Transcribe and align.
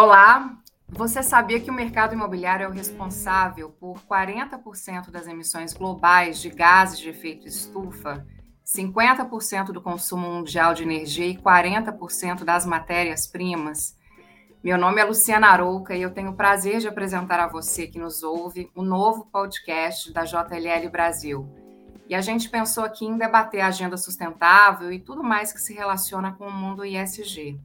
Olá, 0.00 0.56
você 0.88 1.24
sabia 1.24 1.58
que 1.58 1.72
o 1.72 1.74
mercado 1.74 2.14
imobiliário 2.14 2.62
é 2.62 2.68
o 2.68 2.72
responsável 2.72 3.70
por 3.70 3.98
40% 4.02 5.10
das 5.10 5.26
emissões 5.26 5.74
globais 5.74 6.40
de 6.40 6.50
gases 6.50 7.00
de 7.00 7.08
efeito 7.08 7.48
estufa, 7.48 8.24
50% 8.64 9.72
do 9.72 9.82
consumo 9.82 10.30
mundial 10.30 10.72
de 10.72 10.84
energia 10.84 11.26
e 11.26 11.36
40% 11.36 12.44
das 12.44 12.64
matérias-primas? 12.64 13.96
Meu 14.62 14.78
nome 14.78 15.00
é 15.00 15.04
Luciana 15.04 15.48
Arouca 15.48 15.96
e 15.96 16.02
eu 16.02 16.14
tenho 16.14 16.30
o 16.30 16.36
prazer 16.36 16.78
de 16.78 16.86
apresentar 16.86 17.40
a 17.40 17.48
você 17.48 17.88
que 17.88 17.98
nos 17.98 18.22
ouve 18.22 18.70
o 18.76 18.84
novo 18.84 19.26
podcast 19.32 20.12
da 20.12 20.22
JLL 20.22 20.88
Brasil. 20.92 21.52
E 22.08 22.14
a 22.14 22.20
gente 22.20 22.48
pensou 22.48 22.84
aqui 22.84 23.04
em 23.04 23.18
debater 23.18 23.62
a 23.62 23.66
agenda 23.66 23.96
sustentável 23.96 24.92
e 24.92 25.00
tudo 25.00 25.24
mais 25.24 25.52
que 25.52 25.60
se 25.60 25.74
relaciona 25.74 26.30
com 26.30 26.46
o 26.46 26.52
mundo 26.52 26.84
ISG. 26.84 27.58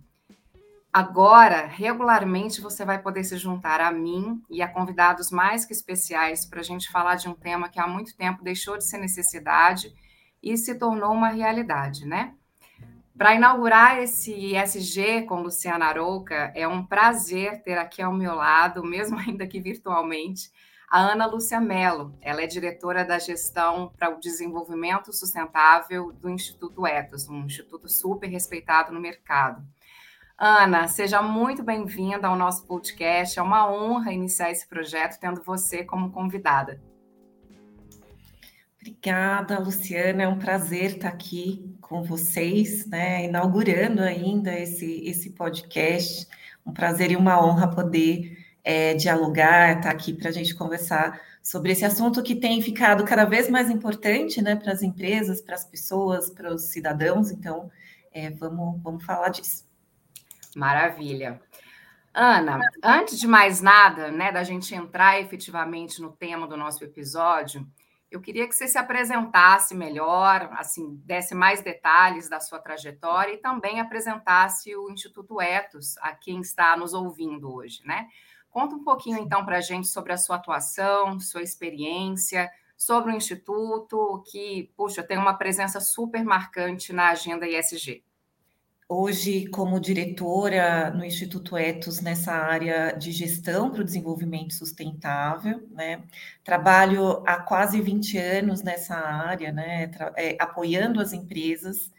Agora, 0.93 1.65
regularmente, 1.65 2.61
você 2.61 2.85
vai 2.85 3.02
poder 3.02 3.23
se 3.23 3.35
juntar 3.35 3.81
a 3.81 3.91
mim 3.91 4.43
e 4.47 4.61
a 4.61 4.67
convidados 4.67 5.31
mais 5.31 5.66
que 5.66 5.73
especiais 5.73 6.45
para 6.45 6.59
a 6.59 6.63
gente 6.63 6.91
falar 6.91 7.16
de 7.16 7.27
um 7.27 7.33
tema 7.33 7.67
que 7.67 7.79
há 7.79 7.88
muito 7.88 8.16
tempo 8.16 8.43
deixou 8.43 8.77
de 8.77 8.85
ser 8.85 8.99
necessidade 8.99 9.91
e 10.41 10.55
se 10.55 10.75
tornou 10.75 11.11
uma 11.11 11.29
realidade, 11.29 12.05
né? 12.05 12.35
Para 13.17 13.33
inaugurar 13.33 14.03
esse 14.03 14.33
ISG 14.33 15.23
com 15.23 15.41
Luciana 15.41 15.85
Arouca, 15.85 16.52
é 16.53 16.67
um 16.67 16.85
prazer 16.85 17.63
ter 17.63 17.77
aqui 17.80 18.02
ao 18.03 18.13
meu 18.13 18.35
lado, 18.35 18.83
mesmo 18.85 19.17
ainda 19.17 19.47
que 19.47 19.59
virtualmente, 19.59 20.52
a 20.88 20.99
Ana 20.99 21.25
Lúcia 21.25 21.59
Mello. 21.59 22.16
Ela 22.21 22.44
é 22.44 22.47
diretora 22.47 23.03
da 23.03 23.17
gestão 23.17 23.91
para 23.97 24.16
o 24.16 24.19
desenvolvimento 24.19 25.11
sustentável 25.11 26.11
do 26.11 26.30
Instituto 26.30 26.85
Etos, 26.85 27.27
um 27.27 27.45
instituto 27.45 27.89
super 27.89 28.28
respeitado 28.28 28.91
no 28.91 29.00
mercado. 29.00 29.66
Ana, 30.45 30.89
seja 30.89 31.22
muito 31.22 31.63
bem-vinda 31.63 32.27
ao 32.27 32.36
nosso 32.36 32.66
podcast. 32.66 33.39
É 33.39 33.41
uma 33.41 33.72
honra 33.72 34.11
iniciar 34.11 34.52
esse 34.52 34.67
projeto 34.67 35.17
tendo 35.17 35.41
você 35.41 35.85
como 35.85 36.11
convidada. 36.11 36.81
Obrigada, 38.75 39.58
Luciana. 39.58 40.23
É 40.23 40.27
um 40.27 40.38
prazer 40.38 40.95
estar 40.95 41.08
aqui 41.08 41.73
com 41.80 42.03
vocês, 42.03 42.85
né? 42.88 43.23
Inaugurando 43.23 44.02
ainda 44.02 44.53
esse, 44.59 45.08
esse 45.08 45.30
podcast. 45.30 46.27
Um 46.66 46.73
prazer 46.73 47.11
e 47.11 47.16
uma 47.16 47.41
honra 47.41 47.69
poder 47.69 48.38
é, 48.66 48.95
dialogar, 48.95 49.78
estar 49.78 49.91
aqui 49.91 50.11
para 50.11 50.28
a 50.28 50.33
gente 50.33 50.53
conversar 50.55 51.22
sobre 51.41 51.72
esse 51.72 51.85
assunto 51.85 52.22
que 52.22 52.35
tem 52.35 52.61
ficado 52.61 53.05
cada 53.05 53.23
vez 53.23 53.50
mais 53.50 53.69
importante, 53.69 54.41
né, 54.41 54.57
para 54.57 54.73
as 54.73 54.81
empresas, 54.81 55.39
para 55.39 55.55
as 55.55 55.63
pessoas, 55.63 56.30
para 56.30 56.53
os 56.53 56.63
cidadãos. 56.63 57.31
Então, 57.31 57.72
é, 58.11 58.30
vamos, 58.30 58.81
vamos 58.83 59.05
falar 59.05 59.30
disso. 59.30 59.72
Maravilha. 60.56 61.42
Ana, 62.14 62.59
antes 62.84 63.20
de 63.20 63.28
mais 63.28 63.59
nada, 63.59 64.12
né, 64.12 64.32
da 64.32 64.44
gente 64.44 64.76
entrar 64.76 65.20
efetivamente 65.20 66.00
no 66.00 66.12
tema 66.12 66.48
do 66.48 66.56
nosso 66.56 66.84
episódio, 66.84 67.68
eu 68.12 68.22
queria 68.22 68.48
que 68.48 68.54
você 68.54 68.68
se 68.68 68.78
apresentasse 68.78 69.74
melhor, 69.74 70.48
assim, 70.54 71.02
desse 71.04 71.34
mais 71.34 71.64
detalhes 71.64 72.30
da 72.30 72.40
sua 72.40 72.59
trajetória 72.59 73.34
e 73.34 73.38
também 73.38 73.80
apresentasse 73.80 74.76
o 74.76 74.92
Instituto 74.92 75.42
Etos 75.42 75.98
a 75.98 76.14
quem 76.14 76.40
está 76.40 76.78
nos 76.78 76.94
ouvindo 76.94 77.52
hoje, 77.52 77.81
né? 77.84 78.08
Conta 78.52 78.76
um 78.76 78.84
pouquinho 78.84 79.18
então 79.18 79.44
para 79.44 79.58
a 79.58 79.62
gente 79.62 79.88
sobre 79.88 80.14
a 80.14 80.18
sua 80.18 80.36
atuação, 80.36 81.20
sua 81.20 81.42
experiência, 81.42 82.52
sobre 82.78 83.12
o 83.12 83.16
Instituto, 83.16 84.24
que, 84.31 84.72
puxa, 84.78 85.02
tem 85.02 85.18
uma 85.18 85.34
presença 85.34 85.80
super 85.80 86.24
marcante 86.24 86.94
na 86.94 87.09
agenda 87.09 87.48
ISG 87.48 88.04
hoje 88.88 89.48
como 89.48 89.80
diretora 89.80 90.92
no 90.92 91.03
Instituto 91.03 91.58
Etos 91.58 92.02
nessa 92.02 92.34
área 92.34 92.91
de 92.91 93.12
gestão 93.12 93.72
para 93.72 93.81
o 93.81 93.85
desenvolvimento 93.85 94.53
sustentável, 94.53 95.68
né? 95.72 96.03
Trabalho 96.44 97.24
há 97.25 97.38
quase 97.38 97.81
20 97.81 98.18
anos 98.18 98.62
nessa 98.62 98.96
área, 98.96 99.52
né? 99.52 99.90
É, 100.16 100.35
apoiando 100.40 101.00
as 101.00 101.13
empresas 101.13 101.91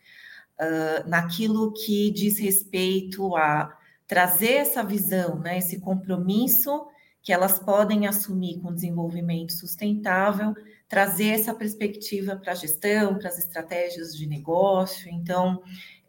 uh, 0.60 1.08
naquilo 1.08 1.72
que 1.72 2.10
diz 2.10 2.38
respeito 2.38 3.34
a 3.36 3.76
trazer 4.06 4.54
essa 4.54 4.82
visão, 4.82 5.38
né? 5.38 5.58
Esse 5.58 5.80
compromisso 5.80 6.86
que 7.22 7.32
elas 7.32 7.58
podem 7.58 8.06
assumir 8.06 8.60
com 8.60 8.68
o 8.68 8.74
desenvolvimento 8.74 9.54
sustentável, 9.54 10.54
trazer 10.86 11.28
essa 11.28 11.54
perspectiva 11.54 12.36
para 12.36 12.52
a 12.52 12.54
gestão, 12.54 13.18
para 13.18 13.30
as 13.30 13.38
estratégias 13.38 14.14
de 14.14 14.26
negócio. 14.26 15.08
Então, 15.10 15.62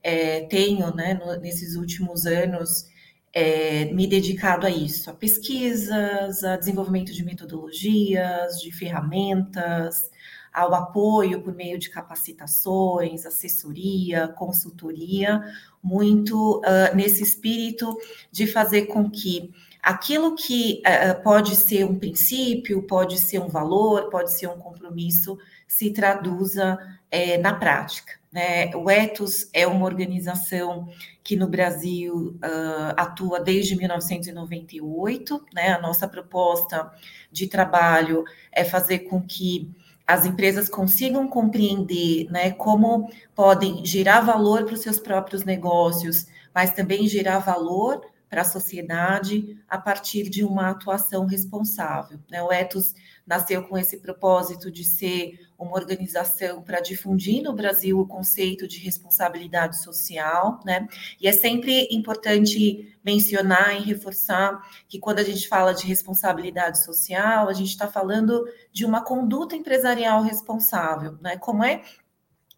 é, 0.05 0.41
tenho, 0.41 0.93
né, 0.95 1.15
no, 1.15 1.35
nesses 1.37 1.75
últimos 1.75 2.27
anos, 2.27 2.85
é, 3.33 3.85
me 3.85 4.05
dedicado 4.05 4.67
a 4.67 4.69
isso, 4.69 5.09
a 5.09 5.13
pesquisas, 5.13 6.43
a 6.43 6.55
desenvolvimento 6.57 7.11
de 7.11 7.25
metodologias, 7.25 8.61
de 8.61 8.71
ferramentas, 8.71 10.11
ao 10.53 10.75
apoio 10.75 11.41
por 11.41 11.55
meio 11.55 11.79
de 11.79 11.89
capacitações, 11.89 13.25
assessoria, 13.25 14.27
consultoria, 14.27 15.43
muito 15.83 16.59
uh, 16.59 16.95
nesse 16.95 17.23
espírito 17.23 17.97
de 18.31 18.45
fazer 18.45 18.85
com 18.85 19.09
que 19.09 19.51
aquilo 19.85 20.35
que 20.35 20.81
uh, 20.81 21.21
pode 21.21 21.55
ser 21.55 21.85
um 21.85 21.99
princípio, 21.99 22.81
pode 22.81 23.19
ser 23.19 23.37
um 23.37 23.47
valor, 23.47 24.09
pode 24.09 24.33
ser 24.33 24.47
um 24.47 24.57
compromisso, 24.57 25.37
se 25.67 25.91
traduza 25.91 26.73
uh, 26.73 27.41
na 27.41 27.53
prática. 27.53 28.13
Né? 28.33 28.75
O 28.75 28.89
Etos 28.89 29.47
é 29.53 29.67
uma 29.67 29.85
organização 29.85 30.89
que 31.23 31.35
no 31.35 31.47
Brasil 31.47 32.35
uh, 32.37 32.93
atua 32.97 33.39
desde 33.39 33.75
1998. 33.75 35.45
Né? 35.53 35.73
A 35.73 35.79
nossa 35.79 36.07
proposta 36.07 36.91
de 37.31 37.45
trabalho 37.45 38.23
é 38.51 38.63
fazer 38.63 38.99
com 38.99 39.21
que 39.21 39.69
as 40.07 40.25
empresas 40.25 40.67
consigam 40.67 41.27
compreender 41.27 42.27
né, 42.31 42.51
como 42.51 43.09
podem 43.35 43.85
gerar 43.85 44.21
valor 44.21 44.63
para 44.63 44.73
os 44.73 44.81
seus 44.81 44.99
próprios 44.99 45.43
negócios, 45.43 46.27
mas 46.53 46.73
também 46.73 47.07
gerar 47.07 47.39
valor 47.39 48.01
para 48.35 48.41
a 48.41 48.45
sociedade 48.45 49.57
a 49.65 49.77
partir 49.77 50.29
de 50.29 50.43
uma 50.43 50.69
atuação 50.71 51.25
responsável. 51.25 52.19
Né? 52.29 52.43
O 52.43 52.51
Etos 52.51 52.93
nasceu 53.25 53.63
com 53.63 53.77
esse 53.77 54.01
propósito 54.01 54.69
de 54.69 54.83
ser 54.83 55.39
uma 55.57 55.71
organização 55.71 56.61
para 56.61 56.81
difundir 56.81 57.41
no 57.41 57.53
Brasil 57.53 57.97
o 57.97 58.05
conceito 58.05 58.67
de 58.67 58.77
responsabilidade 58.79 59.81
social, 59.81 60.59
né? 60.65 60.85
E 61.19 61.29
é 61.29 61.31
sempre 61.31 61.87
importante 61.89 62.93
mencionar 63.05 63.73
e 63.79 63.85
reforçar 63.85 64.61
que 64.85 64.99
quando 64.99 65.19
a 65.19 65.23
gente 65.23 65.47
fala 65.47 65.73
de 65.73 65.87
responsabilidade 65.87 66.83
social, 66.83 67.47
a 67.47 67.53
gente 67.53 67.69
está 67.69 67.87
falando 67.87 68.45
de 68.69 68.85
uma 68.85 69.01
conduta 69.01 69.55
empresarial 69.55 70.21
responsável, 70.21 71.17
né? 71.21 71.37
Como 71.37 71.63
é 71.63 71.81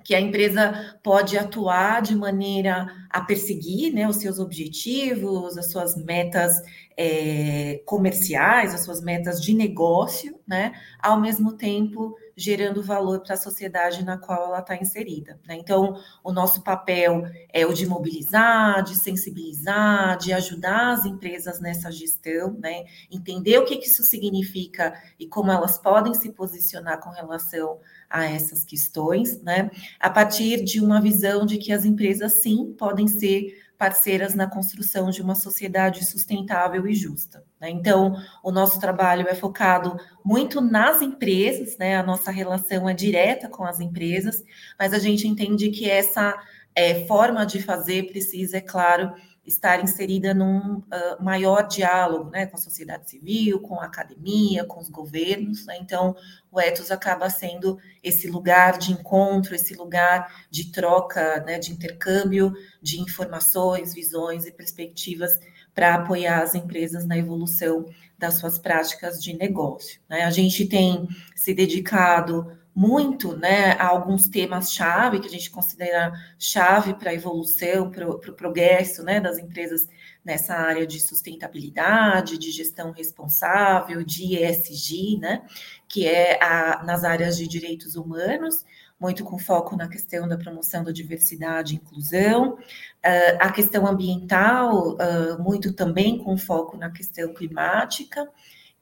que 0.08 0.16
a 0.16 0.22
empresa 0.22 0.98
pode 1.04 1.38
atuar 1.38 2.02
de 2.02 2.16
maneira 2.16 2.88
a 3.10 3.20
perseguir 3.20 3.94
né, 3.94 4.08
os 4.08 4.16
seus 4.16 4.40
objetivos, 4.40 5.58
as 5.58 5.70
suas 5.70 5.98
metas 5.98 6.62
é, 6.96 7.82
comerciais, 7.86 8.74
as 8.74 8.86
suas 8.86 9.02
metas 9.02 9.42
de 9.42 9.54
negócio, 9.54 10.40
né, 10.48 10.72
ao 10.98 11.20
mesmo 11.20 11.58
tempo 11.58 12.16
gerando 12.38 12.84
valor 12.84 13.22
para 13.22 13.34
a 13.34 13.38
sociedade 13.38 14.06
na 14.06 14.16
qual 14.16 14.46
ela 14.46 14.60
está 14.60 14.76
inserida. 14.76 15.40
Né? 15.48 15.56
Então, 15.56 16.00
o 16.24 16.32
nosso 16.32 16.62
papel 16.62 17.24
é 17.52 17.66
o 17.66 17.74
de 17.74 17.88
mobilizar, 17.88 18.84
de 18.84 18.96
sensibilizar, 18.96 20.16
de 20.20 20.32
ajudar 20.32 20.92
as 20.92 21.06
empresas 21.06 21.60
nessa 21.60 21.92
gestão, 21.92 22.54
né? 22.60 22.86
entender 23.10 23.58
o 23.58 23.66
que, 23.66 23.78
que 23.78 23.88
isso 23.88 24.04
significa 24.04 24.94
e 25.20 25.26
como 25.26 25.52
elas 25.52 25.80
podem 25.80 26.14
se 26.14 26.32
posicionar 26.32 27.00
com 27.00 27.10
relação 27.10 27.80
a 28.08 28.26
essas 28.26 28.64
questões, 28.64 29.42
né? 29.42 29.72
a 30.00 30.10
partir 30.10 30.64
de 30.64 30.80
uma 30.80 31.02
visão 31.02 31.44
de 31.44 31.58
que 31.58 31.74
as 31.74 31.86
empresas, 31.86 32.34
sim, 32.34 32.76
podem 32.78 33.08
ser 33.08 33.67
parceiras 33.78 34.34
na 34.34 34.48
construção 34.48 35.10
de 35.12 35.22
uma 35.22 35.36
sociedade 35.36 36.04
sustentável 36.04 36.88
e 36.88 36.94
justa. 36.94 37.44
Né? 37.60 37.70
Então, 37.70 38.16
o 38.44 38.52
nosso 38.52 38.80
trabalho 38.80 39.28
é 39.30 39.36
focado 39.36 39.98
muito 40.26 40.60
nas 40.60 41.02
empresas, 41.02 41.78
né? 41.78 41.96
a 41.96 42.04
nossa 42.04 42.32
relação 42.32 42.90
é 42.90 42.94
direta 42.94 43.48
com 43.48 43.64
as 43.64 43.80
empresas, 43.80 44.44
mas 44.80 44.94
a 44.94 45.00
gente 45.00 45.28
entende 45.28 45.70
que 45.70 45.90
essa 45.90 46.36
é, 46.76 47.06
forma 47.06 47.46
de 47.46 47.62
fazer 47.62 48.08
precisa, 48.08 48.58
é 48.58 48.62
claro, 48.62 49.14
estar 49.48 49.82
inserida 49.82 50.34
num 50.34 50.80
uh, 50.80 51.24
maior 51.24 51.66
diálogo 51.68 52.30
né, 52.30 52.46
com 52.46 52.58
a 52.58 52.60
sociedade 52.60 53.10
civil, 53.10 53.62
com 53.62 53.80
a 53.80 53.86
academia, 53.86 54.66
com 54.66 54.80
os 54.80 54.90
governos. 54.90 55.66
Né? 55.66 55.78
Então, 55.80 56.16
o 56.52 56.60
Etos 56.60 56.92
acaba 56.92 57.30
sendo 57.30 57.80
esse 58.04 58.28
lugar 58.28 58.78
de 58.78 58.92
encontro, 58.92 59.56
esse 59.56 59.74
lugar 59.74 60.46
de 60.52 60.72
troca, 60.72 61.40
né, 61.46 61.58
de 61.58 61.72
intercâmbio 61.72 62.54
de 62.82 63.00
informações, 63.00 63.94
visões 63.94 64.46
e 64.46 64.52
perspectivas 64.52 65.32
para 65.74 65.96
apoiar 65.96 66.42
as 66.42 66.54
empresas 66.54 67.06
na 67.06 67.18
evolução 67.18 67.86
das 68.18 68.40
suas 68.40 68.58
práticas 68.58 69.24
de 69.24 69.34
negócio. 69.34 70.02
Né? 70.10 70.24
A 70.24 70.32
gente 70.32 70.66
tem 70.66 71.08
se 71.36 71.54
dedicado 71.54 72.57
muito 72.78 73.36
né, 73.36 73.72
a 73.72 73.88
alguns 73.88 74.28
temas-chave 74.28 75.20
que 75.20 75.26
a 75.26 75.32
gente 75.32 75.50
considera 75.50 76.14
chave 76.38 76.94
para 76.94 77.10
a 77.10 77.14
evolução, 77.16 77.90
para 77.90 78.08
o 78.08 78.20
pro 78.20 78.34
progresso 78.34 79.02
né, 79.02 79.20
das 79.20 79.40
empresas 79.40 79.88
nessa 80.24 80.54
área 80.54 80.86
de 80.86 81.00
sustentabilidade, 81.00 82.38
de 82.38 82.52
gestão 82.52 82.92
responsável, 82.92 84.04
de 84.04 84.38
ESG, 84.38 85.18
né, 85.18 85.42
que 85.88 86.06
é 86.06 86.38
a, 86.40 86.84
nas 86.84 87.04
áreas 87.04 87.36
de 87.36 87.48
direitos 87.48 87.96
humanos, 87.96 88.64
muito 89.00 89.24
com 89.24 89.40
foco 89.40 89.76
na 89.76 89.88
questão 89.88 90.28
da 90.28 90.38
promoção 90.38 90.84
da 90.84 90.92
diversidade 90.92 91.74
e 91.74 91.78
inclusão, 91.78 92.54
uh, 92.54 93.38
a 93.40 93.52
questão 93.52 93.88
ambiental, 93.88 94.94
uh, 94.98 95.42
muito 95.42 95.74
também 95.74 96.20
com 96.20 96.38
foco 96.38 96.78
na 96.78 96.92
questão 96.92 97.34
climática, 97.34 98.30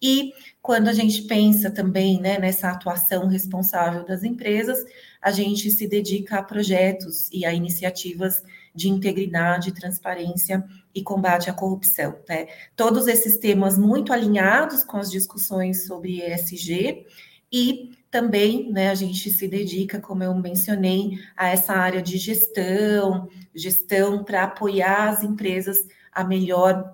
e 0.08 0.34
quando 0.62 0.88
a 0.88 0.94
gente 0.94 1.24
pensa 1.24 1.72
também 1.72 2.22
né, 2.22 2.38
nessa 2.38 2.70
atuação 2.70 3.28
responsável 3.28 4.06
das 4.06 4.24
empresas, 4.24 4.86
a 5.20 5.32
gente 5.32 5.72
se 5.72 5.88
dedica 5.88 6.38
a 6.38 6.44
projetos 6.44 7.28
e 7.32 7.44
a 7.44 7.52
iniciativas 7.52 8.44
de 8.76 8.88
integridade, 8.88 9.74
transparência 9.74 10.64
e 10.94 11.02
combate 11.02 11.50
à 11.50 11.54
corrupção. 11.54 12.16
Né? 12.30 12.46
Todos 12.76 13.08
esses 13.08 13.38
temas 13.38 13.80
muito 13.80 14.14
alinhados 14.14 14.84
com 14.84 14.98
as 14.98 15.10
discussões 15.10 15.88
sobre 15.88 16.22
ESG 16.22 17.08
e 17.52 17.98
também 18.12 18.72
né, 18.72 18.92
a 18.92 18.96
gente 18.96 19.32
se 19.32 19.48
dedica, 19.48 20.00
como 20.00 20.24
eu 20.24 20.36
mencionei, 20.36 21.18
a 21.36 21.50
essa 21.50 21.74
área 21.74 22.02
de 22.02 22.20
gestão, 22.20 23.28
gestão 23.56 24.24
para 24.24 24.44
apoiar 24.44 25.10
as 25.10 25.24
empresas 25.24 25.80
a 26.12 26.24
melhor 26.24 26.94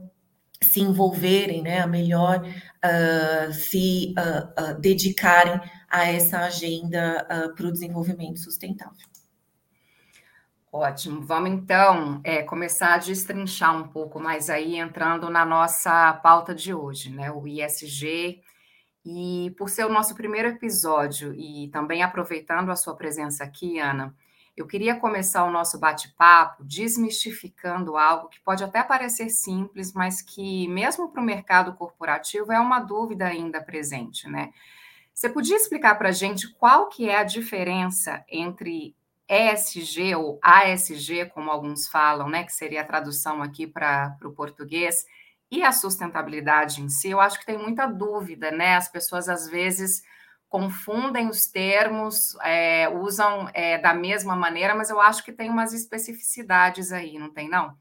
se 0.61 0.79
envolverem, 0.79 1.61
né, 1.61 1.79
a 1.79 1.87
melhor 1.87 2.45
uh, 2.85 3.53
se 3.53 4.13
uh, 4.17 4.71
uh, 4.71 4.79
dedicarem 4.79 5.59
a 5.89 6.07
essa 6.07 6.39
agenda 6.39 7.27
para 7.55 7.65
o 7.65 7.71
desenvolvimento 7.71 8.39
sustentável. 8.39 9.11
Ótimo. 10.71 11.21
Vamos 11.21 11.49
então 11.49 12.21
é, 12.23 12.43
começar 12.43 12.93
a 12.93 12.97
destrinchar 12.97 13.75
um 13.75 13.89
pouco 13.89 14.21
mais 14.21 14.49
aí, 14.49 14.77
entrando 14.77 15.29
na 15.29 15.45
nossa 15.45 16.13
pauta 16.13 16.55
de 16.55 16.73
hoje, 16.73 17.09
né? 17.09 17.29
O 17.29 17.45
ISG. 17.45 18.41
E 19.03 19.53
por 19.57 19.69
ser 19.69 19.85
o 19.85 19.89
nosso 19.91 20.15
primeiro 20.15 20.47
episódio 20.47 21.33
e 21.33 21.67
também 21.73 22.03
aproveitando 22.03 22.71
a 22.71 22.75
sua 22.77 22.95
presença 22.95 23.43
aqui, 23.43 23.79
Ana, 23.79 24.15
eu 24.55 24.67
queria 24.67 24.95
começar 24.95 25.43
o 25.43 25.51
nosso 25.51 25.79
bate-papo 25.79 26.63
desmistificando 26.63 27.97
algo 27.97 28.27
que 28.29 28.39
pode 28.41 28.63
até 28.63 28.83
parecer 28.83 29.29
simples, 29.29 29.93
mas 29.93 30.21
que, 30.21 30.67
mesmo 30.67 31.09
para 31.09 31.21
o 31.21 31.25
mercado 31.25 31.73
corporativo, 31.73 32.51
é 32.51 32.59
uma 32.59 32.79
dúvida 32.79 33.25
ainda 33.25 33.61
presente, 33.61 34.29
né? 34.29 34.51
Você 35.13 35.29
podia 35.29 35.55
explicar 35.55 35.95
para 35.95 36.09
a 36.09 36.13
gente 36.13 36.51
qual 36.53 36.89
que 36.89 37.09
é 37.09 37.17
a 37.17 37.23
diferença 37.23 38.23
entre 38.27 38.95
ESG 39.29 40.15
ou 40.15 40.39
ASG, 40.41 41.25
como 41.33 41.49
alguns 41.49 41.87
falam, 41.87 42.27
né, 42.27 42.43
que 42.43 42.51
seria 42.51 42.81
a 42.81 42.85
tradução 42.85 43.41
aqui 43.41 43.65
para 43.65 44.17
o 44.23 44.31
português, 44.31 45.05
e 45.49 45.63
a 45.63 45.71
sustentabilidade 45.71 46.81
em 46.81 46.89
si, 46.89 47.09
eu 47.09 47.19
acho 47.19 47.39
que 47.39 47.45
tem 47.45 47.57
muita 47.57 47.85
dúvida, 47.85 48.51
né? 48.51 48.75
As 48.75 48.87
pessoas 48.87 49.27
às 49.27 49.49
vezes 49.49 50.01
confundem 50.51 51.29
os 51.29 51.47
termos, 51.47 52.35
é, 52.43 52.89
usam 52.89 53.49
é, 53.53 53.77
da 53.77 53.93
mesma 53.93 54.35
maneira, 54.35 54.75
mas 54.75 54.89
eu 54.89 54.99
acho 54.99 55.23
que 55.23 55.31
tem 55.31 55.49
umas 55.49 55.71
especificidades 55.71 56.91
aí, 56.91 57.17
não 57.17 57.33
tem, 57.33 57.49
não? 57.49 57.73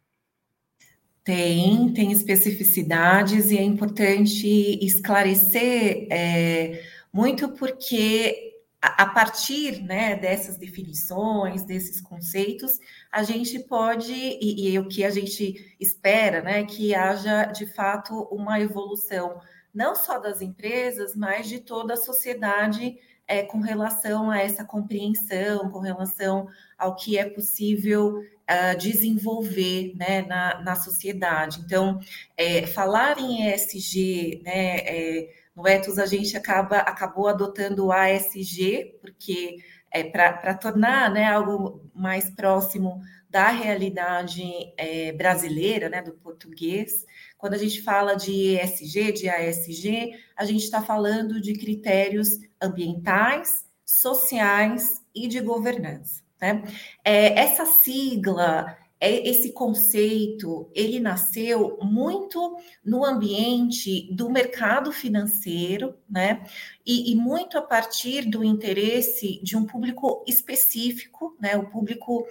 Tem, 1.24 1.92
tem 1.92 2.12
especificidades 2.12 3.50
e 3.50 3.58
é 3.58 3.62
importante 3.62 4.46
esclarecer 4.80 6.06
é, 6.10 6.80
muito 7.12 7.48
porque 7.50 8.54
a 8.80 9.04
partir 9.04 9.82
né, 9.82 10.14
dessas 10.14 10.56
definições, 10.56 11.64
desses 11.64 12.00
conceitos, 12.00 12.78
a 13.10 13.24
gente 13.24 13.58
pode, 13.58 14.12
e, 14.14 14.70
e 14.70 14.78
o 14.78 14.86
que 14.86 15.04
a 15.04 15.10
gente 15.10 15.74
espera, 15.78 16.40
né, 16.40 16.64
que 16.64 16.94
haja 16.94 17.46
de 17.46 17.66
fato 17.66 18.22
uma 18.30 18.60
evolução, 18.60 19.40
não 19.74 19.94
só 19.94 20.18
das 20.18 20.40
empresas, 20.40 21.14
mas 21.14 21.48
de 21.48 21.60
toda 21.60 21.94
a 21.94 21.96
sociedade 21.96 22.98
é, 23.26 23.44
com 23.44 23.60
relação 23.60 24.28
a 24.28 24.40
essa 24.40 24.64
compreensão, 24.64 25.70
com 25.70 25.78
relação 25.78 26.48
ao 26.76 26.96
que 26.96 27.16
é 27.16 27.28
possível 27.28 28.18
uh, 28.18 28.76
desenvolver 28.76 29.94
né, 29.94 30.22
na, 30.22 30.60
na 30.62 30.74
sociedade. 30.74 31.60
Então, 31.64 32.00
é, 32.36 32.66
falar 32.66 33.18
em 33.20 33.48
ESG, 33.48 34.42
né, 34.44 34.78
é, 34.78 35.30
no 35.54 35.68
Ethos, 35.68 35.98
a 35.98 36.06
gente 36.06 36.36
acaba, 36.36 36.78
acabou 36.78 37.28
adotando 37.28 37.86
o 37.86 37.92
ASG, 37.92 38.98
porque 39.00 39.58
é, 39.92 40.02
para 40.02 40.54
tornar 40.54 41.10
né, 41.12 41.26
algo 41.26 41.88
mais 41.94 42.30
próximo 42.30 43.00
da 43.28 43.48
realidade 43.48 44.42
é, 44.76 45.12
brasileira, 45.12 45.88
né, 45.88 46.02
do 46.02 46.12
português. 46.12 47.06
Quando 47.40 47.54
a 47.54 47.58
gente 47.58 47.80
fala 47.80 48.14
de 48.14 48.56
ESG, 48.56 49.12
de 49.12 49.28
ASG, 49.28 50.12
a 50.36 50.44
gente 50.44 50.62
está 50.62 50.82
falando 50.82 51.40
de 51.40 51.54
critérios 51.54 52.38
ambientais, 52.60 53.64
sociais 53.84 55.02
e 55.14 55.26
de 55.26 55.40
governança. 55.40 56.22
Né? 56.40 56.62
É, 57.04 57.40
essa 57.40 57.64
sigla 57.66 58.76
é, 59.00 59.26
esse 59.26 59.52
conceito 59.52 60.70
ele 60.74 61.00
nasceu 61.00 61.78
muito 61.80 62.58
no 62.84 63.02
ambiente 63.02 64.14
do 64.14 64.28
mercado 64.28 64.92
financeiro, 64.92 65.94
né? 66.08 66.44
E, 66.84 67.10
e, 67.10 67.16
muito 67.16 67.56
a 67.56 67.62
partir 67.62 68.28
do 68.28 68.44
interesse 68.44 69.40
de 69.42 69.56
um 69.56 69.64
público 69.64 70.22
específico, 70.28 71.34
né? 71.40 71.56
O 71.56 71.70
público 71.70 72.26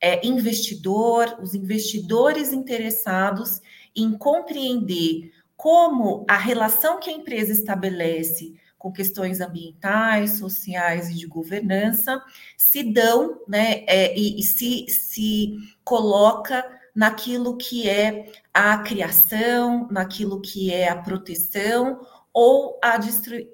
é, 0.00 0.26
investidor, 0.26 1.38
os 1.42 1.54
investidores 1.54 2.54
interessados 2.54 3.60
em 3.94 4.16
compreender 4.16 5.32
como 5.56 6.24
a 6.28 6.36
relação 6.36 6.98
que 6.98 7.10
a 7.10 7.12
empresa 7.12 7.52
estabelece 7.52 8.54
com 8.78 8.92
questões 8.92 9.40
ambientais, 9.40 10.32
sociais 10.32 11.08
e 11.08 11.14
de 11.14 11.26
governança, 11.26 12.22
se 12.56 12.82
dão, 12.82 13.40
né, 13.48 13.82
é, 13.86 14.14
e, 14.14 14.38
e 14.38 14.42
se, 14.42 14.86
se 14.88 15.56
coloca 15.82 16.62
naquilo 16.94 17.56
que 17.56 17.88
é 17.88 18.30
a 18.52 18.76
criação, 18.78 19.88
naquilo 19.90 20.40
que 20.40 20.70
é 20.70 20.88
a 20.88 20.96
proteção 20.96 22.00
ou 22.30 22.78
a 22.82 22.98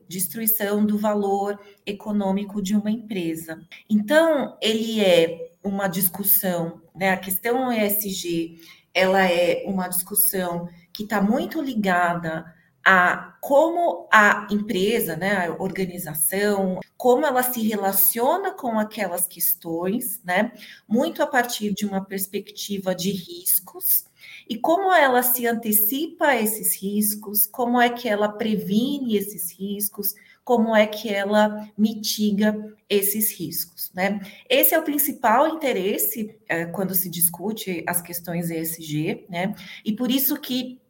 destruição 0.08 0.84
do 0.84 0.98
valor 0.98 1.60
econômico 1.86 2.60
de 2.60 2.74
uma 2.74 2.90
empresa. 2.90 3.60
Então, 3.88 4.56
ele 4.60 5.00
é 5.00 5.52
uma 5.62 5.86
discussão, 5.86 6.80
né, 6.94 7.10
a 7.10 7.16
questão 7.16 7.70
ESG, 7.70 8.58
ela 8.94 9.24
é 9.24 9.64
uma 9.66 9.88
discussão 9.88 10.68
que 10.92 11.04
está 11.04 11.20
muito 11.20 11.60
ligada 11.60 12.54
a 12.84 13.36
como 13.40 14.08
a 14.12 14.46
empresa, 14.50 15.16
né, 15.16 15.46
a 15.46 15.62
organização, 15.62 16.78
como 16.96 17.24
ela 17.26 17.42
se 17.42 17.62
relaciona 17.66 18.52
com 18.52 18.78
aquelas 18.78 19.26
questões, 19.26 20.20
né, 20.24 20.52
muito 20.88 21.22
a 21.22 21.26
partir 21.26 21.72
de 21.72 21.86
uma 21.86 22.04
perspectiva 22.04 22.94
de 22.94 23.10
riscos 23.10 24.04
e 24.48 24.56
como 24.58 24.92
ela 24.92 25.22
se 25.22 25.46
antecipa 25.46 26.28
a 26.28 26.40
esses 26.40 26.80
riscos, 26.82 27.46
como 27.46 27.80
é 27.80 27.88
que 27.88 28.08
ela 28.08 28.28
previne 28.28 29.16
esses 29.16 29.52
riscos, 29.52 30.14
como 30.44 30.74
é 30.74 30.86
que 30.86 31.08
ela 31.08 31.68
mitiga 31.76 32.56
esses 32.88 33.30
riscos, 33.32 33.90
né? 33.94 34.20
Esse 34.48 34.74
é 34.74 34.78
o 34.78 34.82
principal 34.82 35.46
interesse 35.48 36.36
é, 36.48 36.66
quando 36.66 36.94
se 36.94 37.08
discute 37.08 37.84
as 37.86 38.02
questões 38.02 38.50
ESG, 38.50 39.26
né? 39.28 39.54
E 39.84 39.92
por 39.92 40.10
isso 40.10 40.36
que 40.40 40.80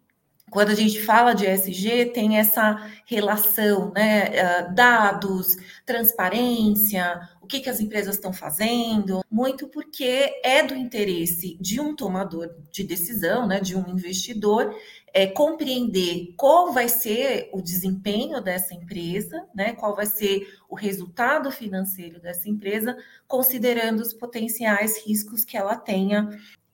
quando 0.50 0.70
a 0.70 0.74
gente 0.74 1.00
fala 1.00 1.32
de 1.32 1.46
ESG, 1.46 2.06
tem 2.06 2.36
essa 2.36 2.90
relação, 3.06 3.92
né? 3.92 4.40
Ah, 4.40 4.62
dados, 4.62 5.56
transparência, 5.86 7.20
que, 7.50 7.60
que 7.60 7.68
as 7.68 7.80
empresas 7.80 8.14
estão 8.14 8.32
fazendo, 8.32 9.24
muito 9.30 9.66
porque 9.66 10.40
é 10.44 10.62
do 10.62 10.74
interesse 10.74 11.58
de 11.60 11.80
um 11.80 11.94
tomador 11.96 12.54
de 12.70 12.84
decisão, 12.84 13.46
né? 13.46 13.60
De 13.60 13.76
um 13.76 13.88
investidor, 13.88 14.74
é, 15.12 15.26
compreender 15.26 16.32
qual 16.36 16.72
vai 16.72 16.88
ser 16.88 17.50
o 17.52 17.60
desempenho 17.60 18.40
dessa 18.40 18.72
empresa, 18.72 19.44
né? 19.52 19.72
Qual 19.72 19.96
vai 19.96 20.06
ser 20.06 20.46
o 20.68 20.76
resultado 20.76 21.50
financeiro 21.50 22.20
dessa 22.20 22.48
empresa, 22.48 22.96
considerando 23.26 24.00
os 24.00 24.14
potenciais 24.14 25.04
riscos 25.04 25.44
que 25.44 25.56
ela 25.56 25.74
tenha 25.74 26.28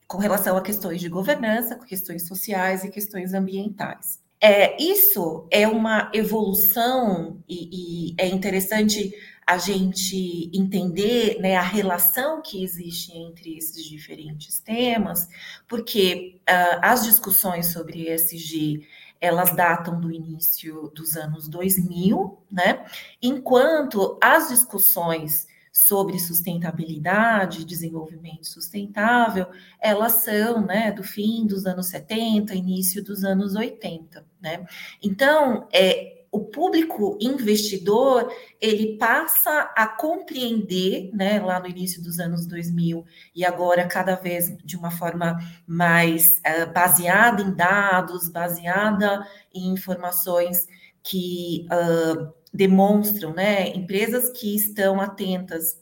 com 0.07 0.19
relação 0.19 0.57
a 0.57 0.63
questões 0.63 1.01
de 1.01 1.09
governança, 1.09 1.79
questões 1.79 2.29
sociais 2.29 2.85
e 2.85 2.91
questões 2.91 3.33
ambientais. 3.35 4.25
É, 4.41 4.81
isso 4.81 5.49
é 5.51 5.67
uma 5.67 6.11
evolução 6.15 7.43
e, 7.49 8.11
e 8.11 8.15
é 8.19 8.29
interessante 8.29 9.13
a 9.47 9.59
gente 9.59 10.51
entender 10.53 11.39
né, 11.41 11.57
a 11.57 11.63
relação 11.63 12.43
que 12.43 12.65
existe 12.65 13.17
entre 13.17 13.57
esses 13.57 13.85
diferentes 13.85 14.59
temas, 14.59 15.29
porque 15.69 16.41
uh, 16.43 16.81
as 16.83 17.05
discussões 17.05 17.67
sobre 17.67 18.11
ESG 18.11 18.87
elas 19.21 19.55
datam 19.55 19.99
do 19.99 20.13
início 20.13 20.93
dos 20.95 21.17
anos 21.17 21.49
2000, 21.49 22.39
né? 22.51 22.85
Enquanto 23.23 24.19
as 24.23 24.49
discussões 24.49 25.47
sobre 25.73 26.19
sustentabilidade, 26.19 27.65
desenvolvimento 27.65 28.47
sustentável, 28.47 29.47
elas 29.79 30.13
são 30.13 30.65
né, 30.65 30.91
do 30.91 31.03
fim 31.03 31.47
dos 31.47 31.67
anos 31.67 31.89
70, 31.89 32.55
início 32.55 33.05
dos 33.05 33.25
anos 33.25 33.55
80. 33.55 34.25
Né? 34.41 34.67
Então, 35.03 35.69
é, 35.71 36.25
o 36.37 36.45
público 36.45 37.17
investidor 37.19 38.31
ele 38.61 38.99
passa 38.99 39.73
a 39.75 39.87
compreender, 39.87 41.11
né, 41.15 41.41
lá 41.41 41.59
no 41.59 41.67
início 41.67 42.03
dos 42.03 42.19
anos 42.19 42.47
2000 42.47 43.07
e 43.35 43.43
agora 43.43 43.87
cada 43.87 44.15
vez 44.17 44.55
de 44.63 44.77
uma 44.77 44.91
forma 44.91 45.39
mais 45.67 46.43
uh, 46.47 46.71
baseada 46.75 47.41
em 47.41 47.55
dados, 47.55 48.29
baseada 48.29 49.27
em 49.55 49.69
informações 49.73 50.67
que 51.03 51.67
uh, 51.73 52.31
demonstram, 52.53 53.33
né, 53.33 53.69
empresas 53.69 54.29
que 54.39 54.55
estão 54.55 55.01
atentas 55.01 55.81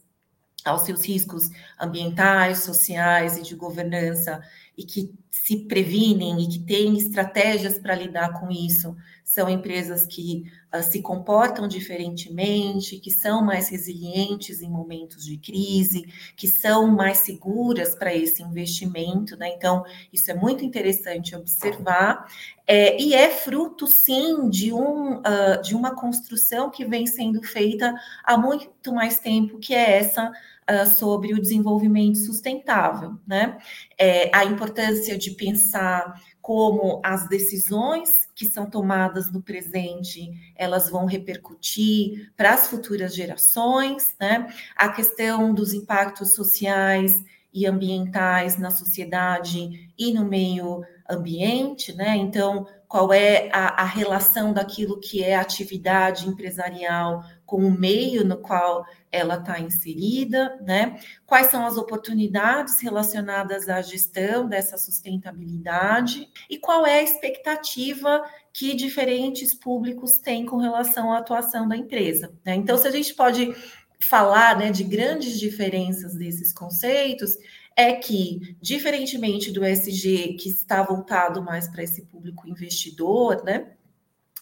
aos 0.65 0.83
seus 0.83 1.05
riscos 1.05 1.51
ambientais, 1.81 2.59
sociais 2.59 3.37
e 3.37 3.43
de 3.43 3.57
governança 3.57 4.41
e 4.79 4.85
que 4.85 5.13
se 5.45 5.59
previnem 5.67 6.41
e 6.41 6.49
que 6.49 6.59
têm 6.59 6.97
estratégias 6.97 7.79
para 7.79 7.95
lidar 7.95 8.41
com 8.41 8.51
isso 8.51 8.97
são 9.23 9.47
empresas 9.47 10.07
que 10.07 10.51
uh, 10.75 10.83
se 10.83 11.03
comportam 11.03 11.69
diferentemente, 11.69 12.99
que 12.99 13.11
são 13.11 13.45
mais 13.45 13.69
resilientes 13.69 14.63
em 14.63 14.71
momentos 14.71 15.23
de 15.23 15.37
crise, 15.37 16.07
que 16.35 16.49
são 16.49 16.87
mais 16.87 17.19
seguras 17.19 17.95
para 17.95 18.15
esse 18.15 18.43
investimento, 18.43 19.37
né? 19.37 19.51
Então, 19.55 19.85
isso 20.11 20.31
é 20.31 20.35
muito 20.35 20.65
interessante 20.65 21.37
observar. 21.37 22.27
É, 22.67 22.99
e 22.99 23.13
é 23.13 23.29
fruto, 23.29 23.87
sim, 23.87 24.49
de, 24.49 24.73
um, 24.73 25.19
uh, 25.19 25.61
de 25.63 25.75
uma 25.75 25.95
construção 25.95 26.71
que 26.71 26.87
vem 26.87 27.07
sendo 27.07 27.43
feita 27.43 27.95
há 28.25 28.39
muito 28.39 28.95
mais 28.95 29.19
tempo, 29.19 29.59
que 29.59 29.75
é 29.75 29.99
essa 29.99 30.33
uh, 30.71 30.87
sobre 30.87 31.33
o 31.35 31.41
desenvolvimento 31.41 32.19
sustentável, 32.19 33.19
né? 33.27 33.59
É, 33.99 34.31
a 34.35 34.45
importância 34.45 35.17
de 35.17 35.33
pensar 35.33 36.21
como 36.41 37.01
as 37.03 37.27
decisões 37.29 38.29
que 38.35 38.45
são 38.47 38.69
tomadas 38.69 39.33
no 39.33 39.41
presente, 39.41 40.31
elas 40.55 40.91
vão 40.91 41.07
repercutir 41.07 42.33
para 42.37 42.53
as 42.53 42.69
futuras 42.69 43.15
gerações, 43.15 44.15
né? 44.21 44.53
A 44.77 44.89
questão 44.91 45.55
dos 45.55 45.73
impactos 45.73 46.35
sociais 46.35 47.25
e 47.53 47.67
ambientais 47.67 48.59
na 48.59 48.71
sociedade 48.71 49.89
e 49.97 50.13
no 50.13 50.25
meio 50.25 50.83
ambiente, 51.09 51.95
né? 51.95 52.17
Então, 52.17 52.67
qual 52.89 53.13
é 53.13 53.49
a, 53.53 53.83
a 53.83 53.85
relação 53.85 54.53
daquilo 54.53 55.01
que 55.01 55.23
é 55.23 55.37
atividade 55.37 56.29
empresarial 56.29 57.25
com 57.47 57.59
o 57.59 57.71
meio 57.71 58.25
no 58.25 58.39
qual 58.39 58.85
ela 59.11 59.37
está 59.37 59.61
inserida, 59.61 60.59
né? 60.63 60.99
Quais 61.27 61.49
são 61.49 61.65
as 61.65 61.77
oportunidades 61.77 62.81
relacionadas 62.81 63.69
à 63.69 63.81
gestão 63.83 64.49
dessa 64.49 64.77
sustentabilidade 64.77 66.29
e 66.49 66.59
qual 66.59 66.87
é 66.87 66.99
a 66.99 67.03
expectativa 67.03 68.25
que 68.53 68.75
diferentes 68.75 69.55
públicos 69.55 70.19
têm 70.19 70.47
com 70.47 70.57
relação 70.57 71.13
à 71.13 71.19
atuação 71.19 71.69
da 71.69 71.77
empresa. 71.77 72.33
Né? 72.45 72.55
Então, 72.55 72.79
se 72.79 72.87
a 72.87 72.91
gente 72.91 73.13
pode 73.15 73.55
falar 74.01 74.59
né, 74.59 74.71
de 74.71 74.85
grandes 74.85 75.39
diferenças 75.39 76.15
desses 76.15 76.53
conceitos, 76.53 77.37
é 77.77 77.93
que, 77.95 78.57
diferentemente 78.61 79.51
do 79.51 79.65
SG, 79.65 80.35
que 80.35 80.49
está 80.49 80.83
voltado 80.83 81.43
mais 81.43 81.69
para 81.69 81.83
esse 81.83 82.03
público 82.03 82.49
investidor, 82.49 83.43
né? 83.43 83.73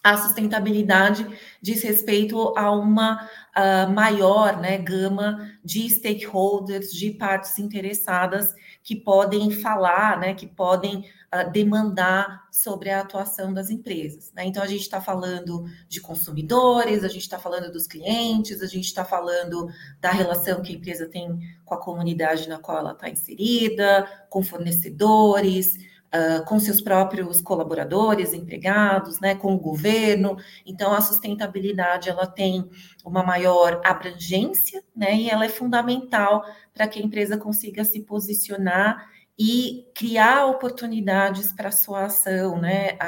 A 0.02 0.16
sustentabilidade 0.16 1.26
diz 1.60 1.82
respeito 1.82 2.52
a 2.56 2.72
uma 2.72 3.24
uh, 3.56 3.90
maior 3.92 4.60
né, 4.60 4.76
gama 4.76 5.52
de 5.64 5.88
stakeholders, 5.88 6.92
de 6.92 7.12
partes 7.12 7.56
interessadas 7.58 8.52
que 8.82 8.96
podem 8.96 9.52
falar, 9.52 10.18
né, 10.18 10.34
que 10.34 10.46
podem 10.46 11.08
uh, 11.32 11.48
demandar 11.52 12.48
sobre 12.50 12.90
a 12.90 13.00
atuação 13.00 13.54
das 13.54 13.70
empresas. 13.70 14.32
Né? 14.34 14.44
Então, 14.44 14.60
a 14.60 14.66
gente 14.66 14.80
está 14.80 15.00
falando 15.00 15.66
de 15.88 16.00
consumidores, 16.00 17.04
a 17.04 17.08
gente 17.08 17.22
está 17.22 17.38
falando 17.38 17.70
dos 17.70 17.86
clientes, 17.86 18.60
a 18.60 18.66
gente 18.66 18.86
está 18.86 19.04
falando 19.04 19.68
da 20.00 20.10
relação 20.10 20.62
que 20.62 20.72
a 20.72 20.76
empresa 20.76 21.06
tem 21.06 21.38
com 21.64 21.74
a 21.74 21.80
comunidade 21.80 22.48
na 22.48 22.58
qual 22.58 22.78
ela 22.78 22.92
está 22.92 23.08
inserida, 23.08 24.08
com 24.28 24.42
fornecedores, 24.42 25.91
com 26.46 26.58
seus 26.58 26.80
próprios 26.80 27.40
colaboradores, 27.40 28.34
empregados, 28.34 29.18
né, 29.18 29.34
com 29.34 29.54
o 29.54 29.58
governo. 29.58 30.36
Então, 30.66 30.92
a 30.92 31.00
sustentabilidade 31.00 32.10
ela 32.10 32.26
tem 32.26 32.68
uma 33.02 33.22
maior 33.22 33.80
abrangência, 33.82 34.84
né, 34.94 35.16
e 35.16 35.30
ela 35.30 35.46
é 35.46 35.48
fundamental 35.48 36.44
para 36.74 36.86
que 36.86 37.00
a 37.00 37.02
empresa 37.02 37.38
consiga 37.38 37.82
se 37.82 38.00
posicionar 38.00 39.10
e 39.38 39.86
criar 39.94 40.46
oportunidades 40.46 41.52
para 41.52 41.70
sua 41.70 42.04
ação, 42.04 42.60
né, 42.60 42.98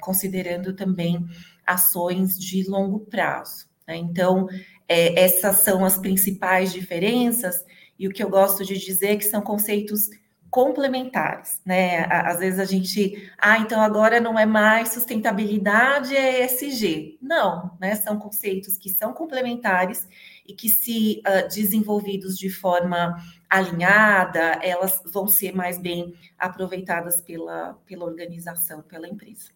considerando 0.00 0.74
também 0.74 1.26
ações 1.66 2.38
de 2.38 2.68
longo 2.68 3.00
prazo. 3.00 3.66
Né? 3.86 3.96
Então, 3.96 4.48
é, 4.88 5.20
essas 5.20 5.56
são 5.56 5.84
as 5.84 5.98
principais 5.98 6.72
diferenças, 6.72 7.64
e 7.98 8.08
o 8.08 8.10
que 8.10 8.22
eu 8.22 8.30
gosto 8.30 8.64
de 8.64 8.78
dizer 8.78 9.08
é 9.08 9.16
que 9.16 9.24
são 9.24 9.42
conceitos 9.42 10.08
complementares, 10.56 11.60
né? 11.66 12.06
Às 12.06 12.38
vezes 12.38 12.58
a 12.58 12.64
gente, 12.64 13.30
ah, 13.36 13.58
então 13.58 13.78
agora 13.78 14.18
não 14.18 14.38
é 14.38 14.46
mais 14.46 14.88
sustentabilidade, 14.88 16.16
é 16.16 16.46
ESG. 16.46 17.18
Não, 17.20 17.76
né? 17.78 17.94
São 17.94 18.18
conceitos 18.18 18.78
que 18.78 18.88
são 18.88 19.12
complementares 19.12 20.08
e 20.46 20.54
que, 20.54 20.70
se 20.70 21.22
uh, 21.28 21.46
desenvolvidos 21.46 22.38
de 22.38 22.48
forma 22.48 23.22
alinhada, 23.50 24.58
elas 24.62 25.02
vão 25.12 25.28
ser 25.28 25.54
mais 25.54 25.76
bem 25.78 26.14
aproveitadas 26.38 27.20
pela, 27.20 27.74
pela 27.84 28.06
organização, 28.06 28.80
pela 28.80 29.06
empresa 29.06 29.55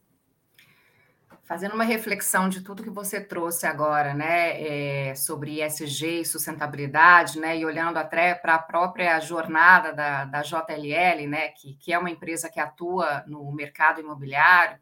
fazendo 1.50 1.74
uma 1.74 1.82
reflexão 1.82 2.48
de 2.48 2.60
tudo 2.60 2.84
que 2.84 2.90
você 2.90 3.20
trouxe 3.20 3.66
agora, 3.66 4.14
né, 4.14 5.08
é, 5.08 5.14
sobre 5.16 5.60
ESG 5.60 6.20
e 6.20 6.24
sustentabilidade, 6.24 7.40
né, 7.40 7.58
e 7.58 7.66
olhando 7.66 7.96
até 7.96 8.36
para 8.36 8.54
a 8.54 8.58
própria 8.60 9.18
jornada 9.18 9.92
da, 9.92 10.26
da 10.26 10.42
JLL, 10.42 11.26
né, 11.26 11.48
que, 11.48 11.74
que 11.74 11.92
é 11.92 11.98
uma 11.98 12.08
empresa 12.08 12.48
que 12.48 12.60
atua 12.60 13.24
no 13.26 13.50
mercado 13.50 14.00
imobiliário, 14.00 14.78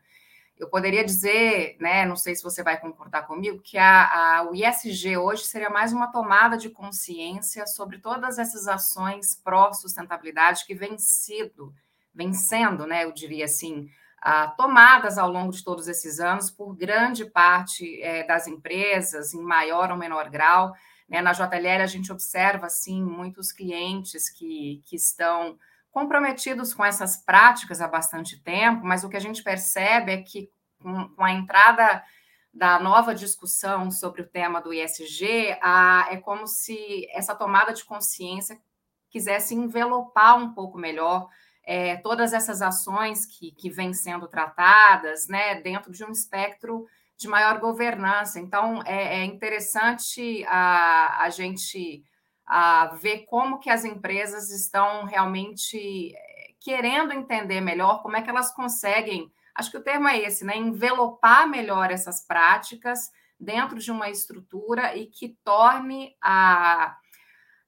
eu 0.59 0.69
poderia 0.69 1.03
dizer, 1.03 1.79
né, 1.81 2.05
não 2.05 2.17
sei 2.17 2.37
se 2.37 2.43
você 2.43 2.63
vai 2.63 2.79
concordar 2.79 3.27
comigo, 3.27 3.63
que 3.63 3.79
a, 3.79 4.37
a, 4.37 4.51
o 4.51 4.55
ISG 4.55 5.17
hoje 5.17 5.45
seria 5.45 5.71
mais 5.71 5.95
uma 5.95 6.13
tomada 6.13 6.59
de 6.59 6.69
consciência 6.69 7.67
sobre 7.67 7.97
todas 7.97 8.39
essas 8.39 8.69
ações 8.69 9.41
pró-sustentabilidade 9.43 10.67
que 10.67 10.75
vem 10.75 10.99
sido, 10.99 11.73
vem 12.15 12.35
sendo, 12.35 12.87
né, 12.87 13.05
eu 13.05 13.13
diria 13.13 13.47
assim, 13.47 13.89
ah, 14.21 14.49
tomadas 14.49 15.19
ao 15.19 15.31
longo 15.31 15.53
de 15.53 15.63
todos 15.63 15.87
esses 15.89 16.19
anos 16.19 16.51
por 16.51 16.75
grande 16.75 17.25
parte 17.25 18.03
é, 18.03 18.25
das 18.25 18.47
empresas, 18.47 19.33
em 19.33 19.43
maior 19.43 19.91
ou 19.91 19.97
menor 19.97 20.29
grau. 20.29 20.73
Né? 21.09 21.21
Na 21.21 21.33
JLL, 21.33 21.83
a 21.83 21.87
gente 21.87 22.13
observa, 22.13 22.67
assim, 22.67 23.03
muitos 23.03 23.53
clientes 23.53 24.29
que, 24.29 24.83
que 24.85 24.97
estão 24.97 25.59
comprometidos 25.91 26.75
com 26.75 26.85
essas 26.85 27.17
práticas 27.17 27.81
há 27.81 27.89
bastante 27.89 28.41
tempo, 28.43 28.85
mas 28.85 29.05
o 29.05 29.09
que 29.09 29.17
a 29.17 29.21
gente 29.21 29.43
percebe 29.43 30.13
é 30.13 30.23
que, 30.23 30.51
com, 30.81 31.09
com 31.09 31.25
a 31.25 31.33
entrada 31.33 32.03
da 32.53 32.79
nova 32.79 33.15
discussão 33.15 33.91
sobre 33.91 34.23
o 34.23 34.27
tema 34.27 34.61
do 34.61 34.73
ISG, 34.73 35.57
a, 35.63 36.09
é 36.11 36.17
como 36.17 36.47
se 36.47 37.07
essa 37.13 37.35
tomada 37.35 37.73
de 37.73 37.85
consciência 37.85 38.61
quisesse 39.11 39.55
envelopar 39.55 40.37
um 40.37 40.53
pouco 40.53 40.77
melhor 40.77 41.29
é, 41.71 41.97
todas 41.97 42.33
essas 42.33 42.63
ações 42.63 43.27
que, 43.27 43.53
que 43.53 43.69
vêm 43.69 43.93
sendo 43.93 44.27
tratadas 44.27 45.29
né, 45.29 45.61
dentro 45.61 45.93
de 45.93 46.03
um 46.03 46.11
espectro 46.11 46.87
de 47.15 47.29
maior 47.29 47.61
governança. 47.61 48.41
Então, 48.41 48.83
é, 48.87 49.21
é 49.21 49.25
interessante 49.27 50.43
a, 50.49 51.25
a 51.25 51.29
gente 51.29 52.03
a 52.47 52.87
ver 53.03 53.27
como 53.27 53.59
que 53.59 53.69
as 53.69 53.85
empresas 53.85 54.51
estão 54.51 55.05
realmente 55.05 56.17
é, 56.17 56.55
querendo 56.59 57.13
entender 57.13 57.61
melhor 57.61 58.03
como 58.03 58.17
é 58.17 58.23
que 58.23 58.31
elas 58.31 58.51
conseguem, 58.55 59.31
acho 59.55 59.71
que 59.71 59.77
o 59.77 59.83
termo 59.83 60.09
é 60.09 60.19
esse, 60.21 60.47
né? 60.47 60.57
Envelopar 60.57 61.47
melhor 61.47 61.91
essas 61.91 62.27
práticas 62.27 63.11
dentro 63.39 63.79
de 63.79 63.91
uma 63.91 64.09
estrutura 64.09 64.97
e 64.97 65.05
que 65.05 65.37
torne 65.45 66.17
a, 66.23 66.97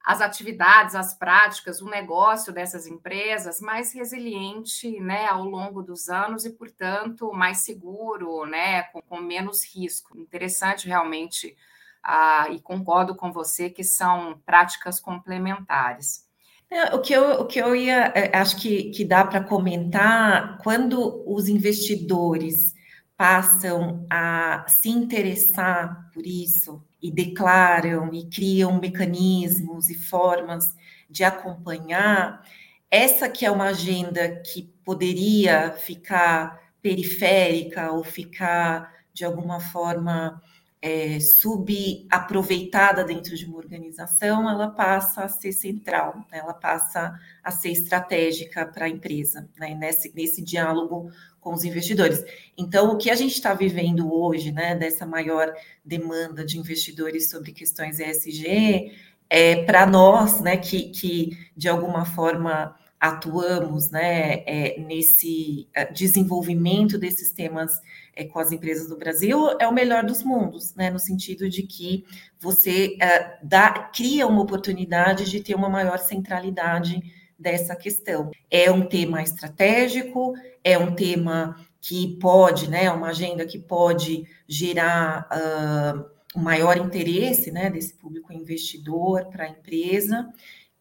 as 0.03 0.21
atividades, 0.21 0.95
as 0.95 1.13
práticas, 1.13 1.81
o 1.81 1.89
negócio 1.89 2.51
dessas 2.51 2.87
empresas 2.87 3.61
mais 3.61 3.93
resiliente 3.93 4.99
né, 4.99 5.27
ao 5.27 5.45
longo 5.45 5.83
dos 5.83 6.09
anos 6.09 6.45
e, 6.45 6.49
portanto, 6.49 7.31
mais 7.31 7.59
seguro, 7.59 8.45
né, 8.45 8.83
com, 8.83 9.01
com 9.01 9.17
menos 9.21 9.63
risco. 9.63 10.17
Interessante 10.17 10.87
realmente, 10.87 11.55
ah, 12.03 12.47
e 12.49 12.59
concordo 12.59 13.15
com 13.15 13.31
você 13.31 13.69
que 13.69 13.83
são 13.83 14.41
práticas 14.45 14.99
complementares. 14.99 16.27
É, 16.69 16.95
o 16.95 17.01
que 17.01 17.13
eu, 17.13 17.41
o 17.41 17.45
que 17.45 17.59
eu 17.59 17.75
ia, 17.75 18.11
é, 18.15 18.35
acho 18.35 18.57
que, 18.57 18.91
que 18.91 19.05
dá 19.05 19.25
para 19.25 19.43
comentar, 19.43 20.57
quando 20.59 21.23
os 21.27 21.47
investidores 21.47 22.73
passam 23.17 24.07
a 24.09 24.65
se 24.67 24.89
interessar 24.89 26.09
por 26.11 26.25
isso 26.25 26.81
e 27.01 27.11
declaram 27.11 28.13
e 28.13 28.25
criam 28.29 28.79
mecanismos 28.79 29.89
e 29.89 29.95
formas 29.95 30.75
de 31.09 31.23
acompanhar, 31.23 32.45
essa 32.89 33.27
que 33.29 33.45
é 33.45 33.51
uma 33.51 33.69
agenda 33.69 34.41
que 34.41 34.63
poderia 34.83 35.71
ficar 35.71 36.59
periférica 36.81 37.91
ou 37.91 38.03
ficar 38.03 38.91
de 39.13 39.25
alguma 39.25 39.59
forma 39.59 40.41
é, 40.81 41.19
subaproveitada 41.19 43.03
dentro 43.03 43.35
de 43.35 43.45
uma 43.45 43.57
organização, 43.57 44.49
ela 44.49 44.69
passa 44.69 45.23
a 45.23 45.29
ser 45.29 45.51
central, 45.51 46.25
né? 46.31 46.39
ela 46.39 46.55
passa 46.55 47.13
a 47.43 47.51
ser 47.51 47.69
estratégica 47.69 48.65
para 48.65 48.85
a 48.85 48.89
empresa, 48.89 49.47
né? 49.59 49.75
nesse, 49.75 50.11
nesse 50.15 50.41
diálogo 50.41 51.11
com 51.41 51.53
os 51.53 51.65
investidores. 51.65 52.23
Então, 52.55 52.91
o 52.91 52.97
que 52.97 53.09
a 53.09 53.15
gente 53.15 53.33
está 53.33 53.53
vivendo 53.53 54.13
hoje, 54.13 54.51
né, 54.51 54.75
dessa 54.75 55.05
maior 55.05 55.51
demanda 55.83 56.45
de 56.45 56.57
investidores 56.57 57.29
sobre 57.29 57.51
questões 57.51 57.99
ESG, 57.99 58.93
é 59.29 59.63
para 59.63 59.85
nós, 59.85 60.39
né, 60.39 60.55
que, 60.55 60.89
que 60.89 61.37
de 61.57 61.67
alguma 61.67 62.05
forma 62.05 62.75
atuamos 62.99 63.89
né, 63.89 64.43
é, 64.45 64.79
nesse 64.79 65.67
é, 65.73 65.91
desenvolvimento 65.91 66.99
desses 66.99 67.31
temas 67.31 67.81
é, 68.15 68.25
com 68.25 68.37
as 68.37 68.51
empresas 68.51 68.87
do 68.87 68.95
Brasil, 68.95 69.57
é 69.59 69.67
o 69.67 69.73
melhor 69.73 70.03
dos 70.05 70.21
mundos, 70.21 70.75
né, 70.75 70.91
no 70.91 70.99
sentido 70.99 71.49
de 71.49 71.63
que 71.63 72.05
você 72.39 72.95
é, 73.01 73.39
dá, 73.41 73.89
cria 73.91 74.27
uma 74.27 74.43
oportunidade 74.43 75.31
de 75.31 75.41
ter 75.41 75.55
uma 75.55 75.69
maior 75.69 75.97
centralidade 75.97 77.01
dessa 77.41 77.75
questão. 77.75 78.29
É 78.49 78.71
um 78.71 78.85
tema 78.85 79.21
estratégico, 79.21 80.33
é 80.63 80.77
um 80.77 80.93
tema 80.93 81.55
que 81.81 82.15
pode, 82.19 82.69
né, 82.69 82.91
uma 82.91 83.09
agenda 83.09 83.45
que 83.45 83.57
pode 83.57 84.27
gerar 84.47 85.27
uh, 85.31 86.05
um 86.39 86.43
maior 86.43 86.77
interesse 86.77 87.51
né, 87.51 87.71
desse 87.71 87.95
público 87.95 88.31
investidor 88.31 89.25
para 89.25 89.45
a 89.45 89.49
empresa. 89.49 90.29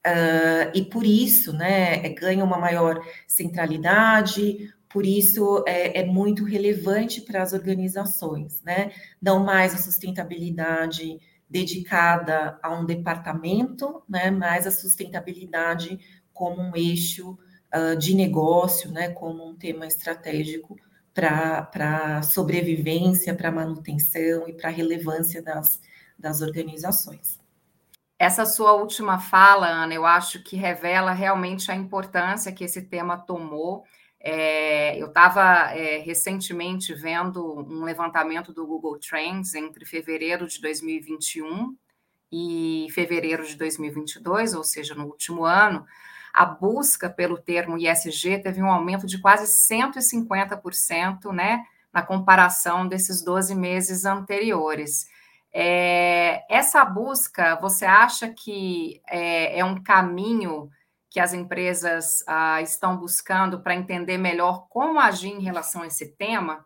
Uh, 0.06 0.70
e 0.74 0.84
por 0.84 1.04
isso, 1.04 1.52
né, 1.54 2.06
é, 2.06 2.08
ganha 2.10 2.44
uma 2.44 2.58
maior 2.58 3.02
centralidade, 3.26 4.70
por 4.90 5.06
isso 5.06 5.64
é, 5.66 6.00
é, 6.00 6.04
muito 6.04 6.44
relevante 6.44 7.22
para 7.22 7.42
as 7.42 7.52
organizações, 7.52 8.60
né? 8.62 8.90
Não 9.22 9.44
mais 9.44 9.72
a 9.72 9.78
sustentabilidade 9.78 11.20
dedicada 11.48 12.58
a 12.60 12.72
um 12.72 12.84
departamento, 12.84 14.02
né? 14.08 14.32
Mas 14.32 14.66
a 14.66 14.70
sustentabilidade 14.70 16.00
como 16.40 16.62
um 16.62 16.74
eixo 16.74 17.38
uh, 17.74 17.94
de 17.98 18.14
negócio, 18.14 18.90
né? 18.90 19.10
Como 19.10 19.46
um 19.46 19.54
tema 19.54 19.86
estratégico 19.86 20.74
para 21.12 22.22
sobrevivência, 22.22 23.34
para 23.34 23.52
manutenção 23.52 24.48
e 24.48 24.54
para 24.54 24.70
relevância 24.70 25.42
das, 25.42 25.82
das 26.18 26.40
organizações. 26.40 27.38
Essa 28.18 28.46
sua 28.46 28.72
última 28.72 29.20
fala, 29.20 29.66
Ana, 29.66 29.92
eu 29.92 30.06
acho 30.06 30.42
que 30.42 30.56
revela 30.56 31.12
realmente 31.12 31.70
a 31.70 31.74
importância 31.74 32.52
que 32.52 32.64
esse 32.64 32.80
tema 32.80 33.18
tomou. 33.18 33.84
É, 34.18 34.96
eu 34.96 35.08
estava 35.08 35.74
é, 35.74 35.98
recentemente 35.98 36.94
vendo 36.94 37.66
um 37.68 37.84
levantamento 37.84 38.50
do 38.50 38.66
Google 38.66 38.98
Trends 38.98 39.54
entre 39.54 39.84
fevereiro 39.84 40.46
de 40.46 40.58
2021 40.58 41.76
e 42.32 42.86
fevereiro 42.92 43.46
de 43.46 43.56
2022, 43.56 44.54
ou 44.54 44.64
seja, 44.64 44.94
no 44.94 45.04
último 45.04 45.44
ano, 45.44 45.84
a 46.32 46.44
busca 46.44 47.10
pelo 47.10 47.38
termo 47.38 47.76
ISG 47.78 48.38
teve 48.38 48.62
um 48.62 48.70
aumento 48.70 49.06
de 49.06 49.20
quase 49.20 49.46
150%, 49.70 51.32
né, 51.32 51.64
na 51.92 52.02
comparação 52.02 52.86
desses 52.86 53.22
12 53.22 53.54
meses 53.54 54.04
anteriores. 54.04 55.06
É, 55.52 56.44
essa 56.48 56.84
busca, 56.84 57.56
você 57.56 57.84
acha 57.84 58.28
que 58.28 59.00
é, 59.08 59.58
é, 59.58 59.64
um 59.64 59.82
caminho 59.82 60.70
que 61.08 61.18
as 61.18 61.34
empresas 61.34 62.22
ah, 62.26 62.62
estão 62.62 62.96
buscando 62.96 63.60
para 63.60 63.74
entender 63.74 64.16
melhor 64.16 64.68
como 64.68 65.00
agir 65.00 65.30
em 65.30 65.42
relação 65.42 65.82
a 65.82 65.88
esse 65.88 66.06
tema? 66.06 66.64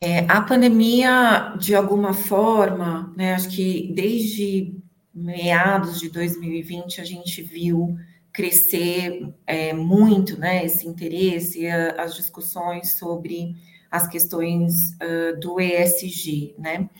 É, 0.00 0.26
a 0.28 0.42
pandemia, 0.42 1.54
de 1.56 1.76
alguma 1.76 2.12
forma, 2.12 3.12
né, 3.16 3.34
acho 3.34 3.48
que 3.48 3.92
desde 3.94 4.76
meados 5.14 6.00
de 6.00 6.10
2020 6.10 7.00
a 7.00 7.04
gente 7.04 7.40
viu 7.40 7.96
crescer 8.34 9.32
é, 9.46 9.72
muito 9.72 10.38
né, 10.38 10.66
esse 10.66 10.86
interesse, 10.88 11.68
as 11.68 12.16
discussões 12.16 12.98
sobre 12.98 13.54
as 13.94 14.08
questões 14.08 14.90
uh, 14.94 15.38
do 15.38 15.60
ESG, 15.60 16.56
né? 16.58 16.90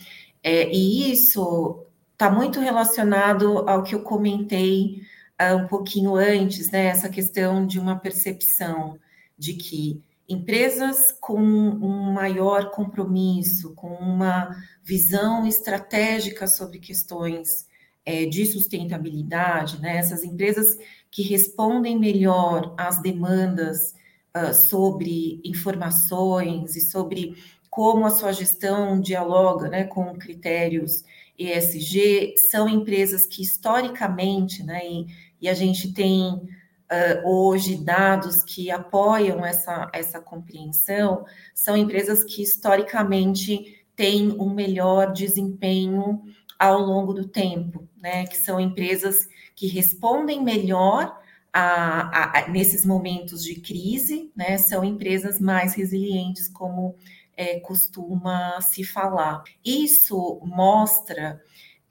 É, 0.45 0.71
e 0.73 1.11
isso 1.11 1.85
está 2.13 2.31
muito 2.31 2.61
relacionado 2.61 3.69
ao 3.69 3.83
que 3.83 3.97
eu 3.97 4.03
comentei 4.03 5.03
uh, 5.43 5.57
um 5.57 5.67
pouquinho 5.67 6.15
antes, 6.15 6.71
né? 6.71 6.87
Essa 6.87 7.09
questão 7.09 7.67
de 7.67 7.81
uma 7.81 7.99
percepção 7.99 8.97
de 9.37 9.55
que 9.55 10.01
empresas 10.29 11.11
com 11.21 11.41
um 11.41 12.13
maior 12.13 12.71
compromisso, 12.71 13.75
com 13.75 13.93
uma 13.95 14.55
visão 14.85 15.45
estratégica 15.49 16.47
sobre 16.47 16.79
questões 16.79 17.67
é, 18.07 18.25
de 18.25 18.47
sustentabilidade, 18.47 19.81
né? 19.81 19.97
Essas 19.97 20.23
empresas 20.23 20.79
que 21.15 21.23
respondem 21.23 21.97
melhor 21.97 22.75
às 22.77 23.01
demandas 23.01 23.95
uh, 24.37 24.53
sobre 24.53 25.41
informações 25.45 26.75
e 26.75 26.81
sobre 26.81 27.37
como 27.71 28.05
a 28.05 28.11
sua 28.11 28.33
gestão 28.33 29.01
dialoga 29.01 29.69
né, 29.69 29.85
com 29.85 30.13
critérios 30.19 31.05
ESG, 31.39 32.35
são 32.37 32.69
empresas 32.69 33.27
que 33.27 33.43
historicamente, 33.43 34.65
né, 34.65 34.81
e, 34.85 35.07
e 35.41 35.49
a 35.49 35.55
gente 35.55 35.95
tem 35.95 36.33
uh, 36.33 37.29
hoje 37.29 37.77
dados 37.77 38.43
que 38.43 38.73
apoiam 38.73 39.47
essa, 39.47 39.89
essa 39.93 40.21
compreensão, 40.21 41.25
são 41.55 41.77
empresas 41.77 42.25
que 42.25 42.43
historicamente 42.43 43.87
têm 43.95 44.33
um 44.33 44.53
melhor 44.53 45.13
desempenho 45.13 46.25
ao 46.59 46.81
longo 46.81 47.15
do 47.15 47.29
tempo, 47.29 47.89
né, 48.03 48.27
que 48.27 48.37
são 48.37 48.59
empresas 48.59 49.29
que 49.55 49.67
respondem 49.67 50.43
melhor 50.43 51.17
a, 51.53 52.01
a, 52.03 52.39
a, 52.39 52.49
nesses 52.49 52.85
momentos 52.85 53.45
de 53.45 53.55
crise, 53.61 54.33
né, 54.35 54.59
são 54.59 54.85
empresas 54.85 55.41
mais 55.41 55.75
resilientes, 55.75 56.49
como 56.49 56.97
é, 57.37 57.61
costuma 57.61 58.61
se 58.61 58.85
falar. 58.85 59.43
Isso 59.65 60.41
mostra 60.45 61.41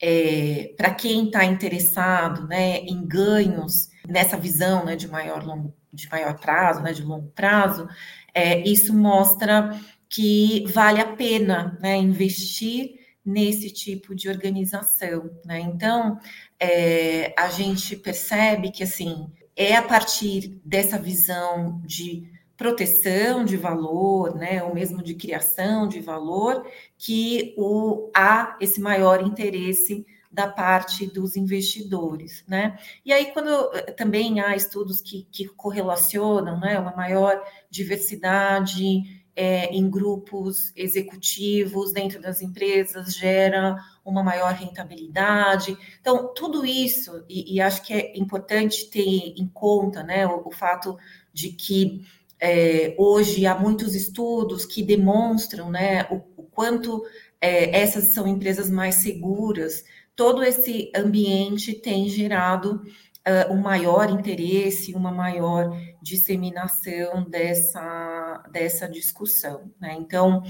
é, 0.02 0.74
para 0.76 0.94
quem 0.94 1.26
está 1.26 1.46
interessado 1.46 2.46
né, 2.48 2.80
em 2.80 3.06
ganhos 3.06 3.90
nessa 4.08 4.36
visão 4.36 4.84
né, 4.84 4.96
de 4.98 5.08
maior 5.08 5.46
longo, 5.46 5.74
de 5.94 6.10
maior 6.10 6.38
prazo, 6.38 6.82
né, 6.82 6.92
de 6.92 7.04
longo 7.04 7.30
prazo, 7.30 7.88
é, 8.34 8.60
isso 8.68 8.94
mostra 8.94 9.80
que 10.10 10.66
vale 10.68 11.00
a 11.00 11.16
pena 11.16 11.78
né, 11.82 11.96
investir 11.98 13.03
nesse 13.26 13.72
tipo 13.72 14.14
de 14.14 14.30
organização. 14.30 15.30
Né? 15.46 15.60
Então, 15.60 16.20
é, 16.60 17.34
a 17.38 17.50
gente 17.50 17.96
percebe 17.96 18.72
que 18.72 18.84
assim 18.84 19.28
é 19.56 19.76
a 19.76 19.82
partir 19.82 20.60
dessa 20.66 20.98
visão 20.98 21.82
de 21.86 22.28
proteção 22.58 23.44
de 23.44 23.58
valor, 23.58 24.36
né, 24.36 24.64
ou 24.64 24.74
mesmo 24.74 25.02
de 25.04 25.16
criação 25.16 25.88
de 25.88 26.00
valor, 26.00 26.66
que 26.98 27.54
o, 27.58 28.10
há 28.16 28.58
esse 28.62 28.80
maior 28.80 29.22
interesse 29.22 30.06
da 30.32 30.48
parte 30.48 31.06
dos 31.06 31.36
investidores, 31.36 32.44
né? 32.48 32.80
E 33.06 33.14
aí, 33.14 33.32
quando 33.34 33.70
também 33.96 34.40
há 34.40 34.56
estudos 34.56 35.00
que, 35.00 35.28
que 35.32 35.48
correlacionam, 35.48 36.60
né, 36.60 36.80
uma 36.80 36.96
maior 36.96 37.40
diversidade 37.70 39.23
é, 39.36 39.66
em 39.76 39.90
grupos 39.90 40.72
executivos 40.76 41.92
dentro 41.92 42.22
das 42.22 42.42
empresas 42.42 43.16
gera 43.16 43.78
uma 44.06 44.24
maior 44.24 44.54
rentabilidade. 44.54 45.78
Então, 46.00 46.34
tudo 46.34 46.66
isso, 46.66 47.24
e, 47.28 47.56
e 47.56 47.62
acho 47.62 47.82
que 47.84 47.94
é 47.94 48.18
importante 48.18 48.90
ter 48.90 49.34
em 49.38 49.48
conta, 49.48 50.04
né, 50.04 50.28
o, 50.28 50.48
o 50.48 50.52
fato 50.52 50.98
de 51.34 51.50
que 51.50 52.06
é, 52.40 52.94
hoje 52.98 53.46
há 53.46 53.58
muitos 53.58 53.96
estudos 53.96 54.66
que 54.66 54.84
demonstram 54.84 55.72
né, 55.72 56.04
o, 56.12 56.16
o 56.42 56.44
quanto 56.44 57.04
é, 57.40 57.80
essas 57.80 58.14
são 58.14 58.28
empresas 58.28 58.70
mais 58.70 58.96
seguras. 58.96 59.84
Todo 60.16 60.44
esse 60.44 60.92
ambiente 60.96 61.74
tem 61.74 62.08
gerado 62.08 62.82
uh, 63.28 63.54
um 63.54 63.62
maior 63.62 64.10
interesse, 64.10 64.94
uma 64.94 65.12
maior 65.12 65.78
disseminação 66.02 67.24
dessa, 67.30 68.44
dessa 68.52 68.88
discussão. 68.88 69.72
Né? 69.80 69.96
Então, 70.00 70.44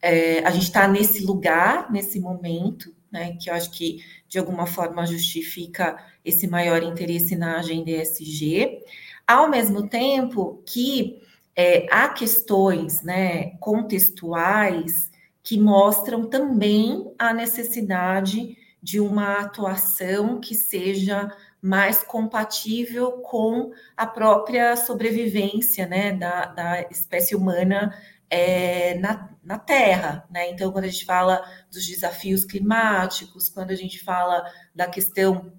é, 0.00 0.40
a 0.40 0.50
gente 0.50 0.64
está 0.64 0.88
nesse 0.88 1.24
lugar, 1.24 1.90
nesse 1.90 2.20
momento, 2.20 2.94
né, 3.10 3.36
que 3.40 3.50
eu 3.50 3.54
acho 3.54 3.70
que 3.72 3.98
de 4.28 4.38
alguma 4.38 4.66
forma 4.66 5.04
justifica 5.04 5.96
esse 6.24 6.46
maior 6.46 6.82
interesse 6.82 7.34
na 7.34 7.58
agenda 7.58 7.90
ESG, 7.90 8.82
ao 9.26 9.50
mesmo 9.50 9.88
tempo 9.88 10.62
que 10.64 11.20
é, 11.56 11.86
há 11.90 12.08
questões 12.08 13.02
né, 13.02 13.56
contextuais 13.58 15.10
que 15.42 15.58
mostram 15.58 16.28
também 16.28 17.12
a 17.18 17.34
necessidade 17.34 18.56
de 18.82 19.00
uma 19.00 19.40
atuação 19.40 20.40
que 20.40 20.54
seja 20.54 21.30
mais 21.62 22.02
compatível 22.02 23.12
com 23.12 23.70
a 23.96 24.06
própria 24.06 24.76
sobrevivência 24.76 25.86
né, 25.86 26.12
da, 26.12 26.46
da 26.46 26.82
espécie 26.90 27.36
humana 27.36 27.94
é, 28.30 28.94
na, 28.98 29.30
na 29.44 29.58
Terra. 29.58 30.26
Né? 30.30 30.50
Então, 30.50 30.72
quando 30.72 30.84
a 30.84 30.88
gente 30.88 31.04
fala 31.04 31.42
dos 31.70 31.86
desafios 31.86 32.44
climáticos, 32.44 33.48
quando 33.48 33.72
a 33.72 33.76
gente 33.76 34.02
fala 34.02 34.44
da 34.74 34.86
questão 34.86 35.52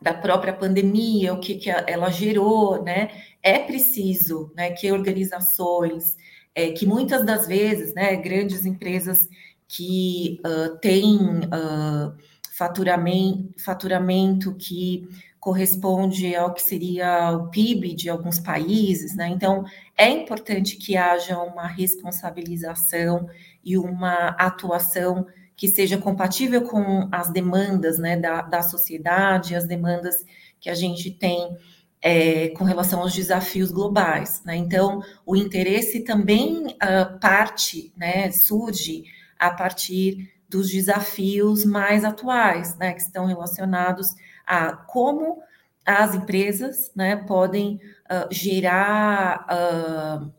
da 0.00 0.12
própria 0.12 0.52
pandemia, 0.52 1.32
o 1.32 1.40
que, 1.40 1.54
que 1.54 1.70
ela 1.70 2.10
gerou, 2.10 2.82
né? 2.82 3.10
É 3.42 3.58
preciso 3.58 4.52
né, 4.54 4.70
que 4.70 4.92
organizações, 4.92 6.16
é, 6.54 6.70
que 6.70 6.86
muitas 6.86 7.24
das 7.24 7.46
vezes, 7.46 7.94
né, 7.94 8.14
grandes 8.16 8.66
empresas 8.66 9.28
que 9.68 10.40
uh, 10.44 10.76
têm 10.78 11.16
uh, 11.16 12.14
faturamento, 12.56 13.54
faturamento 13.58 14.54
que 14.54 15.08
corresponde 15.46 16.34
ao 16.34 16.52
que 16.52 16.60
seria 16.60 17.30
o 17.30 17.48
PIB 17.50 17.94
de 17.94 18.10
alguns 18.10 18.36
países, 18.36 19.14
né? 19.14 19.28
Então, 19.28 19.64
é 19.96 20.10
importante 20.10 20.76
que 20.76 20.96
haja 20.96 21.38
uma 21.38 21.68
responsabilização 21.68 23.28
e 23.64 23.78
uma 23.78 24.30
atuação 24.30 25.24
que 25.54 25.68
seja 25.68 25.98
compatível 25.98 26.62
com 26.62 27.08
as 27.12 27.32
demandas 27.32 27.96
né, 27.96 28.16
da, 28.16 28.42
da 28.42 28.60
sociedade, 28.60 29.54
as 29.54 29.68
demandas 29.68 30.24
que 30.58 30.68
a 30.68 30.74
gente 30.74 31.12
tem 31.12 31.56
é, 32.02 32.48
com 32.48 32.64
relação 32.64 33.00
aos 33.00 33.14
desafios 33.14 33.70
globais. 33.70 34.42
Né? 34.44 34.56
Então, 34.56 35.00
o 35.24 35.36
interesse 35.36 36.00
também 36.00 36.66
uh, 36.66 37.20
parte, 37.20 37.92
né, 37.96 38.32
surge 38.32 39.04
a 39.38 39.52
partir 39.52 40.28
dos 40.48 40.68
desafios 40.72 41.64
mais 41.64 42.04
atuais, 42.04 42.76
né, 42.78 42.92
que 42.94 43.00
estão 43.00 43.26
relacionados 43.26 44.12
a 44.46 44.72
como 44.72 45.42
as 45.84 46.14
empresas 46.14 46.90
né, 46.94 47.16
podem 47.16 47.80
uh, 48.10 48.32
gerar 48.32 49.46
uh, 49.50 50.32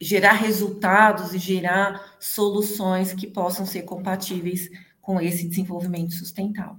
gerar 0.00 0.32
resultados 0.32 1.34
e 1.34 1.38
gerar 1.38 2.16
soluções 2.18 3.12
que 3.12 3.26
possam 3.26 3.66
ser 3.66 3.82
compatíveis 3.82 4.70
com 5.00 5.20
esse 5.20 5.46
desenvolvimento 5.46 6.14
sustentável. 6.14 6.78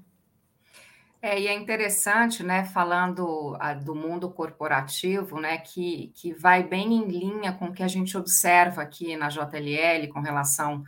É, 1.21 1.39
e 1.39 1.47
é 1.47 1.53
interessante, 1.53 2.41
né, 2.41 2.63
falando 2.63 3.55
a, 3.59 3.75
do 3.75 3.93
mundo 3.93 4.31
corporativo, 4.31 5.39
né, 5.39 5.59
que, 5.59 6.11
que 6.15 6.33
vai 6.33 6.63
bem 6.63 6.93
em 6.93 7.05
linha 7.05 7.53
com 7.53 7.65
o 7.65 7.73
que 7.73 7.83
a 7.83 7.87
gente 7.87 8.17
observa 8.17 8.81
aqui 8.81 9.15
na 9.15 9.29
JLL 9.29 10.07
com 10.11 10.19
relação 10.19 10.83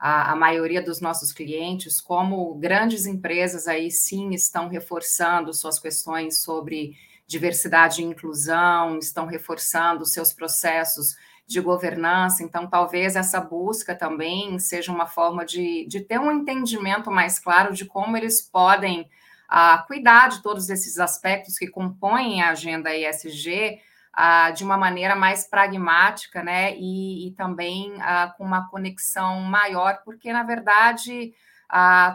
à, 0.00 0.32
à 0.32 0.36
maioria 0.36 0.80
dos 0.80 0.98
nossos 0.98 1.30
clientes, 1.30 2.00
como 2.00 2.54
grandes 2.54 3.04
empresas 3.04 3.68
aí 3.68 3.90
sim 3.90 4.30
estão 4.30 4.66
reforçando 4.66 5.52
suas 5.52 5.78
questões 5.78 6.42
sobre 6.42 6.96
diversidade 7.26 8.00
e 8.00 8.04
inclusão, 8.04 8.98
estão 8.98 9.26
reforçando 9.26 10.06
seus 10.06 10.32
processos 10.32 11.14
de 11.46 11.60
governança, 11.60 12.42
então 12.42 12.66
talvez 12.66 13.14
essa 13.14 13.40
busca 13.40 13.94
também 13.94 14.58
seja 14.58 14.90
uma 14.90 15.06
forma 15.06 15.44
de, 15.44 15.84
de 15.86 16.00
ter 16.00 16.18
um 16.18 16.30
entendimento 16.30 17.10
mais 17.10 17.38
claro 17.38 17.74
de 17.74 17.84
como 17.84 18.16
eles 18.16 18.40
podem 18.40 19.02
uh, 19.02 19.86
cuidar 19.86 20.28
de 20.28 20.42
todos 20.42 20.70
esses 20.70 20.98
aspectos 20.98 21.58
que 21.58 21.66
compõem 21.66 22.40
a 22.40 22.50
agenda 22.50 22.96
ESG 22.96 23.80
ah, 24.12 24.50
de 24.50 24.64
uma 24.64 24.76
maneira 24.76 25.14
mais 25.14 25.46
pragmática, 25.48 26.42
né, 26.42 26.76
e, 26.76 27.28
e 27.28 27.30
também 27.32 27.92
uh, 27.94 28.36
com 28.36 28.44
uma 28.44 28.68
conexão 28.68 29.40
maior, 29.40 30.02
porque 30.04 30.32
na 30.32 30.42
verdade 30.42 31.32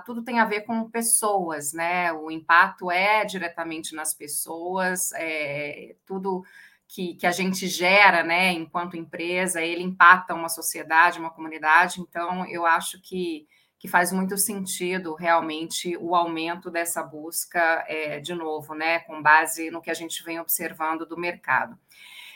tudo 0.05 0.21
tem 0.21 0.41
a 0.41 0.45
ver 0.45 0.61
com 0.65 0.89
pessoas, 0.89 1.71
né, 1.71 2.11
o 2.11 2.29
impacto 2.29 2.91
é 2.91 3.23
diretamente 3.23 3.95
nas 3.95 4.13
pessoas, 4.13 5.13
é, 5.13 5.95
tudo 6.05 6.43
que, 6.87 7.15
que 7.15 7.25
a 7.25 7.31
gente 7.31 7.67
gera, 7.67 8.23
né, 8.23 8.51
enquanto 8.51 8.97
empresa, 8.97 9.61
ele 9.61 9.83
impacta 9.83 10.33
uma 10.33 10.49
sociedade, 10.49 11.19
uma 11.19 11.31
comunidade. 11.31 12.01
Então, 12.01 12.45
eu 12.47 12.65
acho 12.65 13.01
que, 13.01 13.47
que 13.85 13.91
faz 13.91 14.11
muito 14.11 14.35
sentido 14.35 15.13
realmente 15.13 15.95
o 15.97 16.15
aumento 16.15 16.71
dessa 16.71 17.03
busca, 17.03 17.85
é, 17.87 18.19
de 18.19 18.33
novo, 18.33 18.73
né, 18.73 18.97
com 19.01 19.21
base 19.21 19.69
no 19.69 19.79
que 19.79 19.91
a 19.91 19.93
gente 19.93 20.23
vem 20.23 20.39
observando 20.39 21.05
do 21.05 21.15
mercado. 21.15 21.77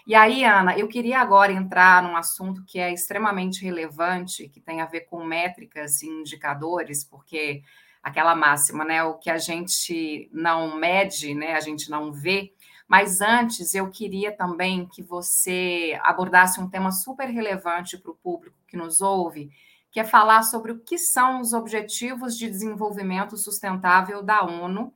E 0.05 0.13
aí, 0.13 0.43
Ana, 0.43 0.77
eu 0.77 0.87
queria 0.87 1.19
agora 1.19 1.51
entrar 1.51 2.03
num 2.03 2.15
assunto 2.15 2.63
que 2.67 2.77
é 2.77 2.93
extremamente 2.93 3.63
relevante, 3.63 4.47
que 4.47 4.61
tem 4.61 4.79
a 4.79 4.85
ver 4.85 5.01
com 5.01 5.23
métricas 5.23 6.03
e 6.03 6.07
indicadores, 6.07 7.03
porque 7.03 7.63
aquela 8.03 8.35
máxima, 8.35 8.85
né, 8.85 9.03
o 9.03 9.15
que 9.15 9.31
a 9.31 9.39
gente 9.39 10.29
não 10.31 10.77
mede, 10.77 11.33
né, 11.33 11.53
a 11.53 11.59
gente 11.59 11.89
não 11.89 12.13
vê, 12.13 12.53
mas 12.87 13.21
antes, 13.21 13.73
eu 13.73 13.89
queria 13.89 14.31
também 14.31 14.85
que 14.85 15.01
você 15.01 15.99
abordasse 16.03 16.59
um 16.59 16.69
tema 16.69 16.91
super 16.91 17.27
relevante 17.27 17.97
para 17.97 18.11
o 18.11 18.15
público 18.15 18.57
que 18.67 18.77
nos 18.77 19.01
ouve, 19.01 19.49
que 19.91 19.99
é 19.99 20.03
falar 20.03 20.43
sobre 20.43 20.71
o 20.71 20.79
que 20.79 20.97
são 20.97 21.41
os 21.41 21.53
Objetivos 21.53 22.37
de 22.37 22.49
Desenvolvimento 22.49 23.37
Sustentável 23.37 24.21
da 24.21 24.43
ONU 24.43 24.93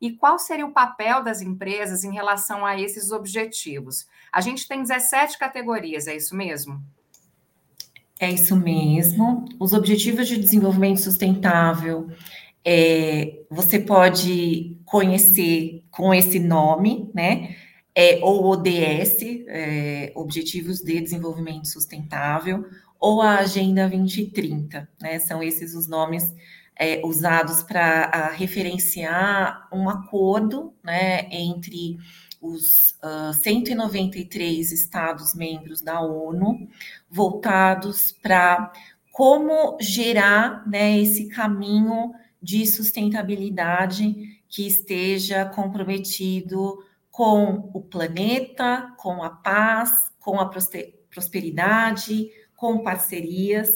e 0.00 0.12
qual 0.12 0.38
seria 0.38 0.66
o 0.66 0.72
papel 0.72 1.22
das 1.22 1.40
empresas 1.40 2.04
em 2.04 2.12
relação 2.12 2.64
a 2.64 2.78
esses 2.78 3.10
objetivos. 3.10 4.06
A 4.32 4.40
gente 4.40 4.68
tem 4.68 4.82
17 4.82 5.38
categorias, 5.38 6.06
é 6.06 6.14
isso 6.14 6.36
mesmo? 6.36 6.82
É 8.18 8.30
isso 8.30 8.56
mesmo. 8.56 9.44
Os 9.58 9.72
Objetivos 9.72 10.28
de 10.28 10.38
Desenvolvimento 10.38 11.00
Sustentável 11.00 12.08
é, 12.64 13.42
você 13.50 13.78
pode 13.78 14.76
conhecer 14.84 15.84
com 15.90 16.12
esse 16.12 16.38
nome, 16.38 17.10
né? 17.14 17.56
É, 17.98 18.18
ou 18.22 18.44
ODS, 18.44 19.22
é, 19.48 20.12
Objetivos 20.14 20.80
de 20.82 21.00
Desenvolvimento 21.00 21.66
Sustentável, 21.66 22.66
ou 23.00 23.22
a 23.22 23.38
Agenda 23.38 23.88
2030, 23.88 24.86
né? 25.00 25.18
São 25.18 25.42
esses 25.42 25.74
os 25.74 25.88
nomes 25.88 26.34
é, 26.78 27.00
usados 27.04 27.62
para 27.62 28.30
referenciar 28.32 29.66
um 29.72 29.88
acordo, 29.88 30.74
né, 30.84 31.26
entre 31.30 31.96
os 32.40 32.90
uh, 33.02 33.32
193 33.32 34.70
Estados-membros 34.70 35.80
da 35.80 36.00
ONU, 36.00 36.68
voltados 37.10 38.12
para 38.12 38.72
como 39.10 39.78
gerar 39.80 40.68
né, 40.68 40.98
esse 40.98 41.28
caminho 41.28 42.12
de 42.42 42.66
sustentabilidade 42.66 44.14
que 44.46 44.66
esteja 44.66 45.46
comprometido 45.46 46.78
com 47.16 47.70
o 47.72 47.80
planeta, 47.80 48.92
com 48.98 49.22
a 49.22 49.30
paz, 49.30 50.12
com 50.20 50.38
a 50.38 50.50
prosperidade, 51.10 52.30
com 52.54 52.82
parcerias 52.82 53.70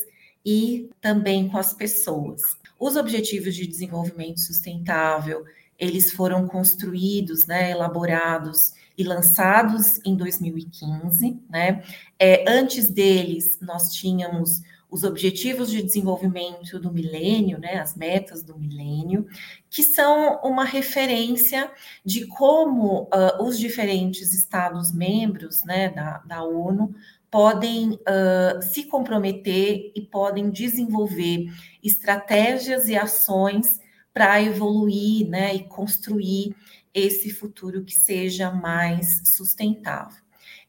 e 0.44 0.90
também 1.00 1.48
com 1.48 1.56
as 1.56 1.72
pessoas. 1.72 2.42
Os 2.78 2.96
Objetivos 2.96 3.54
de 3.54 3.66
Desenvolvimento 3.66 4.40
Sustentável, 4.40 5.42
eles 5.78 6.12
foram 6.12 6.46
construídos, 6.46 7.46
né, 7.46 7.70
elaborados 7.70 8.74
e 8.96 9.02
lançados 9.02 9.98
em 10.04 10.14
2015, 10.14 11.40
né? 11.48 11.82
É, 12.18 12.44
antes 12.46 12.90
deles, 12.90 13.56
nós 13.62 13.90
tínhamos 13.94 14.60
os 14.90 15.04
Objetivos 15.04 15.70
de 15.70 15.82
Desenvolvimento 15.82 16.78
do 16.78 16.92
Milênio, 16.92 17.58
né, 17.58 17.78
as 17.78 17.94
metas 17.94 18.42
do 18.42 18.58
milênio, 18.58 19.26
que 19.68 19.82
são 19.82 20.40
uma 20.42 20.64
referência 20.64 21.70
de 22.04 22.26
como 22.26 23.04
uh, 23.04 23.42
os 23.42 23.58
diferentes 23.58 24.34
Estados-membros 24.34 25.64
né, 25.64 25.90
da, 25.90 26.18
da 26.18 26.42
ONU 26.42 26.94
podem 27.30 27.92
uh, 27.92 28.60
se 28.60 28.84
comprometer 28.84 29.92
e 29.94 30.00
podem 30.00 30.50
desenvolver 30.50 31.46
estratégias 31.82 32.88
e 32.88 32.96
ações 32.96 33.78
para 34.12 34.42
evoluir 34.42 35.28
né, 35.28 35.54
e 35.54 35.64
construir 35.64 36.56
esse 36.92 37.30
futuro 37.30 37.84
que 37.84 37.94
seja 37.94 38.50
mais 38.50 39.22
sustentável. 39.36 40.20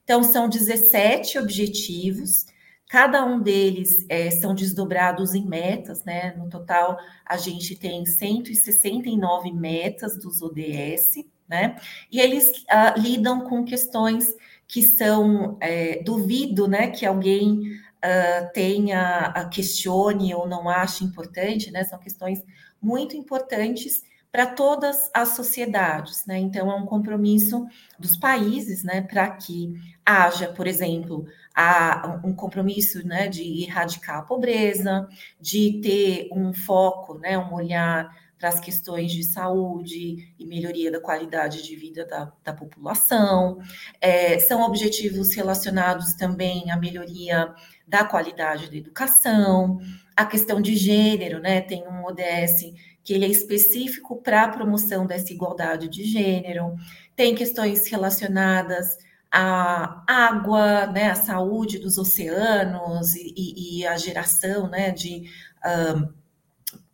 Então, 0.03 0.23
são 0.23 0.47
17 0.47 1.39
objetivos 1.39 2.45
Cada 2.91 3.23
um 3.23 3.39
deles 3.39 4.05
é, 4.09 4.29
são 4.29 4.53
desdobrados 4.53 5.33
em 5.33 5.47
metas, 5.47 6.03
né? 6.03 6.33
No 6.37 6.49
total, 6.49 6.97
a 7.25 7.37
gente 7.37 7.73
tem 7.73 8.05
169 8.05 9.49
metas 9.53 10.19
dos 10.19 10.41
ODS, 10.41 11.23
né? 11.47 11.77
E 12.11 12.19
eles 12.19 12.49
uh, 12.63 12.99
lidam 12.99 13.45
com 13.45 13.63
questões 13.63 14.35
que 14.67 14.81
são, 14.81 15.57
é, 15.61 16.03
duvido, 16.03 16.67
né, 16.67 16.89
que 16.89 17.05
alguém 17.05 17.61
uh, 17.61 18.51
tenha, 18.53 19.33
uh, 19.37 19.49
questione 19.49 20.35
ou 20.35 20.45
não 20.45 20.67
ache 20.67 21.05
importante, 21.05 21.71
né? 21.71 21.85
São 21.85 21.97
questões 21.97 22.43
muito 22.81 23.15
importantes, 23.15 24.03
para 24.31 24.47
todas 24.47 25.11
as 25.13 25.29
sociedades, 25.29 26.25
né? 26.25 26.37
Então 26.39 26.71
é 26.71 26.75
um 26.75 26.85
compromisso 26.85 27.67
dos 27.99 28.15
países, 28.15 28.83
né, 28.83 29.01
para 29.01 29.29
que 29.29 29.73
haja, 30.05 30.47
por 30.47 30.67
exemplo, 30.67 31.25
a, 31.55 32.19
um 32.23 32.33
compromisso, 32.33 33.05
né, 33.05 33.27
de 33.27 33.63
erradicar 33.63 34.19
a 34.19 34.21
pobreza, 34.23 35.07
de 35.39 35.79
ter 35.81 36.29
um 36.31 36.53
foco, 36.53 37.17
né, 37.17 37.37
um 37.37 37.53
olhar 37.53 38.09
para 38.41 38.49
as 38.49 38.59
questões 38.59 39.11
de 39.11 39.23
saúde 39.23 40.33
e 40.39 40.45
melhoria 40.47 40.91
da 40.91 40.99
qualidade 40.99 41.61
de 41.61 41.75
vida 41.75 42.05
da, 42.05 42.31
da 42.43 42.51
população. 42.51 43.59
É, 44.01 44.39
são 44.39 44.63
objetivos 44.63 45.35
relacionados 45.35 46.13
também 46.13 46.71
à 46.71 46.75
melhoria 46.75 47.53
da 47.87 48.03
qualidade 48.03 48.71
da 48.71 48.77
educação, 48.77 49.79
a 50.15 50.25
questão 50.25 50.59
de 50.59 50.75
gênero, 50.75 51.39
né? 51.39 51.61
Tem 51.61 51.87
um 51.87 52.03
ODS 52.03 52.73
que 53.03 53.13
ele 53.13 53.25
é 53.25 53.29
específico 53.29 54.21
para 54.21 54.43
a 54.43 54.49
promoção 54.49 55.05
dessa 55.05 55.31
igualdade 55.31 55.87
de 55.87 56.03
gênero, 56.03 56.75
tem 57.15 57.35
questões 57.35 57.87
relacionadas 57.87 58.97
à 59.31 60.03
água, 60.07 60.87
né, 60.87 61.11
à 61.11 61.15
saúde 61.15 61.79
dos 61.79 61.97
oceanos 61.97 63.15
e, 63.15 63.79
e 63.79 63.87
a 63.87 63.97
geração 63.97 64.69
né, 64.69 64.91
de 64.91 65.23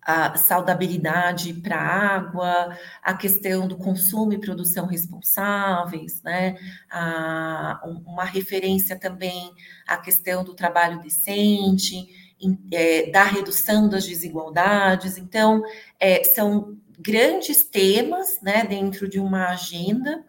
a 0.07 0.37
saudabilidade 0.37 1.53
para 1.55 1.75
a 1.75 2.15
água, 2.15 2.77
a 3.03 3.13
questão 3.13 3.67
do 3.67 3.75
consumo 3.75 4.31
e 4.31 4.39
produção 4.39 4.85
responsáveis, 4.85 6.23
né? 6.23 6.55
A, 6.89 7.81
uma 7.83 8.23
referência 8.23 8.97
também 8.97 9.51
à 9.85 9.97
questão 9.97 10.45
do 10.45 10.53
trabalho 10.53 11.01
decente, 11.01 12.07
é, 12.71 13.11
da 13.11 13.25
redução 13.25 13.89
das 13.89 14.05
desigualdades. 14.05 15.17
Então, 15.17 15.61
é, 15.99 16.23
são 16.23 16.77
grandes 16.97 17.65
temas 17.65 18.39
né, 18.41 18.63
dentro 18.63 19.09
de 19.09 19.19
uma 19.19 19.49
agenda 19.49 20.23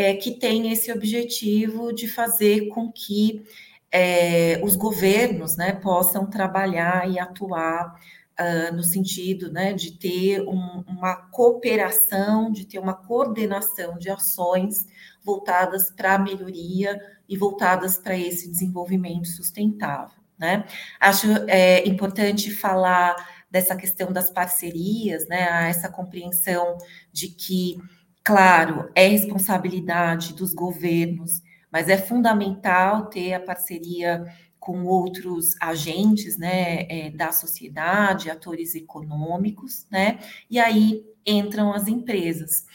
é, 0.00 0.14
que 0.14 0.30
tem 0.30 0.72
esse 0.72 0.90
objetivo 0.90 1.92
de 1.92 2.08
fazer 2.08 2.68
com 2.68 2.90
que 2.90 3.44
é, 3.92 4.58
os 4.64 4.74
governos 4.74 5.58
né, 5.58 5.72
possam 5.74 6.24
trabalhar 6.24 7.06
e 7.10 7.18
atuar 7.18 8.00
uh, 8.40 8.74
no 8.74 8.82
sentido 8.82 9.52
né, 9.52 9.74
de 9.74 9.92
ter 9.92 10.40
um, 10.40 10.82
uma 10.88 11.16
cooperação, 11.16 12.50
de 12.50 12.64
ter 12.64 12.78
uma 12.78 12.94
coordenação 12.94 13.98
de 13.98 14.08
ações 14.08 14.86
voltadas 15.22 15.90
para 15.90 16.14
a 16.14 16.18
melhoria 16.18 16.98
e 17.28 17.36
voltadas 17.36 17.98
para 17.98 18.16
esse 18.16 18.50
desenvolvimento 18.50 19.28
sustentável. 19.28 20.18
Né? 20.38 20.64
Acho 20.98 21.26
é, 21.46 21.86
importante 21.86 22.50
falar 22.50 23.14
dessa 23.50 23.76
questão 23.76 24.10
das 24.10 24.30
parcerias, 24.30 25.28
né? 25.28 25.68
essa 25.68 25.90
compreensão 25.90 26.78
de 27.12 27.28
que, 27.28 27.76
claro, 28.24 28.90
é 28.94 29.08
responsabilidade 29.08 30.34
dos 30.34 30.54
governos, 30.54 31.42
mas 31.70 31.88
é 31.88 31.96
fundamental 31.96 33.06
ter 33.06 33.34
a 33.34 33.40
parceria 33.40 34.24
com 34.58 34.84
outros 34.84 35.56
agentes 35.60 36.36
né, 36.36 36.82
é, 36.88 37.10
da 37.10 37.32
sociedade, 37.32 38.30
atores 38.30 38.74
econômicos, 38.74 39.86
né? 39.90 40.18
E 40.50 40.58
aí 40.58 41.02
entram 41.26 41.72
as 41.72 41.88
empresas. 41.88 42.66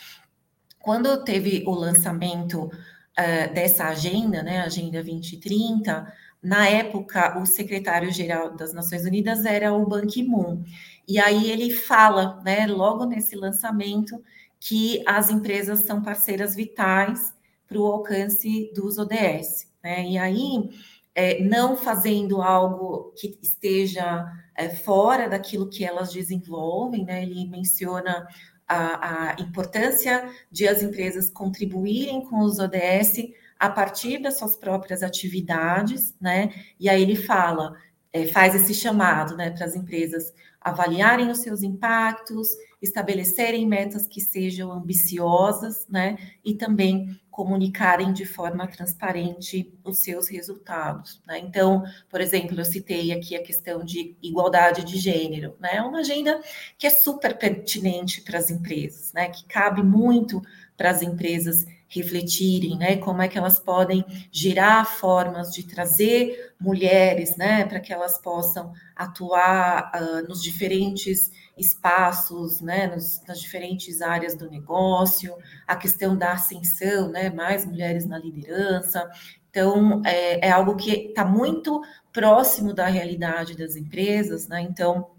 Quando 0.80 1.24
teve 1.24 1.64
o 1.68 1.72
lançamento 1.72 2.66
uh, 2.66 3.54
dessa 3.54 3.86
agenda, 3.86 4.42
né, 4.42 4.62
Agenda 4.62 5.04
2030, 5.04 6.12
na 6.42 6.68
época 6.68 7.40
o 7.40 7.46
secretário-geral 7.46 8.56
das 8.56 8.74
Nações 8.74 9.06
Unidas 9.06 9.46
era 9.46 9.74
o 9.74 9.86
Ban 9.86 10.06
Ki-moon. 10.06 10.64
E 11.08 11.20
aí 11.20 11.50
ele 11.50 11.72
fala, 11.72 12.42
né, 12.44 12.66
logo 12.68 13.06
nesse 13.06 13.36
lançamento, 13.36 14.24
que 14.68 15.04
as 15.06 15.30
empresas 15.30 15.82
são 15.82 16.02
parceiras 16.02 16.56
vitais 16.56 17.32
para 17.68 17.78
o 17.78 17.86
alcance 17.86 18.72
dos 18.74 18.98
ODS. 18.98 19.72
Né? 19.84 20.08
E 20.10 20.18
aí 20.18 20.72
é, 21.14 21.40
não 21.44 21.78
fazendo 21.78 22.42
algo 22.42 23.14
que 23.16 23.38
esteja 23.44 24.26
é, 24.56 24.70
fora 24.70 25.30
daquilo 25.30 25.70
que 25.70 25.86
elas 25.86 26.12
desenvolvem, 26.12 27.06
né? 27.06 27.22
Ele 27.22 27.48
menciona 27.48 28.28
a, 28.68 29.34
a, 29.34 29.36
importância 29.40 30.28
de 30.52 30.68
as 30.68 30.82
empresas 30.82 31.30
contribuírem 31.30 32.26
com 32.26 32.40
os 32.40 32.58
ODS 32.58 33.30
a 33.60 33.70
partir 33.70 34.18
das 34.18 34.40
suas 34.40 34.58
próprias 34.58 35.04
atividades, 35.04 36.16
né? 36.20 36.52
E 36.80 36.90
aí 36.90 37.04
ele 37.04 37.16
fala, 37.16 37.76
é, 38.12 38.26
faz 38.26 38.56
esse 38.56 38.74
chamado, 38.74 39.38
né, 39.38 39.52
para 39.52 39.66
as 39.66 39.76
empresas 39.76 40.34
avaliarem 40.60 41.30
os 41.30 41.40
seus 41.40 41.62
impactos, 41.62 42.50
estabelecerem 42.86 43.68
metas 43.68 44.08
que 44.08 44.22
sejam 44.22 44.72
ambiciosas, 44.72 45.86
né? 45.90 46.18
E 46.44 46.56
também 46.56 47.20
comunicarem 47.30 48.14
de 48.14 48.26
forma 48.26 48.66
transparente 48.66 49.74
os 49.84 50.00
seus 50.00 50.30
resultados. 50.30 51.22
Né? 51.28 51.40
Então, 51.40 51.84
por 52.10 52.22
exemplo, 52.22 52.58
eu 52.58 52.64
citei 52.64 53.12
aqui 53.12 53.36
a 53.36 53.44
questão 53.44 53.84
de 53.84 54.16
igualdade 54.24 54.86
de 54.86 54.98
gênero, 54.98 55.54
né? 55.60 55.76
É 55.76 55.82
uma 55.82 56.00
agenda 56.00 56.40
que 56.78 56.88
é 56.88 56.90
super 56.90 57.38
pertinente 57.38 58.22
para 58.22 58.40
as 58.40 58.50
empresas, 58.50 59.12
né? 59.12 59.28
Que 59.28 59.44
cabe 59.46 59.84
muito 59.84 60.42
para 60.78 60.90
as 60.90 61.02
empresas 61.02 61.66
refletirem, 61.96 62.78
né? 62.78 62.98
Como 62.98 63.22
é 63.22 63.28
que 63.28 63.38
elas 63.38 63.60
podem 63.60 64.04
gerar 64.32 64.86
formas 64.86 65.52
de 65.52 65.64
trazer 65.64 66.54
mulheres, 66.60 67.36
né? 67.38 67.66
Para 67.66 67.80
que 67.80 67.94
elas 67.94 68.18
possam 68.18 68.74
atuar 68.96 69.92
uh, 69.94 70.28
nos 70.28 70.42
diferentes 70.42 71.32
espaços, 71.58 72.60
né, 72.62 72.88
nos, 72.88 73.22
nas 73.28 73.40
diferentes 73.40 74.02
áreas 74.02 74.36
do 74.36 74.50
negócio, 74.50 75.34
a 75.66 75.76
questão 75.76 76.16
da 76.16 76.34
ascensão, 76.34 77.10
né, 77.10 77.30
mais 77.30 77.66
mulheres 77.66 78.06
na 78.06 78.18
liderança. 78.18 79.10
Então, 79.50 80.02
é, 80.06 80.48
é 80.48 80.52
algo 80.52 80.76
que 80.76 80.92
está 80.92 81.24
muito 81.24 81.82
próximo 82.12 82.74
da 82.74 82.88
realidade 82.88 83.56
das 83.56 83.76
empresas, 83.78 84.50
né? 84.50 84.62
Então, 84.62 85.12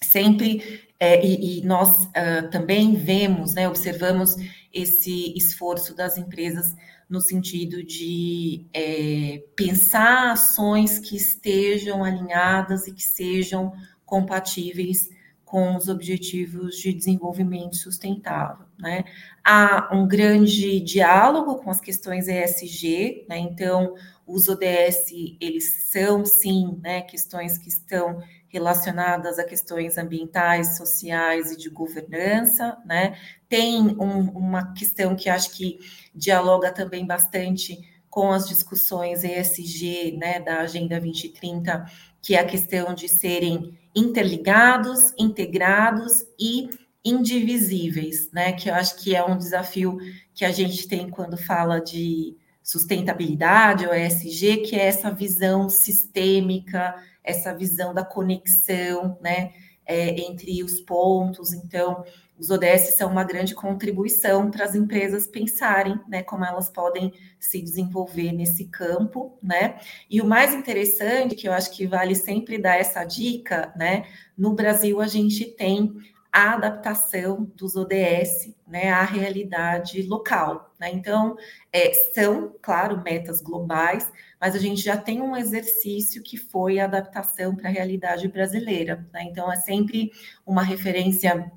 sempre, 0.00 0.82
é, 1.00 1.24
e, 1.24 1.58
e, 1.58 1.64
nós 1.64 2.04
uh, 2.04 2.48
também 2.50 2.94
vemos, 2.94 3.54
né, 3.54 3.68
observamos 3.68 4.36
esse 4.74 5.32
esforço 5.36 5.94
das 5.94 6.18
empresas 6.18 6.74
no 7.08 7.20
sentido 7.20 7.84
de 7.84 8.66
é, 8.72 9.44
pensar 9.54 10.32
ações 10.32 10.98
que 10.98 11.16
estejam 11.16 12.02
alinhadas 12.02 12.86
e 12.86 12.92
que 12.92 13.02
sejam 13.02 13.72
compatíveis 14.04 15.08
com 15.44 15.76
os 15.76 15.88
objetivos 15.88 16.76
de 16.76 16.92
desenvolvimento 16.92 17.76
sustentável. 17.76 18.66
Né? 18.78 19.04
Há 19.44 19.90
um 19.92 20.08
grande 20.08 20.80
diálogo 20.80 21.56
com 21.56 21.70
as 21.70 21.80
questões 21.80 22.26
ESG, 22.26 23.26
né? 23.28 23.38
então 23.38 23.94
os 24.26 24.48
ODS 24.48 25.12
eles 25.40 25.90
são 25.92 26.24
sim 26.24 26.80
né, 26.82 27.02
questões 27.02 27.58
que 27.58 27.68
estão 27.68 28.20
relacionadas 28.54 29.36
a 29.36 29.44
questões 29.44 29.98
ambientais, 29.98 30.76
sociais 30.76 31.50
e 31.50 31.56
de 31.56 31.68
governança, 31.68 32.78
né? 32.86 33.18
Tem 33.48 33.80
um, 33.80 34.30
uma 34.30 34.72
questão 34.72 35.16
que 35.16 35.28
acho 35.28 35.50
que 35.50 35.80
dialoga 36.14 36.70
também 36.70 37.04
bastante 37.04 37.76
com 38.08 38.30
as 38.30 38.46
discussões 38.46 39.24
ESG, 39.24 40.16
né, 40.16 40.38
da 40.38 40.60
Agenda 40.60 41.00
2030, 41.00 41.84
que 42.22 42.36
é 42.36 42.38
a 42.38 42.44
questão 42.44 42.94
de 42.94 43.08
serem 43.08 43.76
interligados, 43.92 45.12
integrados 45.18 46.24
e 46.38 46.70
indivisíveis, 47.04 48.30
né? 48.30 48.52
Que 48.52 48.70
eu 48.70 48.74
acho 48.74 48.94
que 49.02 49.16
é 49.16 49.24
um 49.24 49.36
desafio 49.36 49.98
que 50.32 50.44
a 50.44 50.52
gente 50.52 50.86
tem 50.86 51.10
quando 51.10 51.36
fala 51.36 51.80
de 51.80 52.36
sustentabilidade 52.62 53.84
ou 53.84 53.92
ESG, 53.92 54.58
que 54.58 54.76
é 54.76 54.86
essa 54.86 55.10
visão 55.10 55.68
sistêmica, 55.68 56.94
essa 57.24 57.54
visão 57.54 57.92
da 57.92 58.04
conexão, 58.04 59.18
né? 59.20 59.52
É, 59.86 60.20
entre 60.20 60.62
os 60.62 60.80
pontos. 60.80 61.52
Então, 61.52 62.04
os 62.38 62.50
ODS 62.50 62.96
são 62.96 63.10
uma 63.10 63.22
grande 63.22 63.54
contribuição 63.54 64.50
para 64.50 64.64
as 64.64 64.74
empresas 64.74 65.26
pensarem, 65.26 66.00
né, 66.08 66.22
como 66.22 66.44
elas 66.44 66.68
podem 66.68 67.12
se 67.38 67.62
desenvolver 67.62 68.32
nesse 68.32 68.64
campo, 68.64 69.38
né? 69.42 69.78
E 70.10 70.20
o 70.20 70.26
mais 70.26 70.52
interessante, 70.52 71.36
que 71.36 71.46
eu 71.46 71.52
acho 71.52 71.70
que 71.70 71.86
vale 71.86 72.14
sempre 72.14 72.58
dar 72.58 72.76
essa 72.76 73.04
dica, 73.04 73.72
né? 73.76 74.06
No 74.36 74.52
Brasil 74.52 75.00
a 75.00 75.06
gente 75.06 75.44
tem 75.44 75.94
a 76.34 76.54
adaptação 76.54 77.48
dos 77.54 77.76
ODS, 77.76 78.52
né, 78.66 78.90
à 78.90 79.04
realidade 79.04 80.02
local, 80.02 80.74
né? 80.80 80.90
Então, 80.92 81.36
é, 81.72 81.92
são, 82.12 82.52
claro, 82.60 83.00
metas 83.04 83.40
globais, 83.40 84.10
mas 84.40 84.56
a 84.56 84.58
gente 84.58 84.82
já 84.82 84.96
tem 84.96 85.22
um 85.22 85.36
exercício 85.36 86.20
que 86.24 86.36
foi 86.36 86.80
a 86.80 86.86
adaptação 86.86 87.54
para 87.54 87.68
a 87.68 87.72
realidade 87.72 88.26
brasileira, 88.26 89.06
né? 89.12 89.22
Então, 89.22 89.50
é 89.52 89.54
sempre 89.54 90.10
uma 90.44 90.64
referência 90.64 91.52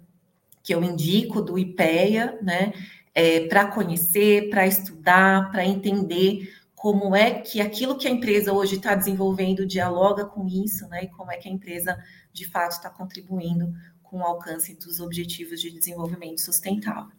que 0.62 0.76
eu 0.76 0.84
indico 0.84 1.42
do 1.42 1.58
IPEA, 1.58 2.38
né, 2.44 2.72
é, 3.16 3.48
para 3.48 3.72
conhecer, 3.72 4.48
para 4.52 4.68
estudar, 4.68 5.50
para 5.50 5.66
entender 5.66 6.54
como 6.76 7.16
é 7.16 7.32
que 7.32 7.60
aquilo 7.60 7.98
que 7.98 8.08
a 8.08 8.12
empresa 8.12 8.54
hoje 8.54 8.76
está 8.76 8.94
desenvolvendo 8.94 9.66
dialoga 9.66 10.24
com 10.24 10.46
isso, 10.46 10.88
né, 10.88 11.06
e 11.06 11.08
como 11.08 11.32
é 11.32 11.38
que 11.38 11.50
a 11.50 11.52
empresa 11.52 11.98
de 12.32 12.46
fato 12.48 12.74
está 12.74 12.92
contribuindo 12.92 13.74
com 14.10 14.20
o 14.20 14.24
alcance 14.24 14.74
dos 14.76 15.00
Objetivos 15.00 15.62
de 15.62 15.72
Desenvolvimento 15.72 16.42
Sustentável. 16.42 17.18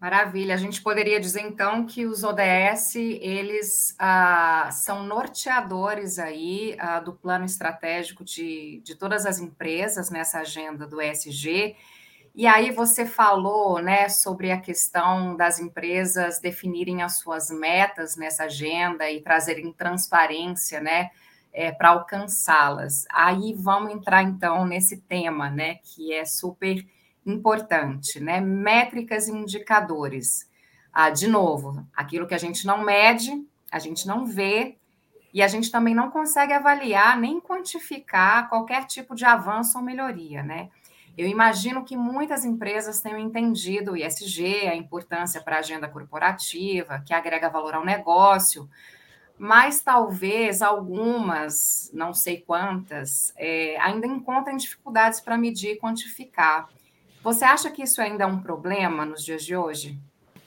Maravilha. 0.00 0.54
A 0.54 0.58
gente 0.58 0.80
poderia 0.80 1.18
dizer 1.18 1.40
então 1.40 1.84
que 1.84 2.06
os 2.06 2.22
ODS 2.22 2.94
eles 2.94 3.96
ah, 3.98 4.70
são 4.70 5.02
norteadores 5.02 6.20
aí 6.20 6.76
ah, 6.78 7.00
do 7.00 7.12
plano 7.12 7.44
estratégico 7.44 8.24
de, 8.24 8.80
de 8.84 8.94
todas 8.94 9.26
as 9.26 9.40
empresas 9.40 10.08
nessa 10.08 10.38
agenda 10.38 10.86
do 10.86 11.02
ESG. 11.02 11.74
E 12.32 12.46
aí 12.46 12.70
você 12.70 13.04
falou 13.04 13.82
né, 13.82 14.08
sobre 14.08 14.52
a 14.52 14.60
questão 14.60 15.36
das 15.36 15.58
empresas 15.58 16.38
definirem 16.38 17.02
as 17.02 17.18
suas 17.18 17.50
metas 17.50 18.16
nessa 18.16 18.44
agenda 18.44 19.10
e 19.10 19.20
trazerem 19.20 19.72
transparência 19.72 20.80
né, 20.80 21.10
é, 21.58 21.72
para 21.72 21.88
alcançá-las. 21.88 23.04
Aí 23.10 23.52
vamos 23.52 23.92
entrar 23.92 24.22
então 24.22 24.64
nesse 24.64 24.98
tema, 24.98 25.50
né, 25.50 25.80
que 25.82 26.12
é 26.12 26.24
super 26.24 26.86
importante, 27.26 28.20
né? 28.20 28.40
Métricas 28.40 29.26
e 29.26 29.32
indicadores. 29.32 30.48
Ah, 30.92 31.10
de 31.10 31.26
novo, 31.26 31.84
aquilo 31.96 32.28
que 32.28 32.34
a 32.34 32.38
gente 32.38 32.64
não 32.64 32.84
mede, 32.84 33.44
a 33.72 33.80
gente 33.80 34.06
não 34.06 34.24
vê, 34.24 34.76
e 35.34 35.42
a 35.42 35.48
gente 35.48 35.68
também 35.68 35.96
não 35.96 36.12
consegue 36.12 36.52
avaliar 36.52 37.18
nem 37.18 37.40
quantificar 37.40 38.48
qualquer 38.48 38.86
tipo 38.86 39.16
de 39.16 39.24
avanço 39.24 39.78
ou 39.78 39.84
melhoria, 39.84 40.44
né? 40.44 40.70
Eu 41.18 41.26
imagino 41.26 41.84
que 41.84 41.96
muitas 41.96 42.44
empresas 42.44 43.00
tenham 43.00 43.18
entendido 43.18 43.92
o 43.92 43.96
ISG, 43.96 44.68
a 44.68 44.76
importância 44.76 45.40
para 45.40 45.56
a 45.56 45.58
agenda 45.58 45.88
corporativa, 45.88 47.02
que 47.04 47.12
agrega 47.12 47.50
valor 47.50 47.74
ao 47.74 47.84
negócio, 47.84 48.70
mas 49.38 49.80
talvez 49.80 50.60
algumas, 50.62 51.90
não 51.94 52.12
sei 52.12 52.38
quantas, 52.38 53.32
é, 53.36 53.78
ainda 53.80 54.06
encontrem 54.06 54.56
dificuldades 54.56 55.20
para 55.20 55.38
medir 55.38 55.72
e 55.72 55.76
quantificar. 55.76 56.68
Você 57.22 57.44
acha 57.44 57.70
que 57.70 57.82
isso 57.82 58.00
ainda 58.00 58.24
é 58.24 58.26
um 58.26 58.40
problema 58.40 59.04
nos 59.04 59.24
dias 59.24 59.44
de 59.44 59.54
hoje? 59.54 59.98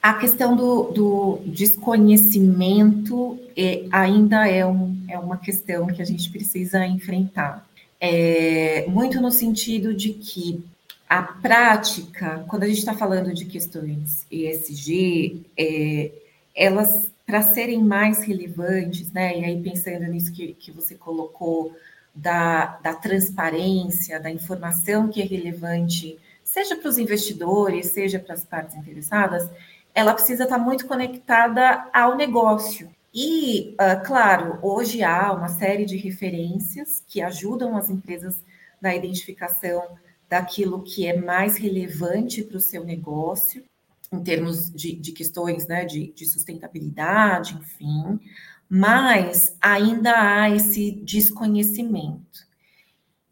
A 0.02 0.14
questão 0.14 0.56
do, 0.56 0.90
do 0.90 1.38
desconhecimento 1.46 3.38
é, 3.56 3.84
ainda 3.92 4.48
é, 4.48 4.66
um, 4.66 5.00
é 5.08 5.18
uma 5.18 5.36
questão 5.36 5.86
que 5.86 6.02
a 6.02 6.04
gente 6.04 6.28
precisa 6.30 6.84
enfrentar. 6.86 7.64
É, 8.00 8.84
muito 8.88 9.20
no 9.20 9.30
sentido 9.30 9.94
de 9.94 10.12
que 10.12 10.64
a 11.08 11.22
prática, 11.22 12.44
quando 12.48 12.64
a 12.64 12.66
gente 12.66 12.78
está 12.78 12.94
falando 12.94 13.32
de 13.32 13.44
questões 13.44 14.26
ESG, 14.28 15.42
é, 15.56 16.10
elas, 16.54 17.06
para 17.26 17.42
serem 17.42 17.82
mais 17.82 18.22
relevantes, 18.22 19.12
né, 19.12 19.38
e 19.38 19.44
aí 19.44 19.62
pensando 19.62 20.04
nisso 20.06 20.32
que, 20.32 20.54
que 20.54 20.70
você 20.70 20.94
colocou, 20.94 21.74
da, 22.14 22.78
da 22.82 22.94
transparência, 22.94 24.20
da 24.20 24.30
informação 24.30 25.08
que 25.08 25.22
é 25.22 25.24
relevante 25.24 26.18
seja 26.44 26.76
para 26.76 26.88
os 26.88 26.98
investidores, 26.98 27.86
seja 27.86 28.18
para 28.18 28.34
as 28.34 28.44
partes 28.44 28.76
interessadas, 28.76 29.48
ela 29.94 30.12
precisa 30.12 30.44
estar 30.44 30.58
muito 30.58 30.86
conectada 30.86 31.88
ao 31.92 32.14
negócio. 32.14 32.90
E, 33.14 33.74
uh, 33.74 34.04
claro, 34.04 34.58
hoje 34.62 35.02
há 35.02 35.32
uma 35.32 35.48
série 35.48 35.86
de 35.86 35.96
referências 35.96 37.02
que 37.08 37.22
ajudam 37.22 37.76
as 37.76 37.88
empresas 37.88 38.42
na 38.80 38.94
identificação 38.94 39.96
daquilo 40.28 40.82
que 40.82 41.06
é 41.06 41.18
mais 41.18 41.56
relevante 41.56 42.42
para 42.42 42.56
o 42.56 42.60
seu 42.60 42.84
negócio, 42.84 43.64
em 44.12 44.22
termos 44.22 44.70
de, 44.70 44.94
de 44.94 45.12
questões 45.12 45.66
né, 45.66 45.84
de, 45.84 46.12
de 46.12 46.26
sustentabilidade, 46.26 47.54
enfim, 47.54 48.20
mas 48.68 49.56
ainda 49.60 50.12
há 50.14 50.50
esse 50.50 50.92
desconhecimento. 51.04 52.46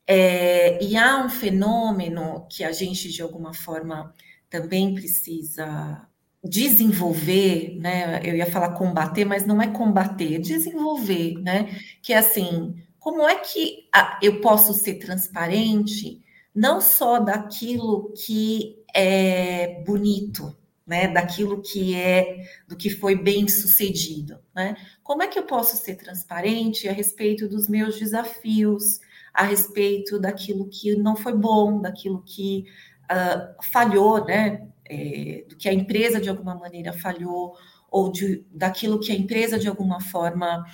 É, 0.06 0.82
e 0.82 0.96
há 0.96 1.24
um 1.24 1.28
fenômeno 1.28 2.46
que 2.50 2.64
a 2.64 2.72
gente, 2.72 3.10
de 3.10 3.22
alguma 3.22 3.54
forma, 3.54 4.12
também 4.48 4.94
precisa 4.94 6.06
desenvolver, 6.42 7.76
né? 7.78 8.20
Eu 8.24 8.34
ia 8.34 8.46
falar 8.50 8.74
combater, 8.74 9.24
mas 9.24 9.46
não 9.46 9.62
é 9.62 9.68
combater, 9.68 10.34
é 10.34 10.38
desenvolver, 10.38 11.34
né? 11.40 11.78
Que 12.02 12.12
é 12.12 12.18
assim, 12.18 12.74
como 12.98 13.22
é 13.28 13.36
que 13.36 13.88
eu 14.20 14.40
posso 14.40 14.74
ser 14.74 14.94
transparente, 14.94 16.20
não 16.54 16.80
só 16.80 17.20
daquilo 17.20 18.12
que 18.12 18.82
é 18.94 19.82
bonito, 19.84 20.56
né? 20.90 21.08
Daquilo 21.08 21.62
que 21.62 21.94
é, 21.94 22.42
do 22.68 22.76
que 22.76 22.90
foi 22.90 23.14
bem 23.14 23.48
sucedido, 23.48 24.40
né? 24.54 24.76
Como 25.02 25.22
é 25.22 25.28
que 25.28 25.38
eu 25.38 25.44
posso 25.44 25.76
ser 25.76 25.94
transparente 25.94 26.88
a 26.88 26.92
respeito 26.92 27.48
dos 27.48 27.68
meus 27.68 27.98
desafios? 27.98 29.00
a 29.32 29.44
respeito 29.44 30.18
daquilo 30.18 30.68
que 30.68 30.96
não 30.96 31.16
foi 31.16 31.32
bom, 31.32 31.80
daquilo 31.80 32.22
que 32.22 32.64
uh, 33.04 33.62
falhou, 33.62 34.24
né? 34.24 34.66
É, 34.92 35.44
do 35.48 35.54
que 35.56 35.68
a 35.68 35.72
empresa 35.72 36.20
de 36.20 36.28
alguma 36.28 36.56
maneira 36.56 36.92
falhou, 36.92 37.54
ou 37.88 38.10
de, 38.10 38.44
daquilo 38.50 38.98
que 38.98 39.12
a 39.12 39.14
empresa 39.14 39.56
de 39.56 39.68
alguma 39.68 40.00
forma 40.00 40.64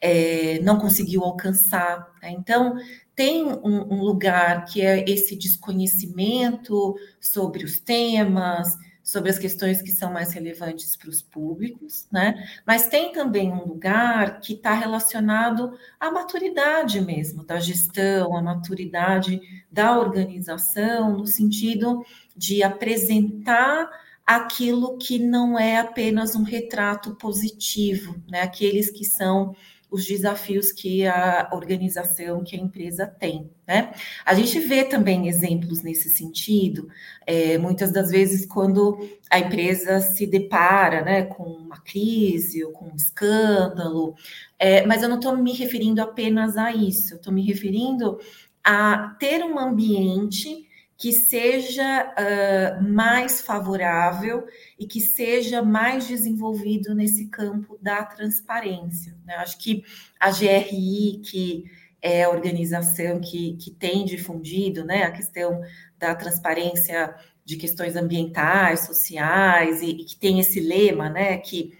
é, 0.00 0.60
não 0.60 0.78
conseguiu 0.78 1.24
alcançar. 1.24 2.08
Né? 2.22 2.30
Então, 2.30 2.76
tem 3.16 3.44
um, 3.44 3.94
um 3.94 4.02
lugar 4.02 4.64
que 4.66 4.80
é 4.80 5.04
esse 5.08 5.34
desconhecimento 5.34 6.94
sobre 7.20 7.64
os 7.64 7.80
temas, 7.80 8.76
sobre 9.04 9.30
as 9.30 9.38
questões 9.38 9.82
que 9.82 9.90
são 9.90 10.10
mais 10.10 10.32
relevantes 10.32 10.96
para 10.96 11.10
os 11.10 11.20
públicos, 11.20 12.06
né? 12.10 12.42
Mas 12.66 12.88
tem 12.88 13.12
também 13.12 13.52
um 13.52 13.62
lugar 13.62 14.40
que 14.40 14.54
está 14.54 14.72
relacionado 14.72 15.78
à 16.00 16.10
maturidade 16.10 17.02
mesmo 17.02 17.44
da 17.44 17.60
gestão, 17.60 18.34
à 18.34 18.40
maturidade 18.40 19.38
da 19.70 19.98
organização, 19.98 21.18
no 21.18 21.26
sentido 21.26 22.02
de 22.34 22.62
apresentar 22.62 23.90
aquilo 24.26 24.96
que 24.96 25.18
não 25.18 25.58
é 25.58 25.78
apenas 25.78 26.34
um 26.34 26.42
retrato 26.42 27.14
positivo, 27.16 28.16
né? 28.26 28.40
Aqueles 28.40 28.90
que 28.90 29.04
são 29.04 29.54
os 29.94 30.04
desafios 30.04 30.72
que 30.72 31.06
a 31.06 31.48
organização, 31.52 32.42
que 32.42 32.56
a 32.56 32.58
empresa 32.58 33.06
tem. 33.06 33.48
Né? 33.64 33.92
A 34.26 34.34
gente 34.34 34.58
vê 34.58 34.82
também 34.82 35.28
exemplos 35.28 35.82
nesse 35.82 36.10
sentido, 36.10 36.88
é, 37.24 37.56
muitas 37.58 37.92
das 37.92 38.10
vezes 38.10 38.44
quando 38.44 38.98
a 39.30 39.38
empresa 39.38 40.00
se 40.00 40.26
depara 40.26 41.02
né, 41.02 41.22
com 41.22 41.44
uma 41.44 41.80
crise 41.80 42.64
ou 42.64 42.72
com 42.72 42.86
um 42.86 42.96
escândalo, 42.96 44.16
é, 44.58 44.84
mas 44.84 45.02
eu 45.02 45.08
não 45.08 45.16
estou 45.16 45.36
me 45.36 45.52
referindo 45.52 46.02
apenas 46.02 46.56
a 46.56 46.72
isso, 46.72 47.14
eu 47.14 47.18
estou 47.18 47.32
me 47.32 47.46
referindo 47.46 48.18
a 48.64 49.14
ter 49.20 49.44
um 49.44 49.58
ambiente 49.58 50.66
que 50.96 51.12
seja 51.12 52.14
uh, 52.14 52.82
mais 52.82 53.40
favorável 53.40 54.46
e 54.78 54.86
que 54.86 55.00
seja 55.00 55.62
mais 55.62 56.06
desenvolvido 56.06 56.94
nesse 56.94 57.26
campo 57.26 57.78
da 57.82 58.04
transparência. 58.04 59.16
Né? 59.24 59.34
Acho 59.36 59.58
que 59.58 59.84
a 60.20 60.30
GRI, 60.30 61.20
que 61.24 61.64
é 62.00 62.24
a 62.24 62.30
organização 62.30 63.20
que, 63.20 63.56
que 63.56 63.70
tem 63.70 64.04
difundido 64.04 64.84
né, 64.84 65.04
a 65.04 65.10
questão 65.10 65.60
da 65.98 66.14
transparência 66.14 67.14
de 67.44 67.56
questões 67.56 67.96
ambientais, 67.96 68.80
sociais, 68.80 69.82
e, 69.82 69.90
e 69.90 70.04
que 70.04 70.16
tem 70.16 70.38
esse 70.38 70.60
lema, 70.60 71.08
né, 71.08 71.38
que 71.38 71.76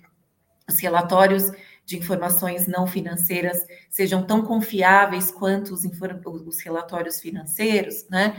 os 0.68 0.78
relatórios 0.78 1.50
de 1.86 1.98
informações 1.98 2.66
não 2.66 2.86
financeiras 2.86 3.66
sejam 3.90 4.26
tão 4.26 4.42
confiáveis 4.42 5.30
quanto 5.30 5.74
os, 5.74 5.84
os 5.84 6.60
relatórios 6.60 7.20
financeiros, 7.20 8.08
né? 8.08 8.34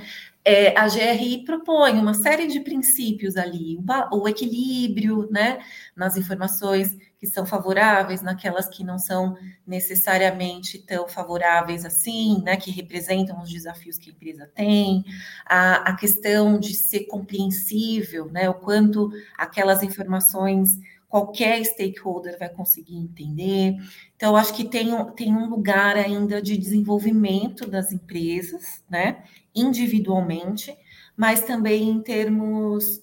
É, 0.48 0.78
a 0.78 0.88
GRI 0.88 1.44
propõe 1.44 1.94
uma 1.94 2.14
série 2.14 2.46
de 2.46 2.60
princípios 2.60 3.36
ali, 3.36 3.80
o, 4.12 4.30
equilíbrio, 4.30 5.28
né, 5.32 5.58
nas 5.96 6.16
informações 6.18 6.96
que 7.20 7.26
são 7.26 7.48
favoráveis, 7.48 8.22
naquelas 8.22 8.70
que 8.70 8.84
não 8.84 9.00
são 9.00 9.36
necessariamente 9.66 10.78
tão 10.78 11.08
favoráveis 11.08 11.84
assim, 11.84 12.44
né, 12.44 12.58
que 12.58 12.70
representam 12.70 13.42
os 13.42 13.50
desafios 13.50 13.98
que 13.98 14.12
a 14.12 14.14
empresa 14.14 14.52
tem, 14.54 15.04
a, 15.48 15.90
a 15.90 15.96
questão 15.96 16.60
de 16.60 16.76
ser 16.76 17.06
compreensível, 17.06 18.32
né, 18.32 18.48
o 18.48 18.54
quanto 18.54 19.10
aquelas 19.36 19.82
informações 19.82 20.78
qualquer 21.10 21.64
stakeholder 21.64 22.38
vai 22.38 22.50
conseguir 22.50 22.98
entender. 22.98 23.78
Então, 24.16 24.36
acho 24.36 24.54
que 24.54 24.66
tem, 24.66 24.90
tem 25.14 25.34
um 25.34 25.50
lugar 25.50 25.96
ainda 25.96 26.42
de 26.42 26.58
desenvolvimento 26.58 27.68
das 27.68 27.92
empresas, 27.92 28.84
né, 28.90 29.24
individualmente, 29.56 30.76
mas 31.16 31.42
também 31.42 31.90
em 31.90 32.02
termos 32.02 33.02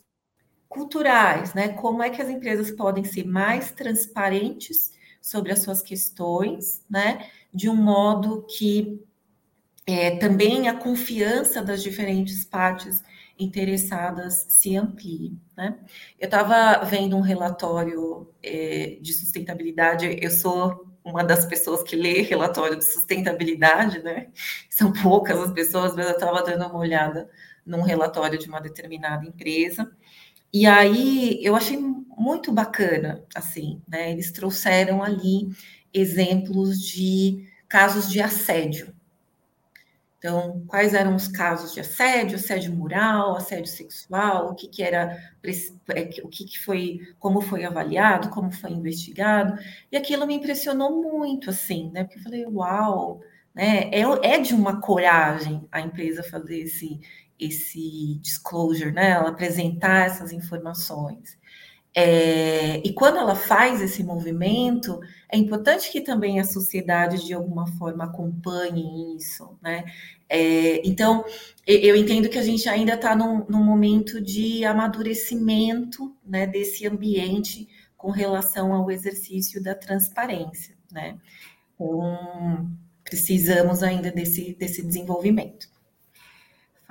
culturais, 0.68 1.54
né? 1.54 1.68
Como 1.68 2.02
é 2.02 2.10
que 2.10 2.20
as 2.20 2.28
empresas 2.28 2.70
podem 2.70 3.04
ser 3.04 3.26
mais 3.26 3.70
transparentes 3.72 4.92
sobre 5.20 5.52
as 5.52 5.62
suas 5.62 5.82
questões, 5.82 6.84
né? 6.88 7.28
De 7.52 7.68
um 7.68 7.76
modo 7.76 8.46
que 8.48 9.02
é, 9.86 10.16
também 10.16 10.68
a 10.68 10.74
confiança 10.74 11.62
das 11.62 11.82
diferentes 11.82 12.44
partes 12.44 13.02
interessadas 13.38 14.46
se 14.48 14.76
amplie. 14.76 15.36
Né? 15.56 15.78
Eu 16.18 16.26
estava 16.26 16.84
vendo 16.84 17.16
um 17.16 17.20
relatório 17.20 18.28
é, 18.42 18.98
de 19.00 19.12
sustentabilidade, 19.12 20.18
eu 20.20 20.30
sou 20.30 20.91
uma 21.04 21.24
das 21.24 21.44
pessoas 21.46 21.82
que 21.82 21.96
lê 21.96 22.22
relatório 22.22 22.76
de 22.76 22.84
sustentabilidade, 22.84 24.02
né? 24.02 24.28
São 24.70 24.92
poucas 24.92 25.38
as 25.40 25.52
pessoas, 25.52 25.94
mas 25.94 26.06
eu 26.06 26.12
estava 26.12 26.42
dando 26.42 26.66
uma 26.66 26.78
olhada 26.78 27.28
num 27.64 27.82
relatório 27.82 28.38
de 28.38 28.48
uma 28.48 28.60
determinada 28.60 29.24
empresa. 29.26 29.90
E 30.52 30.66
aí 30.66 31.38
eu 31.42 31.56
achei 31.56 31.78
muito 31.78 32.52
bacana, 32.52 33.24
assim, 33.34 33.82
né? 33.88 34.12
Eles 34.12 34.30
trouxeram 34.32 35.02
ali 35.02 35.48
exemplos 35.92 36.78
de 36.80 37.46
casos 37.68 38.08
de 38.10 38.20
assédio. 38.20 38.91
Então, 40.22 40.64
quais 40.68 40.94
eram 40.94 41.16
os 41.16 41.26
casos 41.26 41.74
de 41.74 41.80
assédio, 41.80 42.36
assédio 42.36 42.72
moral, 42.72 43.34
assédio 43.34 43.66
sexual, 43.66 44.50
o 44.50 44.54
que, 44.54 44.68
que 44.68 44.80
era, 44.80 45.18
é, 45.88 46.10
o 46.22 46.28
que, 46.28 46.44
que 46.44 46.60
foi, 46.60 47.00
como 47.18 47.40
foi 47.40 47.64
avaliado, 47.64 48.30
como 48.30 48.52
foi 48.52 48.70
investigado, 48.70 49.58
e 49.90 49.96
aquilo 49.96 50.24
me 50.24 50.34
impressionou 50.34 51.02
muito, 51.02 51.50
assim, 51.50 51.90
né? 51.92 52.04
Porque 52.04 52.20
eu 52.20 52.22
falei, 52.22 52.46
uau, 52.46 53.20
né? 53.52 53.90
É, 53.90 54.02
é 54.02 54.38
de 54.38 54.54
uma 54.54 54.80
coragem 54.80 55.66
a 55.72 55.80
empresa 55.80 56.22
fazer 56.22 56.60
esse, 56.60 57.00
esse 57.36 58.16
disclosure, 58.20 58.92
né? 58.92 59.10
Ela 59.10 59.30
apresentar 59.30 60.06
essas 60.06 60.30
informações. 60.30 61.36
É, 61.94 62.78
e 62.78 62.92
quando 62.94 63.18
ela 63.18 63.34
faz 63.34 63.82
esse 63.82 64.02
movimento, 64.02 64.98
é 65.28 65.36
importante 65.36 65.90
que 65.92 66.00
também 66.00 66.40
a 66.40 66.44
sociedade, 66.44 67.26
de 67.26 67.34
alguma 67.34 67.66
forma, 67.66 68.04
acompanhe 68.04 69.16
isso, 69.16 69.58
né? 69.62 69.84
É, 70.28 70.80
então, 70.86 71.24
eu 71.66 71.94
entendo 71.94 72.30
que 72.30 72.38
a 72.38 72.42
gente 72.42 72.66
ainda 72.66 72.94
está 72.94 73.14
num, 73.14 73.44
num, 73.46 73.62
momento 73.62 74.18
de 74.20 74.64
amadurecimento 74.64 76.16
né, 76.24 76.46
desse 76.46 76.86
ambiente 76.86 77.68
com 77.98 78.10
relação 78.10 78.72
ao 78.72 78.90
exercício 78.90 79.62
da 79.62 79.74
transparência, 79.74 80.74
né? 80.90 81.18
Então, 81.74 82.70
precisamos 83.04 83.82
ainda 83.82 84.10
desse, 84.10 84.54
desse 84.54 84.82
desenvolvimento. 84.82 85.71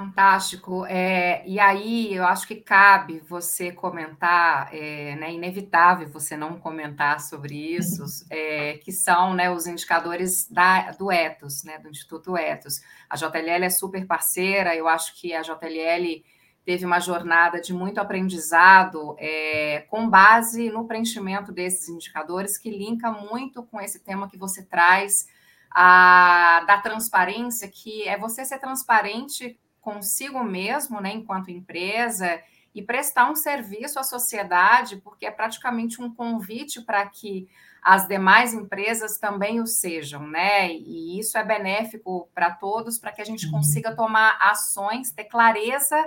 Fantástico. 0.02 0.84
É, 0.88 1.48
e 1.48 1.60
aí, 1.60 2.12
eu 2.12 2.26
acho 2.26 2.48
que 2.48 2.56
cabe 2.56 3.20
você 3.20 3.72
comentar, 3.72 4.74
é 4.74 5.16
né, 5.16 5.32
inevitável 5.32 6.10
você 6.10 6.36
não 6.36 6.58
comentar 6.58 7.20
sobre 7.20 7.54
isso, 7.76 8.04
é, 8.32 8.80
que 8.80 8.92
são 8.92 9.36
né, 9.36 9.52
os 9.52 9.68
indicadores 9.68 10.50
da, 10.50 10.90
do 10.92 11.12
Etos, 11.12 11.64
né, 11.64 11.78
do 11.78 11.88
Instituto 11.88 12.36
Etos. 12.36 12.82
A 13.08 13.16
JLL 13.16 13.64
é 13.64 13.70
super 13.70 14.04
parceira, 14.08 14.76
eu 14.76 14.88
acho 14.88 15.14
que 15.22 15.36
a 15.36 15.44
JLL 15.44 16.24
teve 16.66 16.84
uma 16.84 17.00
jornada 17.00 17.62
de 17.62 17.72
muito 17.72 18.00
aprendizado 18.00 19.16
é, 19.20 19.86
com 19.88 20.10
base 20.10 20.72
no 20.72 20.88
preenchimento 20.88 21.52
desses 21.52 21.90
indicadores, 21.90 22.58
que 22.58 22.72
linka 22.72 23.12
muito 23.12 23.62
com 23.62 23.80
esse 23.80 24.00
tema 24.00 24.28
que 24.28 24.38
você 24.38 24.64
traz, 24.64 25.28
a, 25.70 26.64
da 26.66 26.80
transparência, 26.80 27.68
que 27.68 28.08
é 28.08 28.18
você 28.18 28.44
ser 28.44 28.58
transparente 28.58 29.60
consigo 29.82 30.44
mesmo, 30.44 31.02
né, 31.02 31.12
enquanto 31.12 31.52
empresa, 31.52 32.40
e 32.74 32.82
prestar 32.82 33.30
um 33.30 33.36
serviço 33.36 34.00
à 34.00 34.04
sociedade, 34.04 34.98
porque 34.98 35.26
é 35.26 35.32
praticamente 35.32 36.02
um 36.02 36.14
convite 36.14 36.82
para 36.82 37.06
que 37.08 37.50
as 37.82 38.08
demais 38.08 38.54
empresas 38.54 39.18
também 39.18 39.60
o 39.60 39.66
sejam, 39.66 40.28
né? 40.28 40.72
E 40.72 41.20
isso 41.20 41.38
é 41.38 41.44
benéfico 41.44 42.30
para 42.34 42.52
todos, 42.52 43.00
para 43.00 43.12
que 43.12 43.22
a 43.22 43.26
gente 43.26 43.48
uhum. 43.48 43.54
consiga 43.54 43.96
tomar 43.96 44.38
ações, 44.40 45.12
ter 45.12 45.24
clareza 45.26 45.98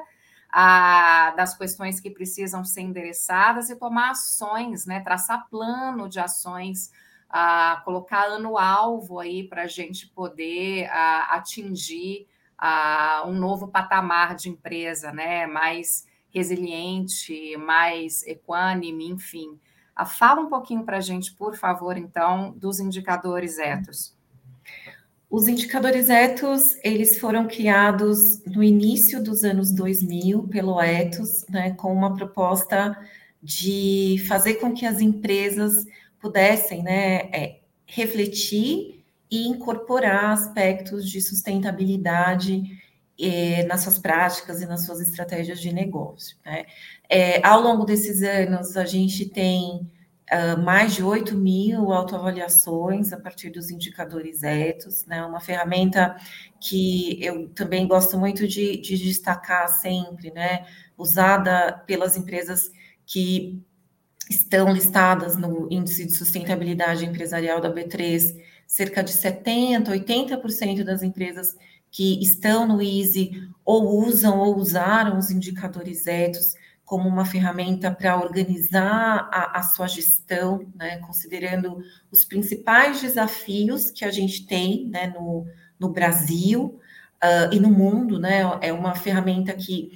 ah, 0.50 1.34
das 1.36 1.56
questões 1.58 1.98
que 1.98 2.10
precisam 2.10 2.64
ser 2.64 2.82
endereçadas 2.82 3.70
e 3.70 3.76
tomar 3.76 4.10
ações, 4.10 4.86
né? 4.86 5.00
Traçar 5.00 5.48
plano 5.50 6.08
de 6.08 6.20
ações, 6.20 6.92
ah, 7.28 7.82
colocar 7.84 8.26
ano-alvo 8.26 9.18
aí 9.18 9.42
para 9.42 9.62
a 9.62 9.66
gente 9.68 10.06
poder 10.06 10.88
ah, 10.92 11.30
atingir 11.32 12.28
a 12.58 13.24
um 13.26 13.34
novo 13.34 13.68
patamar 13.68 14.34
de 14.34 14.48
empresa, 14.48 15.12
né? 15.12 15.46
Mais 15.46 16.06
resiliente, 16.30 17.56
mais 17.56 18.26
equânime, 18.26 19.08
enfim. 19.08 19.58
Ah, 19.94 20.04
fala 20.04 20.40
um 20.40 20.48
pouquinho 20.48 20.84
para 20.84 20.96
a 20.96 21.00
gente, 21.00 21.32
por 21.34 21.56
favor, 21.56 21.96
então, 21.96 22.52
dos 22.56 22.80
indicadores 22.80 23.58
etos. 23.58 24.14
Os 25.30 25.48
indicadores 25.48 26.10
etos, 26.10 26.76
eles 26.84 27.18
foram 27.18 27.48
criados 27.48 28.44
no 28.44 28.62
início 28.62 29.20
dos 29.20 29.42
anos 29.42 29.72
2000 29.72 30.44
pelo 30.44 30.80
Etos, 30.80 31.44
né, 31.48 31.72
com 31.72 31.92
uma 31.92 32.14
proposta 32.14 32.96
de 33.42 34.24
fazer 34.28 34.54
com 34.54 34.72
que 34.72 34.86
as 34.86 35.00
empresas 35.00 35.86
pudessem, 36.20 36.84
né, 36.84 37.16
é, 37.32 37.60
refletir 37.84 38.93
e 39.34 39.48
incorporar 39.48 40.26
aspectos 40.26 41.10
de 41.10 41.20
sustentabilidade 41.20 42.62
eh, 43.18 43.64
nas 43.64 43.80
suas 43.80 43.98
práticas 43.98 44.62
e 44.62 44.66
nas 44.66 44.86
suas 44.86 45.00
estratégias 45.00 45.60
de 45.60 45.72
negócio. 45.72 46.36
Né? 46.46 46.66
É, 47.08 47.44
ao 47.44 47.60
longo 47.60 47.84
desses 47.84 48.22
anos, 48.22 48.76
a 48.76 48.84
gente 48.84 49.28
tem 49.28 49.90
uh, 50.32 50.62
mais 50.62 50.94
de 50.94 51.02
8 51.02 51.34
mil 51.34 51.92
autoavaliações 51.92 53.12
a 53.12 53.18
partir 53.18 53.50
dos 53.50 53.70
indicadores 53.70 54.44
etos, 54.44 55.04
né? 55.04 55.24
uma 55.24 55.40
ferramenta 55.40 56.14
que 56.60 57.18
eu 57.20 57.48
também 57.48 57.88
gosto 57.88 58.16
muito 58.16 58.46
de, 58.46 58.76
de 58.76 58.96
destacar 58.96 59.68
sempre, 59.68 60.30
né? 60.30 60.64
usada 60.96 61.82
pelas 61.88 62.16
empresas 62.16 62.70
que 63.04 63.60
estão 64.30 64.72
listadas 64.72 65.36
no 65.36 65.66
Índice 65.72 66.06
de 66.06 66.12
Sustentabilidade 66.14 67.04
Empresarial 67.04 67.60
da 67.60 67.72
B3 67.72 68.53
cerca 68.66 69.02
de 69.02 69.12
70%, 69.12 69.88
80% 69.88 70.84
das 70.84 71.02
empresas 71.02 71.56
que 71.90 72.20
estão 72.20 72.66
no 72.66 72.82
EASY 72.82 73.48
ou 73.64 74.04
usam 74.04 74.40
ou 74.40 74.56
usaram 74.56 75.16
os 75.16 75.30
indicadores 75.30 76.06
etos 76.06 76.54
como 76.84 77.08
uma 77.08 77.24
ferramenta 77.24 77.90
para 77.90 78.16
organizar 78.20 79.28
a, 79.32 79.58
a, 79.58 79.62
sua 79.62 79.86
gestão, 79.86 80.66
né, 80.74 80.98
considerando 80.98 81.78
os 82.10 82.24
principais 82.24 83.00
desafios 83.00 83.90
que 83.90 84.04
a 84.04 84.10
gente 84.10 84.46
tem 84.46 84.86
né, 84.88 85.06
no, 85.06 85.46
no 85.78 85.88
Brasil 85.88 86.78
uh, 87.22 87.52
e 87.52 87.58
no 87.58 87.70
mundo, 87.70 88.18
né, 88.18 88.42
é 88.60 88.72
uma 88.72 88.94
ferramenta 88.94 89.52
que 89.54 89.92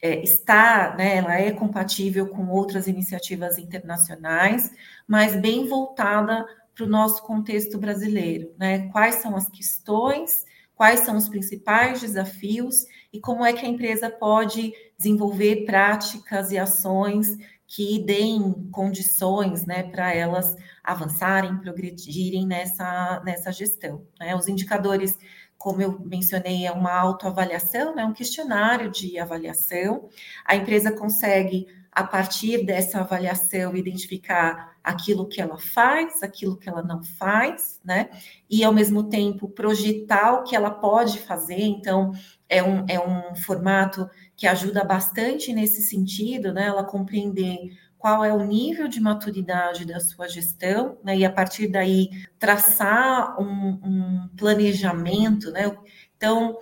é, 0.00 0.22
está, 0.22 0.94
né, 0.96 1.16
ela 1.16 1.34
é 1.34 1.50
compatível 1.50 2.28
com 2.28 2.48
outras 2.48 2.86
iniciativas 2.86 3.58
internacionais, 3.58 4.70
mas 5.06 5.36
bem 5.36 5.66
voltada 5.66 6.46
para 6.80 6.86
o 6.86 6.90
nosso 6.90 7.22
contexto 7.22 7.76
brasileiro, 7.76 8.54
né? 8.58 8.88
Quais 8.88 9.16
são 9.16 9.36
as 9.36 9.48
questões, 9.50 10.46
quais 10.74 11.00
são 11.00 11.14
os 11.14 11.28
principais 11.28 12.00
desafios 12.00 12.86
e 13.12 13.20
como 13.20 13.44
é 13.44 13.52
que 13.52 13.66
a 13.66 13.68
empresa 13.68 14.08
pode 14.08 14.72
desenvolver 14.96 15.66
práticas 15.66 16.50
e 16.50 16.58
ações 16.58 17.36
que 17.66 18.02
deem 18.02 18.68
condições, 18.72 19.64
né, 19.64 19.84
para 19.84 20.12
elas 20.12 20.56
avançarem, 20.82 21.58
progredirem 21.58 22.46
nessa, 22.46 23.22
nessa 23.24 23.52
gestão. 23.52 24.04
Né? 24.18 24.34
Os 24.34 24.48
indicadores, 24.48 25.16
como 25.56 25.80
eu 25.80 26.00
mencionei, 26.00 26.66
é 26.66 26.72
uma 26.72 26.92
autoavaliação, 26.98 27.92
é 27.92 27.96
né, 27.96 28.04
um 28.06 28.12
questionário 28.12 28.90
de 28.90 29.18
avaliação. 29.18 30.08
A 30.44 30.56
empresa 30.56 30.90
consegue 30.90 31.68
a 31.92 32.04
partir 32.04 32.64
dessa 32.64 33.00
avaliação, 33.00 33.76
identificar 33.76 34.76
aquilo 34.82 35.26
que 35.28 35.40
ela 35.40 35.58
faz, 35.58 36.22
aquilo 36.22 36.56
que 36.56 36.68
ela 36.68 36.82
não 36.82 37.02
faz, 37.02 37.80
né? 37.84 38.08
E 38.48 38.64
ao 38.64 38.72
mesmo 38.72 39.08
tempo 39.08 39.48
projetar 39.48 40.34
o 40.34 40.44
que 40.44 40.54
ela 40.54 40.70
pode 40.70 41.18
fazer. 41.18 41.60
Então, 41.60 42.12
é 42.48 42.62
um, 42.62 42.84
é 42.88 42.98
um 42.98 43.34
formato 43.34 44.08
que 44.36 44.46
ajuda 44.46 44.84
bastante 44.84 45.52
nesse 45.52 45.82
sentido, 45.82 46.52
né? 46.52 46.66
Ela 46.66 46.84
compreender 46.84 47.58
qual 47.98 48.24
é 48.24 48.32
o 48.32 48.42
nível 48.42 48.88
de 48.88 48.98
maturidade 48.98 49.84
da 49.84 50.00
sua 50.00 50.26
gestão, 50.26 50.96
né? 51.04 51.18
E 51.18 51.24
a 51.24 51.30
partir 51.30 51.68
daí 51.68 52.08
traçar 52.38 53.38
um, 53.38 53.78
um 53.84 54.28
planejamento, 54.36 55.50
né? 55.50 55.76
Então, 56.16 56.58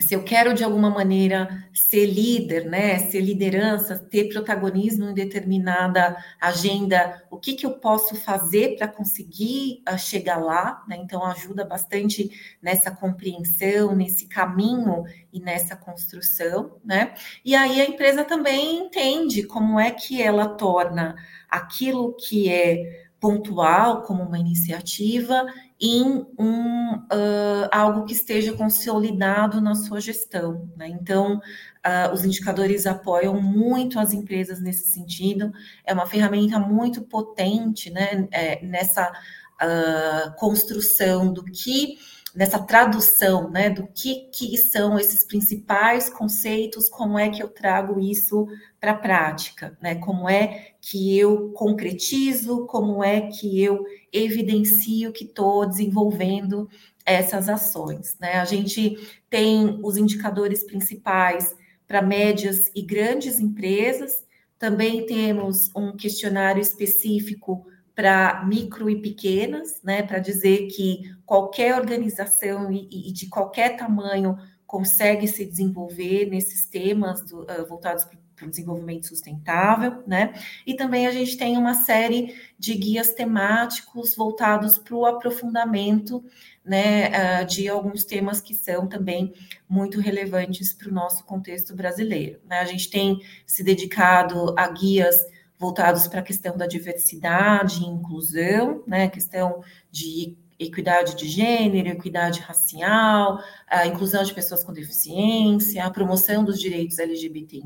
se 0.00 0.14
eu 0.14 0.22
quero 0.22 0.54
de 0.54 0.62
alguma 0.62 0.90
maneira 0.90 1.66
ser 1.74 2.06
líder, 2.06 2.66
né, 2.66 2.98
ser 2.98 3.20
liderança, 3.20 3.98
ter 3.98 4.28
protagonismo 4.28 5.10
em 5.10 5.14
determinada 5.14 6.16
agenda, 6.40 7.20
o 7.30 7.36
que, 7.36 7.54
que 7.54 7.66
eu 7.66 7.72
posso 7.72 8.14
fazer 8.14 8.76
para 8.76 8.86
conseguir 8.86 9.82
uh, 9.92 9.98
chegar 9.98 10.36
lá? 10.36 10.84
Né? 10.86 10.96
Então, 10.96 11.24
ajuda 11.24 11.64
bastante 11.64 12.30
nessa 12.62 12.92
compreensão, 12.92 13.94
nesse 13.94 14.26
caminho 14.26 15.04
e 15.32 15.40
nessa 15.40 15.74
construção, 15.74 16.78
né? 16.84 17.14
E 17.44 17.54
aí 17.54 17.80
a 17.80 17.84
empresa 17.84 18.24
também 18.24 18.78
entende 18.78 19.42
como 19.42 19.80
é 19.80 19.90
que 19.90 20.22
ela 20.22 20.48
torna 20.48 21.16
aquilo 21.50 22.14
que 22.14 22.48
é 22.48 23.07
pontual 23.20 24.02
como 24.02 24.22
uma 24.22 24.38
iniciativa 24.38 25.46
em 25.80 26.26
um, 26.38 26.94
uh, 26.94 27.68
algo 27.70 28.04
que 28.04 28.12
esteja 28.12 28.52
consolidado 28.52 29.60
na 29.60 29.74
sua 29.74 30.00
gestão. 30.00 30.68
Né? 30.76 30.88
Então, 30.88 31.36
uh, 31.36 32.12
os 32.12 32.24
indicadores 32.24 32.86
apoiam 32.86 33.40
muito 33.40 33.98
as 33.98 34.12
empresas 34.12 34.60
nesse 34.60 34.88
sentido, 34.88 35.52
é 35.84 35.92
uma 35.92 36.06
ferramenta 36.06 36.58
muito 36.58 37.02
potente 37.02 37.90
né, 37.90 38.28
é, 38.30 38.64
nessa 38.64 39.10
uh, 39.10 40.34
construção 40.36 41.32
do 41.32 41.44
que 41.44 41.98
nessa 42.38 42.60
tradução, 42.60 43.50
né, 43.50 43.68
do 43.68 43.88
que, 43.88 44.30
que 44.30 44.56
são 44.56 44.96
esses 44.96 45.24
principais 45.24 46.08
conceitos, 46.08 46.88
como 46.88 47.18
é 47.18 47.28
que 47.28 47.42
eu 47.42 47.48
trago 47.48 47.98
isso 47.98 48.46
para 48.78 48.92
a 48.92 48.96
prática, 48.96 49.76
né, 49.82 49.96
como 49.96 50.28
é 50.30 50.68
que 50.80 51.18
eu 51.18 51.50
concretizo, 51.50 52.64
como 52.66 53.02
é 53.02 53.22
que 53.22 53.60
eu 53.60 53.84
evidencio 54.12 55.12
que 55.12 55.24
estou 55.24 55.66
desenvolvendo 55.66 56.68
essas 57.04 57.48
ações, 57.48 58.16
né? 58.20 58.34
A 58.34 58.44
gente 58.44 58.96
tem 59.28 59.80
os 59.82 59.96
indicadores 59.96 60.62
principais 60.62 61.56
para 61.88 62.02
médias 62.02 62.70
e 62.72 62.82
grandes 62.82 63.40
empresas, 63.40 64.24
também 64.58 65.06
temos 65.06 65.72
um 65.74 65.96
questionário 65.96 66.62
específico 66.62 67.66
para 67.98 68.44
micro 68.44 68.88
e 68.88 69.02
pequenas, 69.02 69.82
né, 69.82 70.04
para 70.04 70.20
dizer 70.20 70.68
que 70.68 71.12
qualquer 71.26 71.74
organização 71.74 72.70
e, 72.70 72.88
e, 73.08 73.12
de 73.12 73.26
qualquer 73.26 73.76
tamanho 73.76 74.38
consegue 74.64 75.26
se 75.26 75.44
desenvolver 75.44 76.26
nesses 76.26 76.64
temas 76.64 77.22
do, 77.22 77.42
uh, 77.42 77.66
voltados 77.68 78.04
para 78.04 78.46
o 78.46 78.50
desenvolvimento 78.50 79.08
sustentável, 79.08 80.04
né? 80.06 80.32
E 80.64 80.74
também 80.74 81.08
a 81.08 81.10
gente 81.10 81.36
tem 81.36 81.56
uma 81.56 81.74
série 81.74 82.36
de 82.56 82.72
guias 82.76 83.14
temáticos 83.14 84.14
voltados 84.14 84.78
para 84.78 84.94
o 84.94 85.04
aprofundamento, 85.04 86.24
né, 86.64 87.08
uh, 87.42 87.46
de 87.46 87.68
alguns 87.68 88.04
temas 88.04 88.40
que 88.40 88.54
são 88.54 88.86
também 88.86 89.34
muito 89.68 89.98
relevantes 89.98 90.72
para 90.72 90.88
o 90.88 90.94
nosso 90.94 91.24
contexto 91.24 91.74
brasileiro. 91.74 92.38
Né? 92.46 92.60
A 92.60 92.64
gente 92.64 92.88
tem 92.90 93.20
se 93.44 93.64
dedicado 93.64 94.54
a 94.56 94.68
guias 94.68 95.16
voltados 95.58 96.06
para 96.06 96.20
a 96.20 96.22
questão 96.22 96.56
da 96.56 96.66
diversidade 96.66 97.82
e 97.82 97.86
inclusão, 97.86 98.82
né, 98.86 99.08
questão 99.08 99.62
de 99.90 100.36
equidade 100.58 101.16
de 101.16 101.28
gênero, 101.28 101.88
equidade 101.88 102.40
racial, 102.40 103.40
a 103.66 103.86
inclusão 103.86 104.22
de 104.22 104.34
pessoas 104.34 104.64
com 104.64 104.72
deficiência, 104.72 105.84
a 105.84 105.90
promoção 105.90 106.44
dos 106.44 106.58
direitos 106.58 106.98
LGBTI+, 106.98 107.62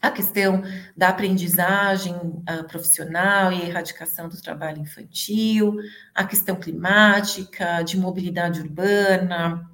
a 0.00 0.10
questão 0.10 0.62
da 0.96 1.08
aprendizagem 1.08 2.14
uh, 2.14 2.64
profissional 2.68 3.52
e 3.52 3.62
erradicação 3.62 4.28
do 4.28 4.40
trabalho 4.40 4.80
infantil, 4.80 5.76
a 6.14 6.24
questão 6.24 6.56
climática, 6.56 7.82
de 7.82 7.98
mobilidade 7.98 8.60
urbana, 8.60 9.68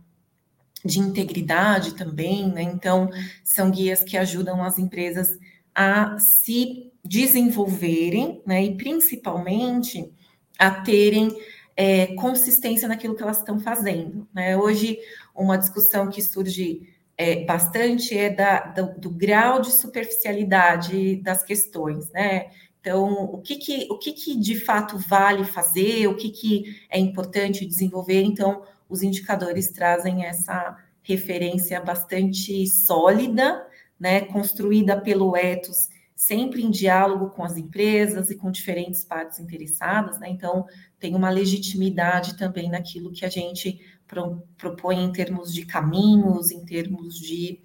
de 0.85 0.99
integridade 0.99 1.95
também, 1.95 2.51
né? 2.51 2.63
Então, 2.63 3.09
são 3.45 3.71
guias 3.71 4.03
que 4.03 4.17
ajudam 4.17 4.63
as 4.65 4.79
empresas 4.79 5.39
a 5.75 6.19
se 6.19 6.93
desenvolverem, 7.05 8.43
né? 8.47 8.65
E 8.65 8.77
principalmente 8.77 10.11
a 10.59 10.71
terem 10.71 11.37
é, 11.77 12.15
consistência 12.15 12.87
naquilo 12.87 13.17
que 13.17 13.23
elas 13.23 13.39
estão 13.39 13.59
fazendo. 13.59 14.29
Né? 14.33 14.57
Hoje, 14.57 14.99
uma 15.35 15.57
discussão 15.57 16.09
que 16.09 16.23
surge 16.23 16.89
é, 17.17 17.45
bastante 17.45 18.17
é 18.17 18.31
da, 18.31 18.61
do, 18.61 19.01
do, 19.01 19.11
grau 19.11 19.61
de 19.61 19.73
superficialidade 19.73 21.17
das 21.17 21.43
questões, 21.43 22.11
né? 22.11 22.51
Então, 22.81 23.25
o 23.25 23.39
que, 23.39 23.57
que, 23.57 23.87
o 23.91 23.99
que, 23.99 24.13
que 24.13 24.37
de 24.37 24.59
fato 24.59 24.99
vale 24.99 25.45
fazer, 25.45 26.09
o 26.09 26.17
que, 26.17 26.31
que 26.31 26.85
é 26.91 26.99
importante 26.99 27.65
desenvolver? 27.65 28.23
Então, 28.23 28.63
os 28.89 29.03
indicadores 29.03 29.71
trazem 29.71 30.25
essa 30.25 30.77
referência 31.03 31.81
bastante 31.81 32.67
sólida, 32.67 33.65
né, 34.03 34.23
construída 34.23 35.01
pelo 35.01 35.37
ethos 35.37 35.89
sempre 36.17 36.61
em 36.61 36.73
diálogo 36.73 37.31
com 37.31 37.45
as 37.45 37.57
empresas 37.57 38.31
e 38.31 38.37
com 38.37 38.51
diferentes 38.51 39.05
partes 39.05 39.39
interessadas, 39.39 40.19
né? 40.19 40.29
Então, 40.29 40.67
tem 40.99 41.15
uma 41.15 41.31
legitimidade 41.31 42.37
também 42.37 42.69
naquilo 42.69 43.13
que 43.13 43.25
a 43.25 43.29
gente 43.29 43.81
pro, 44.07 44.43
propõe 44.59 45.05
em 45.05 45.13
termos 45.13 45.55
de 45.55 45.65
caminhos, 45.65 46.51
em 46.51 46.65
termos 46.65 47.17
de 47.17 47.61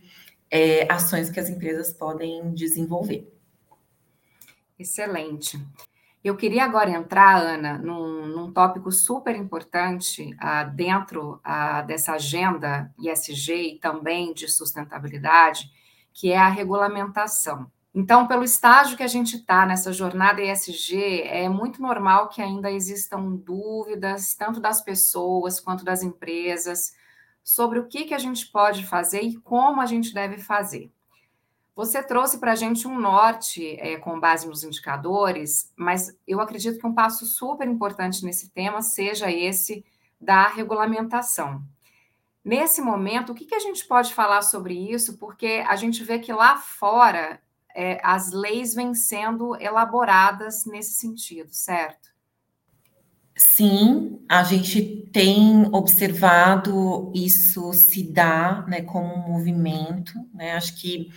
é, 0.49 0.91
ações 0.91 1.31
que 1.31 1.39
as 1.39 1.49
empresas 1.49 1.91
podem 1.91 2.53
desenvolver. 2.53 3.27
Excelente. 4.77 5.59
Eu 6.23 6.35
queria 6.37 6.65
agora 6.65 6.91
entrar, 6.91 7.37
Ana, 7.37 7.79
num, 7.79 8.27
num 8.27 8.51
tópico 8.51 8.91
super 8.91 9.35
importante 9.35 10.35
uh, 10.35 10.75
dentro 10.75 11.41
uh, 11.45 11.85
dessa 11.87 12.13
agenda 12.13 12.93
ISG 12.99 13.75
e 13.75 13.79
também 13.79 14.33
de 14.33 14.47
sustentabilidade, 14.47 15.71
que 16.17 16.31
é 16.31 16.37
a 16.37 16.49
regulamentação. 16.49 17.71
Então, 17.93 18.27
pelo 18.27 18.43
estágio 18.43 18.97
que 18.97 19.03
a 19.03 19.07
gente 19.07 19.37
está 19.37 19.67
nessa 19.67 19.93
jornada 19.93 20.41
ESG, 20.41 21.21
é 21.21 21.47
muito 21.47 21.79
normal 21.79 22.27
que 22.27 22.41
ainda 22.41 22.71
existam 22.71 23.35
dúvidas, 23.35 24.33
tanto 24.33 24.59
das 24.59 24.81
pessoas 24.81 25.59
quanto 25.59 25.85
das 25.85 26.01
empresas, 26.01 26.91
sobre 27.43 27.77
o 27.77 27.87
que, 27.87 28.05
que 28.05 28.15
a 28.15 28.17
gente 28.17 28.47
pode 28.47 28.83
fazer 28.83 29.21
e 29.21 29.37
como 29.37 29.79
a 29.79 29.85
gente 29.85 30.11
deve 30.11 30.39
fazer. 30.39 30.91
Você 31.75 32.01
trouxe 32.01 32.39
para 32.39 32.53
a 32.53 32.55
gente 32.55 32.87
um 32.87 32.99
norte 32.99 33.79
é, 33.79 33.97
com 33.97 34.19
base 34.19 34.47
nos 34.47 34.63
indicadores, 34.63 35.71
mas 35.75 36.17
eu 36.27 36.41
acredito 36.41 36.79
que 36.79 36.87
um 36.87 36.95
passo 36.95 37.27
super 37.27 37.67
importante 37.67 38.25
nesse 38.25 38.49
tema 38.49 38.81
seja 38.81 39.31
esse 39.31 39.85
da 40.19 40.47
regulamentação. 40.47 41.63
Nesse 42.47 42.79
momento, 42.79 43.33
o 43.33 43.35
que, 43.35 43.43
que 43.43 43.55
a 43.55 43.59
gente 43.59 43.85
pode 43.85 44.13
falar 44.13 44.41
sobre 44.41 44.73
isso? 44.73 45.17
Porque 45.17 45.65
a 45.67 45.75
gente 45.75 46.01
vê 46.01 46.17
que 46.17 46.31
lá 46.31 46.55
fora 46.55 47.41
é, 47.75 47.99
as 48.01 48.31
leis 48.31 48.73
vêm 48.73 48.93
sendo 48.93 49.53
elaboradas 49.61 50.65
nesse 50.65 50.93
sentido, 50.93 51.49
certo? 51.51 52.07
Sim, 53.35 54.23
a 54.29 54.45
gente 54.45 55.09
tem 55.11 55.67
observado 55.73 57.11
isso 57.13 57.73
se 57.73 58.01
dar 58.01 58.65
né, 58.65 58.81
como 58.81 59.13
um 59.13 59.27
movimento, 59.33 60.13
né? 60.33 60.53
Acho 60.53 60.79
que 60.79 61.11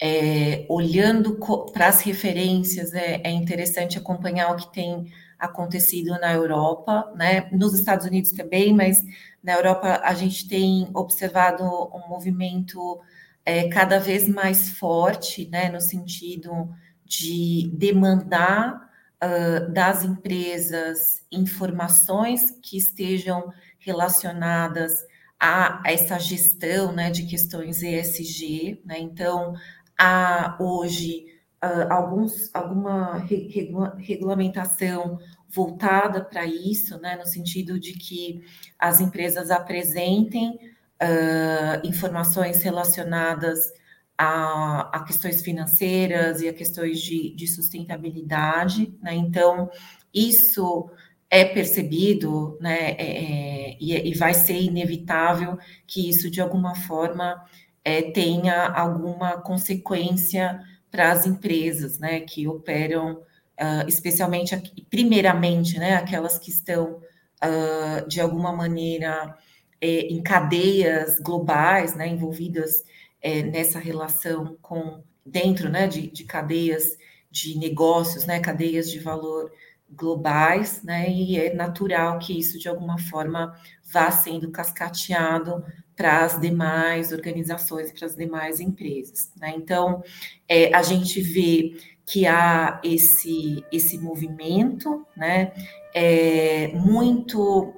é, 0.00 0.64
olhando 0.68 1.40
para 1.72 1.88
as 1.88 2.02
referências 2.02 2.94
é, 2.94 3.20
é, 3.24 3.30
interessante 3.32 3.98
acompanhar 3.98 4.52
o 4.52 4.56
que 4.56 4.72
tem 4.72 5.12
acontecido 5.38 6.10
na 6.20 6.32
Europa, 6.32 7.12
né? 7.16 7.48
Nos 7.52 7.74
Estados 7.74 8.06
Unidos 8.06 8.32
também, 8.32 8.74
mas 8.74 9.02
na 9.42 9.54
Europa 9.54 10.00
a 10.02 10.14
gente 10.14 10.48
tem 10.48 10.88
observado 10.94 11.64
um 11.64 12.08
movimento 12.08 13.00
é, 13.44 13.68
cada 13.68 14.00
vez 14.00 14.28
mais 14.28 14.70
forte, 14.70 15.48
né, 15.48 15.68
no 15.68 15.80
sentido 15.80 16.68
de 17.04 17.70
demandar 17.72 18.90
uh, 19.22 19.72
das 19.72 20.02
empresas 20.02 21.24
informações 21.30 22.50
que 22.60 22.76
estejam 22.76 23.52
relacionadas 23.78 24.92
a 25.38 25.80
essa 25.86 26.18
gestão 26.18 26.92
né, 26.92 27.10
de 27.10 27.24
questões 27.24 27.82
ESG. 27.82 28.82
Né? 28.84 28.98
Então, 28.98 29.54
há 29.96 30.56
hoje 30.58 31.26
uh, 31.66 31.92
alguns, 31.92 32.54
alguma 32.54 33.18
regula 33.18 33.96
regulamentação 33.98 35.18
voltada 35.48 36.24
para 36.24 36.44
isso, 36.44 36.98
né, 37.00 37.16
no 37.16 37.26
sentido 37.26 37.78
de 37.78 37.92
que 37.92 38.42
as 38.78 39.00
empresas 39.00 39.50
apresentem 39.50 40.58
uh, 41.02 41.86
informações 41.86 42.62
relacionadas 42.62 43.72
a, 44.18 44.90
a, 44.92 45.04
questões 45.04 45.42
financeiras 45.42 46.40
e 46.40 46.48
a 46.48 46.52
questões 46.52 47.00
de, 47.00 47.34
de 47.34 47.46
sustentabilidade, 47.46 48.94
né? 49.02 49.14
Então, 49.14 49.70
isso 50.12 50.90
é 51.28 51.44
percebido, 51.44 52.56
né? 52.60 52.92
É, 52.92 53.72
é, 53.72 53.76
e, 53.78 54.14
vai 54.14 54.32
ser 54.32 54.58
inevitável 54.58 55.58
que 55.86 56.08
isso, 56.08 56.30
de 56.30 56.40
alguma 56.40 56.74
forma, 56.74 57.44
é, 57.84 58.02
tenha 58.10 58.66
alguma 58.68 59.40
consequência 59.42 60.60
para 60.96 61.12
as 61.12 61.26
empresas, 61.26 61.98
né? 61.98 62.20
Que 62.20 62.48
operam, 62.48 63.16
uh, 63.60 63.86
especialmente, 63.86 64.56
primeiramente, 64.88 65.78
né? 65.78 65.94
Aquelas 65.94 66.38
que 66.38 66.50
estão, 66.50 67.02
uh, 67.44 68.08
de 68.08 68.18
alguma 68.18 68.50
maneira, 68.50 69.36
é, 69.78 70.06
em 70.06 70.22
cadeias 70.22 71.20
globais, 71.20 71.94
né, 71.94 72.08
envolvidas 72.08 72.82
é, 73.20 73.42
nessa 73.42 73.78
relação 73.78 74.56
com 74.62 75.02
dentro, 75.24 75.68
né, 75.68 75.86
de, 75.86 76.10
de, 76.10 76.24
cadeias 76.24 76.96
de 77.30 77.58
negócios, 77.58 78.24
né, 78.24 78.40
cadeias 78.40 78.90
de 78.90 78.98
valor 78.98 79.52
globais, 79.90 80.82
né, 80.82 81.10
e 81.10 81.38
é 81.38 81.52
natural 81.52 82.18
que 82.18 82.38
isso 82.38 82.58
de 82.58 82.68
alguma 82.68 82.98
forma 82.98 83.54
vá 83.84 84.10
sendo 84.10 84.50
cascateado 84.50 85.62
para 85.96 86.24
as 86.24 86.38
demais 86.38 87.10
organizações, 87.10 87.90
para 87.90 88.06
as 88.06 88.14
demais 88.14 88.60
empresas. 88.60 89.32
Né? 89.36 89.54
Então, 89.56 90.02
é, 90.46 90.74
a 90.74 90.82
gente 90.82 91.20
vê 91.22 91.76
que 92.04 92.26
há 92.26 92.80
esse, 92.84 93.64
esse 93.72 93.98
movimento, 93.98 95.04
né, 95.16 95.52
é, 95.92 96.68
muito 96.68 97.74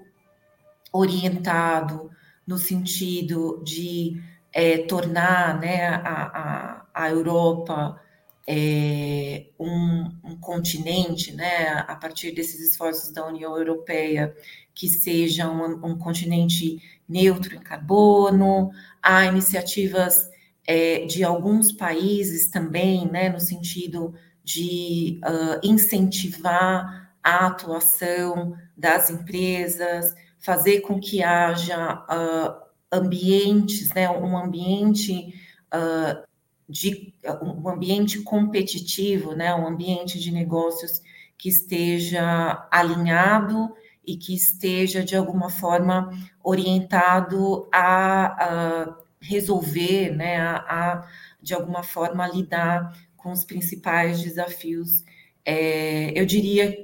orientado 0.92 2.10
no 2.46 2.58
sentido 2.58 3.62
de 3.64 4.20
é, 4.52 4.78
tornar 4.78 5.58
né, 5.60 5.86
a, 5.86 6.82
a, 6.92 7.04
a 7.04 7.10
Europa 7.10 8.00
é, 8.46 9.46
um, 9.58 10.10
um, 10.24 10.36
continente, 10.40 11.32
né, 11.34 11.84
a 11.86 11.94
partir 11.94 12.32
desses 12.32 12.60
esforços 12.60 13.12
da 13.12 13.26
União 13.26 13.56
Europeia, 13.56 14.34
que 14.74 14.88
seja 14.88 15.50
um, 15.50 15.86
um 15.86 15.98
continente 15.98 16.80
neutro 17.08 17.54
em 17.56 17.60
carbono, 17.60 18.70
há 19.02 19.24
iniciativas 19.26 20.28
é, 20.66 21.06
de 21.06 21.24
alguns 21.24 21.72
países 21.72 22.50
também, 22.50 23.10
né, 23.10 23.30
no 23.30 23.40
sentido 23.40 24.14
de 24.44 25.20
uh, 25.24 25.60
incentivar 25.62 27.12
a 27.22 27.46
atuação 27.46 28.56
das 28.76 29.10
empresas, 29.10 30.14
fazer 30.38 30.80
com 30.80 31.00
que 31.00 31.22
haja 31.22 32.04
uh, 32.04 32.68
ambientes, 32.92 33.92
né, 33.94 34.08
um 34.10 34.36
ambiente 34.36 35.34
uh, 35.74 36.26
de 36.68 37.14
um 37.42 37.68
ambiente 37.68 38.20
competitivo, 38.22 39.34
né, 39.34 39.54
um 39.54 39.66
ambiente 39.66 40.18
de 40.18 40.30
negócios 40.30 41.00
que 41.36 41.48
esteja 41.48 42.66
alinhado 42.70 43.72
e 44.08 44.16
que 44.16 44.34
esteja 44.34 45.04
de 45.04 45.14
alguma 45.14 45.50
forma 45.50 46.10
orientado 46.42 47.68
a, 47.70 48.24
a 48.42 48.96
resolver, 49.20 50.16
né, 50.16 50.40
a, 50.40 50.56
a, 50.56 51.08
de 51.42 51.52
alguma 51.52 51.82
forma 51.82 52.26
lidar 52.26 52.96
com 53.18 53.30
os 53.30 53.44
principais 53.44 54.22
desafios, 54.22 55.04
é, 55.44 56.18
eu 56.18 56.24
diria, 56.24 56.74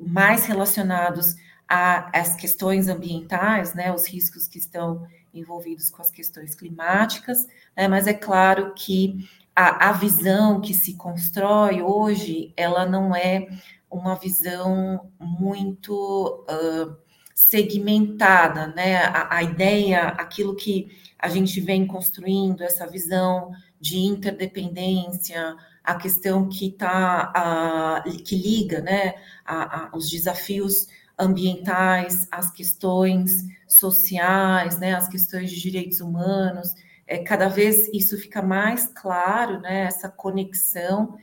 mais 0.00 0.46
relacionados 0.46 1.34
às 1.66 2.36
questões 2.36 2.86
ambientais, 2.86 3.74
né, 3.74 3.92
os 3.92 4.06
riscos 4.06 4.46
que 4.46 4.58
estão 4.58 5.04
envolvidos 5.34 5.90
com 5.90 6.00
as 6.00 6.12
questões 6.12 6.54
climáticas, 6.54 7.44
né, 7.76 7.88
mas 7.88 8.06
é 8.06 8.14
claro 8.14 8.72
que 8.72 9.28
a, 9.54 9.88
a 9.88 9.92
visão 9.92 10.60
que 10.60 10.72
se 10.72 10.94
constrói 10.94 11.82
hoje, 11.82 12.52
ela 12.56 12.86
não 12.86 13.16
é 13.16 13.48
uma 13.90 14.14
visão 14.14 15.10
muito 15.18 16.44
uh, 16.48 16.96
segmentada, 17.34 18.66
né? 18.68 18.96
A, 18.96 19.36
a, 19.36 19.42
ideia, 19.42 20.08
aquilo 20.08 20.54
que 20.54 20.88
a 21.18 21.28
gente 21.28 21.60
vem 21.60 21.86
construindo, 21.86 22.62
essa 22.62 22.86
visão 22.86 23.52
de 23.80 23.98
interdependência, 23.98 25.56
a 25.84 25.94
questão 25.94 26.48
que 26.48 26.72
tá, 26.72 28.02
que 28.24 28.36
liga, 28.36 28.80
né, 28.80 29.14
a, 29.44 29.86
a, 29.86 29.96
os 29.96 30.10
desafios 30.10 30.86
ambientais, 31.18 32.28
as 32.30 32.50
questões 32.50 33.44
sociais, 33.66 34.78
né, 34.78 34.94
as 34.94 35.08
questões 35.08 35.50
de 35.50 35.60
direitos 35.60 36.00
humanos, 36.00 36.74
é, 37.06 37.18
cada 37.18 37.48
vez 37.48 37.88
isso 37.92 38.18
fica 38.18 38.42
mais 38.42 38.86
claro, 38.86 39.60
né, 39.60 39.84
essa 39.84 40.08
conexão 40.08 41.16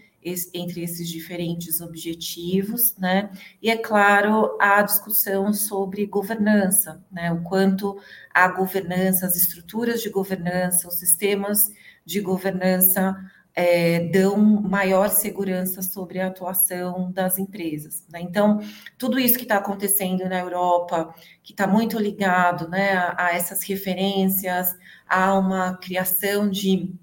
entre 0.53 0.81
esses 0.81 1.07
diferentes 1.07 1.81
objetivos, 1.81 2.95
né? 2.97 3.29
E 3.61 3.69
é 3.69 3.77
claro 3.77 4.57
a 4.59 4.81
discussão 4.81 5.53
sobre 5.53 6.05
governança, 6.05 7.03
né? 7.11 7.31
O 7.31 7.43
quanto 7.43 7.97
a 8.33 8.47
governança, 8.47 9.25
as 9.25 9.35
estruturas 9.35 10.01
de 10.01 10.09
governança, 10.09 10.87
os 10.87 10.95
sistemas 10.95 11.71
de 12.05 12.19
governança 12.19 13.15
é, 13.55 14.09
dão 14.09 14.37
maior 14.37 15.09
segurança 15.09 15.81
sobre 15.81 16.19
a 16.19 16.27
atuação 16.27 17.11
das 17.11 17.39
empresas. 17.39 18.03
Né? 18.09 18.19
Então, 18.21 18.59
tudo 18.97 19.17
isso 19.17 19.37
que 19.37 19.43
está 19.43 19.57
acontecendo 19.57 20.27
na 20.27 20.39
Europa, 20.39 21.15
que 21.41 21.53
está 21.53 21.65
muito 21.65 21.97
ligado 21.97 22.67
né, 22.67 22.93
a, 22.93 23.27
a, 23.27 23.33
essas 23.33 23.63
referências, 23.63 24.75
a 25.07 25.33
uma 25.39 25.77
criação 25.77 26.49
de, 26.49 26.93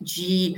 de 0.00 0.54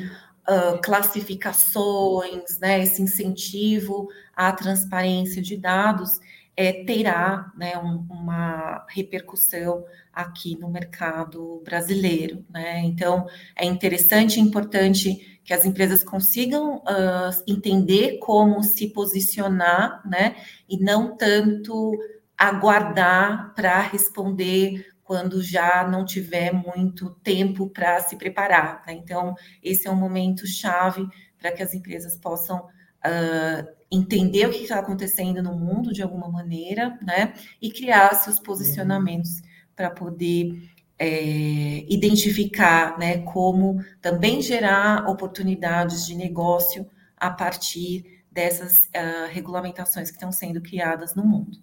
uh, 0.49 0.81
classificações, 0.83 2.59
né, 2.61 2.83
esse 2.83 3.03
incentivo 3.03 4.09
à 4.35 4.53
transparência 4.53 5.43
de 5.43 5.57
dados, 5.57 6.21
é, 6.57 6.85
terá 6.85 7.53
né, 7.57 7.77
um, 7.79 8.07
uma 8.09 8.87
repercussão 8.89 9.85
aqui 10.13 10.57
no 10.57 10.71
mercado 10.71 11.61
brasileiro. 11.65 12.45
Né? 12.49 12.81
Então, 12.81 13.27
é 13.57 13.65
interessante 13.65 14.37
e 14.37 14.41
importante 14.41 15.41
que 15.45 15.53
as 15.53 15.65
empresas 15.65 16.03
consigam 16.03 16.77
uh, 16.77 17.43
entender 17.47 18.19
como 18.19 18.63
se 18.63 18.89
posicionar, 18.89 20.01
né? 20.09 20.37
E 20.67 20.79
não 20.79 21.15
tanto 21.17 21.93
aguardar 22.37 23.53
para 23.55 23.83
responder 23.83 24.87
quando 25.05 25.43
já 25.43 25.87
não 25.87 26.05
tiver 26.05 26.53
muito 26.53 27.11
tempo 27.23 27.69
para 27.69 28.01
se 28.01 28.17
preparar. 28.17 28.83
Né? 28.87 28.95
Então, 28.95 29.35
esse 29.63 29.87
é 29.87 29.91
um 29.91 29.97
momento 29.97 30.47
chave 30.47 31.07
para 31.39 31.53
que 31.53 31.63
as 31.63 31.75
empresas 31.75 32.17
possam 32.17 32.61
uh, 32.61 33.75
entender 33.91 34.47
o 34.47 34.51
que 34.51 34.63
está 34.63 34.79
acontecendo 34.79 35.43
no 35.43 35.55
mundo 35.55 35.93
de 35.93 36.03
alguma 36.03 36.29
maneira, 36.29 36.99
né? 37.03 37.35
E 37.61 37.71
criar 37.71 38.15
seus 38.15 38.41
posicionamentos 38.41 39.43
para 39.77 39.91
poder 39.91 40.69
é, 40.99 41.85
identificar, 41.89 42.99
né? 42.99 43.19
Como 43.19 43.79
também 44.01 44.41
gerar 44.41 45.09
oportunidades 45.09 46.07
de 46.07 46.15
negócio 46.15 46.91
a 47.17 47.31
partir 47.31 48.23
dessas 48.33 48.87
uh, 48.87 49.31
regulamentações 49.31 50.11
que 50.11 50.17
estão 50.17 50.33
sendo 50.33 50.61
criadas 50.61 51.15
no 51.15 51.25
mundo. 51.25 51.59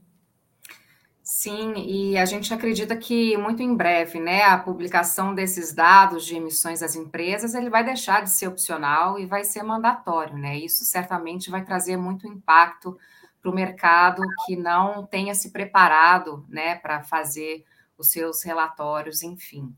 Sim, 1.41 1.73
e 1.75 2.19
a 2.19 2.25
gente 2.25 2.53
acredita 2.53 2.95
que 2.95 3.35
muito 3.35 3.63
em 3.63 3.75
breve, 3.75 4.19
né, 4.19 4.43
a 4.43 4.59
publicação 4.59 5.33
desses 5.33 5.73
dados 5.73 6.23
de 6.23 6.35
emissões 6.35 6.81
das 6.81 6.95
empresas, 6.95 7.55
ele 7.55 7.67
vai 7.67 7.83
deixar 7.83 8.21
de 8.21 8.29
ser 8.29 8.47
opcional 8.47 9.17
e 9.17 9.25
vai 9.25 9.43
ser 9.43 9.63
mandatório, 9.63 10.37
né? 10.37 10.55
Isso 10.55 10.85
certamente 10.85 11.49
vai 11.49 11.65
trazer 11.65 11.97
muito 11.97 12.27
impacto 12.27 12.95
para 13.41 13.49
o 13.49 13.55
mercado 13.55 14.21
que 14.45 14.55
não 14.55 15.03
tenha 15.07 15.33
se 15.33 15.49
preparado, 15.49 16.45
né, 16.47 16.75
para 16.75 17.01
fazer 17.01 17.65
os 17.97 18.11
seus 18.11 18.43
relatórios, 18.43 19.23
enfim. 19.23 19.75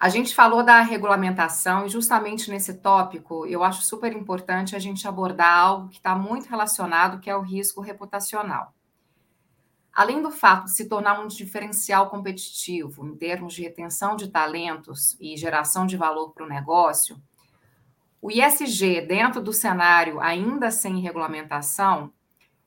A 0.00 0.08
gente 0.08 0.34
falou 0.34 0.64
da 0.64 0.80
regulamentação 0.80 1.86
e 1.86 1.88
justamente 1.88 2.50
nesse 2.50 2.74
tópico 2.74 3.46
eu 3.46 3.62
acho 3.62 3.82
super 3.82 4.12
importante 4.12 4.74
a 4.74 4.80
gente 4.80 5.06
abordar 5.06 5.56
algo 5.56 5.88
que 5.88 5.98
está 5.98 6.16
muito 6.16 6.48
relacionado, 6.48 7.20
que 7.20 7.30
é 7.30 7.36
o 7.36 7.42
risco 7.42 7.80
reputacional. 7.80 8.74
Além 9.94 10.20
do 10.20 10.30
fato 10.30 10.64
de 10.64 10.72
se 10.72 10.88
tornar 10.88 11.20
um 11.20 11.28
diferencial 11.28 12.10
competitivo 12.10 13.06
em 13.06 13.16
termos 13.16 13.54
de 13.54 13.62
retenção 13.62 14.16
de 14.16 14.28
talentos 14.28 15.16
e 15.20 15.36
geração 15.36 15.86
de 15.86 15.96
valor 15.96 16.32
para 16.32 16.44
o 16.44 16.48
negócio, 16.48 17.16
o 18.20 18.30
ISG, 18.30 19.02
dentro 19.02 19.40
do 19.40 19.52
cenário 19.52 20.20
ainda 20.20 20.70
sem 20.70 20.98
regulamentação, 20.98 22.12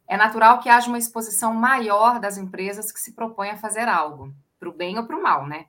é 0.08 0.16
natural 0.16 0.60
que 0.60 0.70
haja 0.70 0.88
uma 0.88 0.98
exposição 0.98 1.54
maior 1.54 2.20
das 2.20 2.38
empresas 2.38 2.92
que 2.92 3.00
se 3.00 3.14
propõem 3.14 3.50
a 3.50 3.58
fazer 3.58 3.90
algo, 3.90 4.34
para 4.58 4.70
o 4.70 4.74
bem 4.74 4.98
ou 4.98 5.06
para 5.06 5.18
o 5.18 5.22
mal, 5.22 5.46
né? 5.46 5.66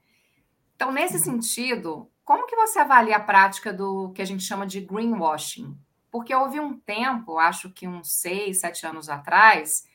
Então, 0.77 0.93
nesse 0.93 1.17
uhum. 1.17 1.41
sentido, 1.41 2.11
como 2.25 2.47
que 2.47 2.55
você 2.55 2.79
avalia 2.79 3.17
a 3.17 3.21
prática 3.21 3.73
do 3.73 4.13
que 4.13 4.23
a 4.23 4.25
gente 4.25 4.45
chama 4.45 4.65
de 4.65 4.81
greenwashing? 4.81 5.77
Porque 6.09 6.33
houve 6.33 6.61
um 6.61 6.79
tempo, 6.79 7.39
acho 7.39 7.71
que 7.71 7.89
uns 7.89 8.13
seis, 8.13 8.61
sete 8.61 8.87
anos 8.87 9.09
atrás, 9.09 9.89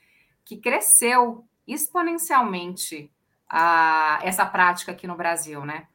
que 0.43 0.57
cresceu 0.57 1.47
exponencialmente 1.67 3.11
a, 3.49 4.19
essa 4.23 4.45
prática 4.45 4.91
aqui 4.91 5.07
no 5.07 5.15
Brasil, 5.15 5.65
né? 5.65 5.87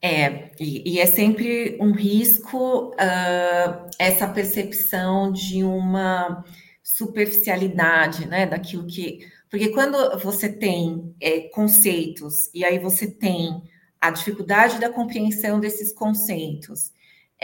É, 0.00 0.50
e, 0.58 0.94
e 0.94 0.98
é 0.98 1.06
sempre 1.06 1.78
um 1.80 1.92
risco 1.92 2.88
uh, 2.88 3.90
essa 3.98 4.26
percepção 4.26 5.30
de 5.30 5.62
uma 5.62 6.44
superficialidade, 6.82 8.26
né, 8.26 8.44
daquilo 8.46 8.86
que. 8.86 9.30
Porque 9.48 9.68
quando 9.68 10.18
você 10.18 10.48
tem 10.48 11.14
é, 11.20 11.42
conceitos 11.50 12.50
e 12.52 12.64
aí 12.64 12.78
você 12.78 13.08
tem 13.08 13.62
a 14.00 14.10
dificuldade 14.10 14.80
da 14.80 14.90
compreensão 14.90 15.60
desses 15.60 15.92
conceitos, 15.92 16.90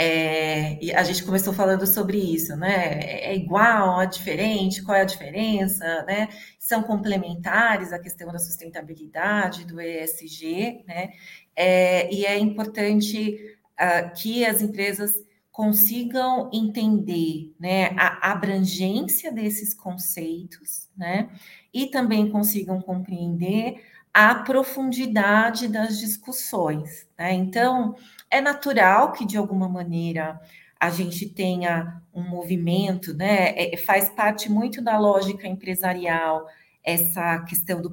é, 0.00 0.78
e 0.80 0.92
a 0.92 1.02
gente 1.02 1.24
começou 1.24 1.52
falando 1.52 1.84
sobre 1.84 2.18
isso, 2.18 2.54
né? 2.56 3.00
É 3.02 3.34
igual, 3.34 4.00
é 4.00 4.06
diferente, 4.06 4.80
qual 4.80 4.96
é 4.96 5.00
a 5.00 5.04
diferença, 5.04 6.04
né? 6.04 6.28
São 6.56 6.84
complementares 6.84 7.92
a 7.92 7.98
questão 7.98 8.30
da 8.30 8.38
sustentabilidade, 8.38 9.64
do 9.64 9.80
ESG, 9.80 10.84
né? 10.86 11.10
É, 11.56 12.14
e 12.14 12.24
é 12.24 12.38
importante 12.38 13.58
uh, 13.74 14.14
que 14.14 14.46
as 14.46 14.62
empresas 14.62 15.14
consigam 15.50 16.48
entender 16.54 17.52
né, 17.58 17.86
a 17.98 18.30
abrangência 18.30 19.32
desses 19.32 19.74
conceitos, 19.74 20.88
né? 20.96 21.28
E 21.74 21.88
também 21.88 22.30
consigam 22.30 22.80
compreender 22.80 23.82
a 24.14 24.36
profundidade 24.36 25.66
das 25.66 25.98
discussões, 25.98 27.08
né? 27.18 27.32
Então, 27.32 27.96
é 28.30 28.40
natural 28.40 29.12
que, 29.12 29.24
de 29.24 29.36
alguma 29.36 29.68
maneira, 29.68 30.40
a 30.78 30.90
gente 30.90 31.28
tenha 31.28 32.00
um 32.14 32.22
movimento, 32.22 33.14
né? 33.14 33.54
É, 33.56 33.76
faz 33.76 34.10
parte 34.10 34.50
muito 34.50 34.82
da 34.82 34.98
lógica 34.98 35.46
empresarial 35.46 36.46
essa 36.84 37.40
questão 37.40 37.82
do 37.82 37.92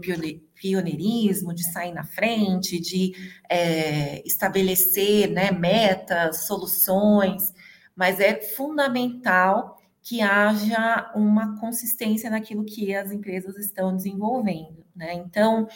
pioneirismo, 0.53 1.53
de 1.53 1.65
sair 1.69 1.91
na 1.91 2.05
frente, 2.05 2.79
de 2.79 3.13
é, 3.49 4.25
estabelecer 4.25 5.29
né, 5.29 5.51
metas, 5.51 6.45
soluções, 6.45 7.53
mas 7.93 8.21
é 8.21 8.39
fundamental 8.41 9.77
que 10.01 10.21
haja 10.21 11.11
uma 11.15 11.59
consistência 11.59 12.29
naquilo 12.29 12.63
que 12.63 12.95
as 12.95 13.11
empresas 13.11 13.57
estão 13.57 13.93
desenvolvendo, 13.95 14.85
né? 14.95 15.13
Então, 15.13 15.67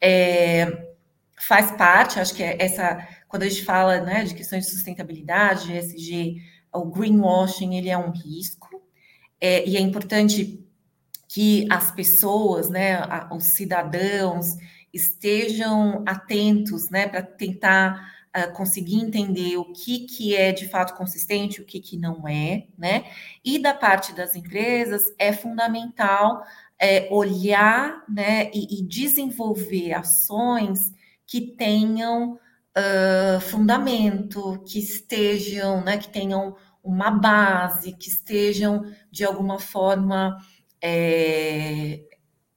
é, 0.00 0.92
faz 1.36 1.72
parte, 1.72 2.20
acho 2.20 2.34
que 2.34 2.42
é 2.42 2.56
essa, 2.60 3.06
quando 3.32 3.44
a 3.44 3.48
gente 3.48 3.64
fala 3.64 3.98
né, 4.02 4.24
de 4.24 4.34
questões 4.34 4.66
de 4.66 4.72
sustentabilidade, 4.72 5.64
de 5.64 5.72
ESG, 5.72 6.42
o 6.70 6.84
greenwashing, 6.84 7.74
ele 7.76 7.88
é 7.88 7.96
um 7.96 8.10
risco, 8.10 8.68
é, 9.40 9.66
e 9.66 9.74
é 9.74 9.80
importante 9.80 10.62
que 11.26 11.66
as 11.70 11.90
pessoas, 11.90 12.68
né, 12.68 13.00
os 13.30 13.44
cidadãos, 13.44 14.48
estejam 14.92 16.04
atentos, 16.06 16.90
né, 16.90 17.08
para 17.08 17.22
tentar 17.22 18.06
uh, 18.36 18.52
conseguir 18.52 18.96
entender 18.96 19.56
o 19.56 19.72
que, 19.72 20.00
que 20.00 20.36
é 20.36 20.52
de 20.52 20.68
fato 20.68 20.94
consistente, 20.94 21.62
o 21.62 21.64
que, 21.64 21.80
que 21.80 21.96
não 21.96 22.28
é, 22.28 22.66
né? 22.76 23.06
E 23.42 23.58
da 23.58 23.72
parte 23.72 24.12
das 24.12 24.36
empresas 24.36 25.04
é 25.18 25.32
fundamental 25.32 26.44
é, 26.78 27.08
olhar, 27.10 28.04
né, 28.06 28.50
e, 28.52 28.78
e 28.78 28.82
desenvolver 28.82 29.94
ações 29.94 30.92
que 31.26 31.40
tenham 31.40 32.38
uh, 32.76 33.40
fundamento, 33.40 34.62
que 34.66 34.78
estejam, 34.78 35.82
né, 35.82 35.98
que 35.98 36.08
tenham 36.08 36.56
uma 36.82 37.10
base, 37.10 37.92
que 37.92 38.08
estejam 38.08 38.84
de 39.10 39.24
alguma 39.24 39.58
forma 39.58 40.36
é, 40.82 42.00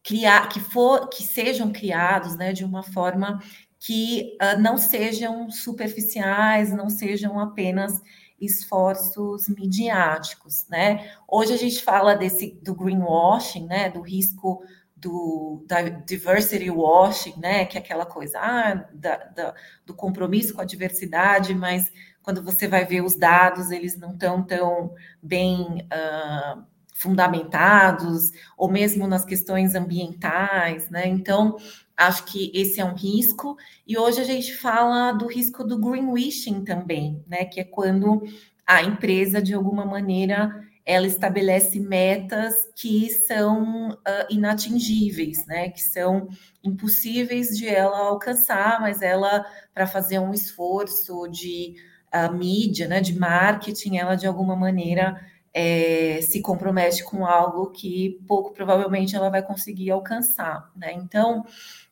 criar, 0.04 0.50
que 0.50 0.60
for, 0.60 1.10
que 1.10 1.24
sejam 1.24 1.72
criados, 1.72 2.36
né, 2.36 2.54
de 2.54 2.66
uma 2.66 2.84
forma 2.84 3.42
que 3.80 4.36
uh, 4.42 4.60
não 4.60 4.78
sejam 4.78 5.52
superficiais, 5.52 6.72
não 6.72 6.90
sejam 6.90 7.40
apenas 7.40 8.02
esforços 8.40 9.48
midiáticos, 9.48 10.68
né? 10.68 11.10
Hoje 11.28 11.54
a 11.54 11.58
gente 11.58 11.82
fala 11.82 12.16
desse 12.16 12.60
do 12.62 12.76
greenwashing, 12.76 13.66
né, 13.66 13.90
do 13.90 14.02
risco 14.02 14.62
do 14.96 15.64
da 15.68 15.82
diversity 15.82 16.70
washing, 16.70 17.38
né, 17.38 17.66
que 17.66 17.78
é 17.78 17.82
aquela 17.82 18.06
coisa 18.06 18.40
ah, 18.40 18.88
da, 18.94 19.18
da, 19.18 19.56
do 19.86 19.94
compromisso 19.94 20.54
com 20.54 20.62
a 20.62 20.66
diversidade, 20.66 21.54
mas 21.54 21.92
quando 22.24 22.42
você 22.42 22.68
vai 22.68 22.86
ver 22.86 23.02
os 23.02 23.16
dados, 23.16 23.70
eles 23.70 23.98
não 23.98 24.14
estão 24.14 24.42
tão 24.42 24.96
bem 25.22 25.88
uh, 25.94 26.64
fundamentados, 26.96 28.32
ou 28.58 28.68
mesmo 28.68 29.06
nas 29.06 29.24
questões 29.24 29.76
ambientais, 29.76 30.90
né? 30.90 31.08
Então, 31.08 31.56
acho 31.96 32.26
que 32.26 32.52
esse 32.56 32.80
é 32.80 32.86
um 32.86 32.96
risco. 32.96 33.56
E 33.86 33.98
hoje 33.98 34.22
a 34.22 34.24
gente 34.24 34.56
fala 34.56 35.12
do 35.12 35.28
risco 35.28 35.64
do 35.64 35.78
greenwashing 35.78 36.64
também, 36.64 37.24
né? 37.28 37.46
Que 37.46 37.60
é 37.60 37.64
quando 37.64 38.24
a 38.66 38.82
empresa, 38.82 39.40
de 39.40 39.54
alguma 39.54 39.86
maneira, 39.86 40.65
ela 40.86 41.08
estabelece 41.08 41.80
metas 41.80 42.54
que 42.76 43.10
são 43.10 43.90
uh, 43.90 43.98
inatingíveis, 44.30 45.46
né? 45.48 45.70
Que 45.70 45.82
são 45.82 46.28
impossíveis 46.64 47.58
de 47.58 47.68
ela 47.68 47.98
alcançar, 47.98 48.80
mas 48.80 49.02
ela, 49.02 49.46
para 49.74 49.88
fazer 49.88 50.20
um 50.20 50.34
esforço 50.34 51.28
de 51.28 51.76
uh, 52.14 52.32
mídia, 52.34 52.88
né, 52.88 53.02
de 53.02 53.18
marketing, 53.18 53.98
ela 53.98 54.16
de 54.16 54.28
alguma 54.28 54.56
maneira 54.56 55.20
é, 55.54 56.20
se 56.22 56.42
compromete 56.42 57.04
com 57.04 57.26
algo 57.26 57.72
que 57.72 58.20
pouco 58.28 58.54
provavelmente 58.54 59.16
ela 59.16 59.30
vai 59.30 59.42
conseguir 59.42 59.90
alcançar, 59.90 60.70
né? 60.76 60.92
Então, 60.94 61.46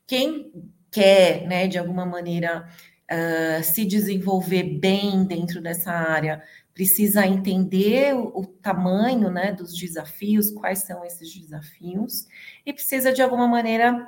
quem 0.05 0.51
quer, 0.91 1.47
né, 1.47 1.65
de 1.65 1.79
alguma 1.79 2.05
maneira, 2.05 2.67
uh, 3.09 3.63
se 3.63 3.85
desenvolver 3.85 4.63
bem 4.63 5.23
dentro 5.23 5.61
dessa 5.61 5.91
área, 5.91 6.43
precisa 6.74 7.26
entender 7.28 8.15
o, 8.15 8.39
o, 8.39 8.45
tamanho 8.45 9.30
né, 9.30 9.51
dos 9.51 9.74
desafios, 9.74 10.51
quais 10.51 10.80
são 10.80 11.05
esses 11.05 11.34
desafios, 11.34 12.28
e 12.65 12.74
precisa, 12.74 13.13
de 13.13 13.21
alguma 13.21 13.47
maneira, 13.47 14.07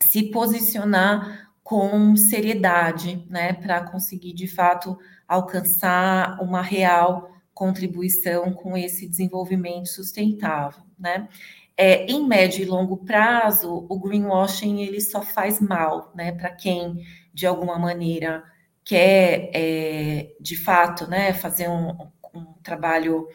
se 0.00 0.24
posicionar 0.30 1.52
com 1.62 2.14
seriedade, 2.16 3.24
né, 3.30 3.52
para 3.52 3.82
conseguir, 3.84 4.32
de 4.32 4.46
fato, 4.46 4.98
alcançar 5.26 6.38
uma 6.42 6.60
real 6.60 7.30
contribuição 7.54 8.52
com 8.52 8.76
esse 8.76 9.08
desenvolvimento 9.08 9.88
sustentável, 9.88 10.82
né. 10.98 11.28
É, 11.76 12.06
em 12.06 12.24
médio 12.24 12.62
e 12.62 12.66
longo 12.66 12.98
prazo, 12.98 13.84
o 13.88 13.98
greenwashing 13.98 14.80
ele 14.82 15.00
só 15.00 15.22
faz 15.22 15.60
mal, 15.60 16.12
né, 16.14 16.30
para 16.30 16.50
quem 16.50 17.04
de 17.32 17.46
alguma 17.46 17.78
maneira 17.78 18.44
quer, 18.84 19.50
é, 19.54 20.34
de 20.40 20.56
fato, 20.56 21.08
né, 21.08 21.32
fazer 21.32 21.68
um, 21.68 21.96
um 22.34 22.52
trabalho 22.62 23.26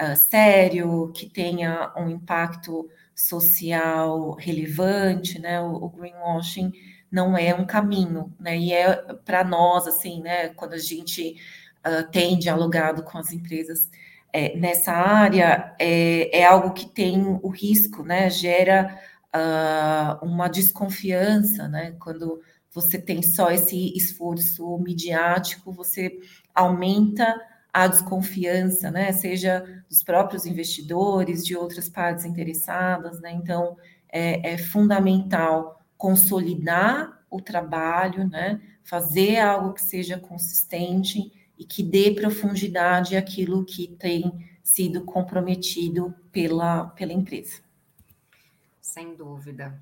uh, 0.00 0.16
sério, 0.16 1.12
que 1.12 1.28
tenha 1.28 1.92
um 1.96 2.08
impacto 2.08 2.88
social 3.14 4.32
relevante, 4.32 5.38
né, 5.38 5.60
o, 5.60 5.74
o 5.74 5.88
greenwashing 5.90 6.72
não 7.10 7.36
é 7.38 7.54
um 7.54 7.64
caminho, 7.64 8.34
né, 8.40 8.58
e 8.58 8.72
é 8.72 8.94
para 9.24 9.44
nós, 9.44 9.86
assim, 9.86 10.20
né, 10.22 10.48
quando 10.50 10.72
a 10.74 10.78
gente 10.78 11.36
uh, 11.86 12.10
tem 12.10 12.38
dialogado 12.38 13.04
com 13.04 13.18
as 13.18 13.32
empresas 13.32 13.90
é, 14.32 14.56
nessa 14.56 14.92
área, 14.92 15.76
é, 15.78 16.40
é, 16.40 16.44
algo 16.44 16.72
que 16.72 16.86
tem 16.88 17.22
o 17.22 17.48
risco, 17.48 18.02
né, 18.02 18.28
gera 18.28 18.98
uh, 19.32 20.24
uma 20.24 20.48
desconfiança, 20.48 21.68
né, 21.68 21.94
quando 22.00 22.40
você 22.74 22.98
tem 22.98 23.22
só 23.22 23.52
esse 23.52 23.96
esforço 23.96 24.76
midiático, 24.78 25.72
você 25.72 26.18
aumenta 26.52 27.40
a 27.72 27.86
desconfiança, 27.86 28.90
né? 28.90 29.12
Seja 29.12 29.84
dos 29.88 30.02
próprios 30.02 30.44
investidores, 30.44 31.46
de 31.46 31.56
outras 31.56 31.88
partes 31.88 32.24
interessadas, 32.24 33.20
né? 33.20 33.32
Então 33.32 33.76
é, 34.08 34.54
é 34.54 34.58
fundamental 34.58 35.80
consolidar 35.96 37.24
o 37.30 37.40
trabalho, 37.40 38.28
né? 38.28 38.60
Fazer 38.82 39.38
algo 39.38 39.72
que 39.72 39.82
seja 39.82 40.18
consistente 40.18 41.32
e 41.56 41.64
que 41.64 41.82
dê 41.82 42.10
profundidade 42.10 43.16
àquilo 43.16 43.64
que 43.64 43.86
tem 43.86 44.44
sido 44.64 45.02
comprometido 45.02 46.12
pela, 46.32 46.86
pela 46.88 47.12
empresa. 47.12 47.62
Sem 48.80 49.14
dúvida. 49.14 49.80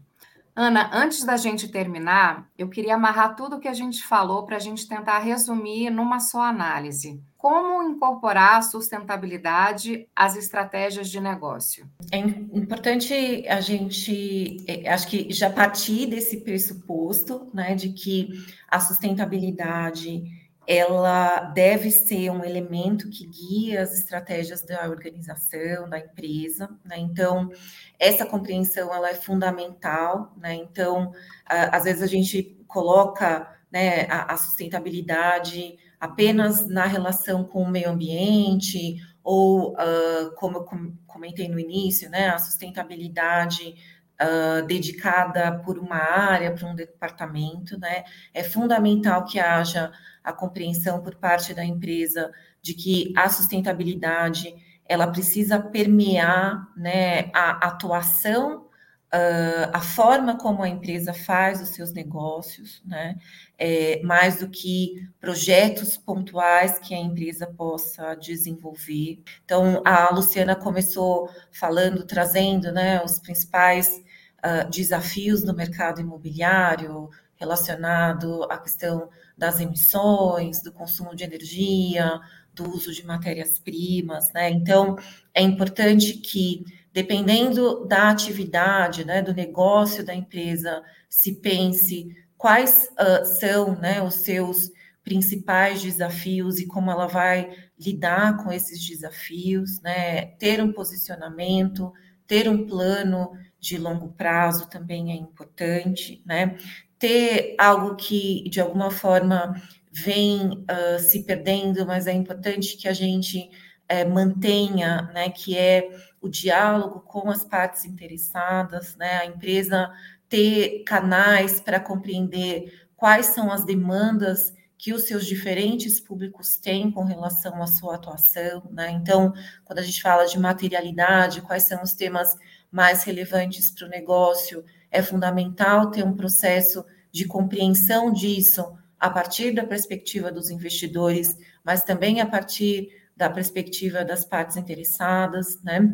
Ana, 0.54 0.90
antes 0.92 1.24
da 1.24 1.36
gente 1.36 1.68
terminar, 1.68 2.46
eu 2.58 2.68
queria 2.68 2.94
amarrar 2.94 3.34
tudo 3.34 3.56
o 3.56 3.60
que 3.60 3.68
a 3.68 3.72
gente 3.72 4.04
falou 4.04 4.44
para 4.44 4.56
a 4.56 4.60
gente 4.60 4.86
tentar 4.86 5.18
resumir 5.18 5.88
numa 5.88 6.20
só 6.20 6.42
análise. 6.42 7.22
Como 7.38 7.82
incorporar 7.88 8.58
a 8.58 8.62
sustentabilidade 8.62 10.06
às 10.14 10.36
estratégias 10.36 11.08
de 11.08 11.20
negócio? 11.20 11.90
É 12.12 12.18
importante 12.18 13.14
a 13.48 13.60
gente, 13.60 14.58
é, 14.68 14.92
acho 14.92 15.08
que 15.08 15.32
já 15.32 15.50
partir 15.50 16.06
desse 16.06 16.42
pressuposto, 16.42 17.50
né, 17.52 17.74
de 17.74 17.88
que 17.88 18.28
a 18.68 18.78
sustentabilidade 18.78 20.22
ela 20.66 21.40
deve 21.40 21.90
ser 21.90 22.30
um 22.30 22.44
elemento 22.44 23.10
que 23.10 23.26
guia 23.26 23.82
as 23.82 23.98
estratégias 23.98 24.62
da 24.62 24.88
organização, 24.88 25.88
da 25.88 25.98
empresa, 25.98 26.68
né? 26.84 26.98
Então, 26.98 27.50
essa 27.98 28.24
compreensão 28.24 28.94
ela 28.94 29.10
é 29.10 29.14
fundamental, 29.14 30.32
né? 30.36 30.54
Então, 30.54 31.12
às 31.46 31.84
vezes 31.84 32.02
a 32.02 32.06
gente 32.06 32.56
coloca 32.68 33.48
né, 33.70 34.06
a, 34.08 34.36
sustentabilidade 34.36 35.78
apenas 35.98 36.68
na 36.68 36.84
relação 36.84 37.42
com 37.44 37.62
o 37.62 37.70
meio 37.70 37.90
ambiente, 37.90 38.96
ou, 39.24 39.72
uh, 39.72 40.34
como 40.36 40.58
eu 40.58 40.66
comentei 41.06 41.48
no 41.48 41.58
início, 41.58 42.10
né, 42.10 42.28
a 42.28 42.38
sustentabilidade 42.38 43.74
uh, 44.20 44.66
dedicada 44.66 45.60
por 45.60 45.78
uma 45.78 45.96
área, 45.96 46.54
por 46.54 46.64
um 46.64 46.74
departamento, 46.74 47.78
né? 47.78 48.04
É 48.34 48.42
fundamental 48.42 49.24
que 49.24 49.38
haja 49.38 49.92
a 50.22 50.32
compreensão 50.32 51.02
por 51.02 51.14
parte 51.16 51.54
da 51.54 51.64
empresa 51.64 52.30
de 52.60 52.74
que 52.74 53.12
a 53.16 53.28
sustentabilidade 53.28 54.54
ela 54.86 55.06
precisa 55.06 55.58
permear 55.58 56.68
né, 56.76 57.30
a 57.32 57.66
atuação, 57.66 58.66
uh, 59.12 59.70
a 59.72 59.80
forma 59.80 60.36
como 60.36 60.62
a 60.62 60.68
empresa 60.68 61.14
faz 61.14 61.62
os 61.62 61.70
seus 61.70 61.92
negócios, 61.92 62.82
né, 62.84 63.16
é, 63.58 64.02
mais 64.02 64.40
do 64.40 64.48
que 64.48 65.08
projetos 65.20 65.96
pontuais 65.96 66.78
que 66.78 66.94
a 66.94 66.98
empresa 66.98 67.46
possa 67.46 68.14
desenvolver. 68.14 69.22
Então, 69.44 69.82
a 69.84 70.12
Luciana 70.12 70.54
começou 70.54 71.28
falando, 71.50 72.04
trazendo 72.04 72.70
né, 72.72 73.02
os 73.02 73.18
principais 73.18 74.02
uh, 74.44 74.68
desafios 74.70 75.44
no 75.44 75.54
mercado 75.54 76.00
imobiliário 76.00 77.08
relacionado 77.42 78.44
à 78.44 78.56
questão 78.56 79.10
das 79.36 79.60
emissões, 79.60 80.62
do 80.62 80.72
consumo 80.72 81.14
de 81.16 81.24
energia, 81.24 82.20
do 82.54 82.70
uso 82.70 82.92
de 82.92 83.04
matérias-primas, 83.04 84.32
né? 84.32 84.48
Então, 84.50 84.96
é 85.34 85.42
importante 85.42 86.14
que, 86.14 86.64
dependendo 86.92 87.84
da 87.86 88.10
atividade, 88.10 89.04
né, 89.04 89.22
do 89.22 89.34
negócio 89.34 90.04
da 90.04 90.14
empresa, 90.14 90.82
se 91.08 91.40
pense 91.40 92.14
quais 92.36 92.88
uh, 92.92 93.24
são 93.24 93.74
né, 93.76 94.00
os 94.00 94.14
seus 94.14 94.70
principais 95.02 95.82
desafios 95.82 96.60
e 96.60 96.66
como 96.66 96.90
ela 96.90 97.08
vai 97.08 97.50
lidar 97.76 98.36
com 98.36 98.52
esses 98.52 98.86
desafios, 98.86 99.80
né? 99.80 100.26
Ter 100.38 100.62
um 100.62 100.72
posicionamento, 100.72 101.92
ter 102.24 102.48
um 102.48 102.66
plano 102.66 103.32
de 103.58 103.78
longo 103.78 104.08
prazo 104.12 104.68
também 104.68 105.12
é 105.12 105.14
importante, 105.14 106.22
né? 106.26 106.56
Ter 107.02 107.56
algo 107.58 107.96
que 107.96 108.48
de 108.48 108.60
alguma 108.60 108.88
forma 108.88 109.60
vem 109.90 110.52
uh, 110.52 111.00
se 111.00 111.24
perdendo, 111.24 111.84
mas 111.84 112.06
é 112.06 112.12
importante 112.12 112.76
que 112.76 112.86
a 112.86 112.92
gente 112.92 113.50
uh, 113.90 114.08
mantenha, 114.08 115.10
né? 115.12 115.28
Que 115.28 115.58
é 115.58 115.88
o 116.20 116.28
diálogo 116.28 117.00
com 117.00 117.28
as 117.28 117.42
partes 117.42 117.84
interessadas, 117.84 118.94
né? 118.94 119.16
A 119.16 119.26
empresa 119.26 119.90
ter 120.28 120.84
canais 120.84 121.60
para 121.60 121.80
compreender 121.80 122.72
quais 122.94 123.26
são 123.26 123.50
as 123.50 123.64
demandas 123.64 124.52
que 124.78 124.92
os 124.92 125.02
seus 125.02 125.26
diferentes 125.26 125.98
públicos 125.98 126.56
têm 126.56 126.88
com 126.88 127.02
relação 127.02 127.60
à 127.60 127.66
sua 127.66 127.96
atuação, 127.96 128.62
né? 128.70 128.92
Então, 128.92 129.32
quando 129.64 129.80
a 129.80 129.82
gente 129.82 130.00
fala 130.00 130.24
de 130.26 130.38
materialidade, 130.38 131.42
quais 131.42 131.64
são 131.64 131.82
os 131.82 131.94
temas 131.94 132.38
mais 132.70 133.02
relevantes 133.02 133.72
para 133.72 133.88
o 133.88 133.90
negócio, 133.90 134.64
é 134.92 135.02
fundamental 135.02 135.90
ter 135.90 136.04
um 136.04 136.14
processo 136.14 136.84
de 137.10 137.24
compreensão 137.24 138.12
disso 138.12 138.76
a 139.00 139.10
partir 139.10 139.52
da 139.52 139.64
perspectiva 139.64 140.30
dos 140.30 140.50
investidores, 140.50 141.36
mas 141.64 141.82
também 141.82 142.20
a 142.20 142.26
partir 142.26 142.88
da 143.16 143.28
perspectiva 143.28 144.04
das 144.04 144.24
partes 144.24 144.56
interessadas, 144.56 145.60
né? 145.62 145.92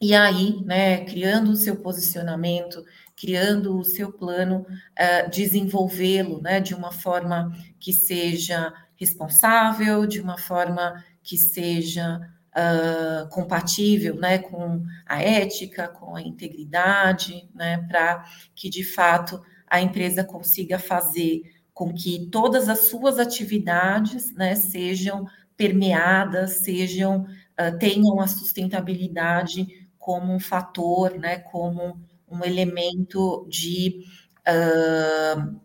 E 0.00 0.14
aí, 0.14 0.62
né, 0.64 1.04
criando 1.04 1.50
o 1.50 1.56
seu 1.56 1.76
posicionamento, 1.76 2.84
criando 3.16 3.76
o 3.76 3.84
seu 3.84 4.12
plano, 4.12 4.60
uh, 4.60 5.28
desenvolvê-lo 5.28 6.40
né, 6.40 6.60
de 6.60 6.72
uma 6.72 6.92
forma 6.92 7.52
que 7.80 7.92
seja 7.92 8.72
responsável, 8.94 10.06
de 10.06 10.20
uma 10.20 10.38
forma 10.38 11.04
que 11.20 11.36
seja 11.36 12.20
uh, 12.54 13.28
compatível 13.28 14.16
né, 14.16 14.38
com 14.38 14.82
a 15.06 15.22
ética, 15.22 15.88
com 15.88 16.16
a 16.16 16.22
integridade, 16.22 17.48
né, 17.54 17.78
para 17.88 18.24
que 18.54 18.68
de 18.68 18.84
fato 18.84 19.42
a 19.66 19.80
empresa 19.80 20.24
consiga 20.24 20.78
fazer 20.78 21.42
com 21.74 21.92
que 21.92 22.28
todas 22.30 22.68
as 22.68 22.80
suas 22.80 23.18
atividades 23.18 24.34
né, 24.34 24.54
sejam 24.54 25.26
permeadas, 25.56 26.58
sejam 26.58 27.22
uh, 27.22 27.78
tenham 27.78 28.20
a 28.20 28.26
sustentabilidade 28.26 29.88
como 29.98 30.32
um 30.32 30.40
fator, 30.40 31.18
né, 31.18 31.38
como 31.38 32.00
um 32.30 32.44
elemento 32.44 33.46
de 33.48 34.04
uh, 34.48 35.60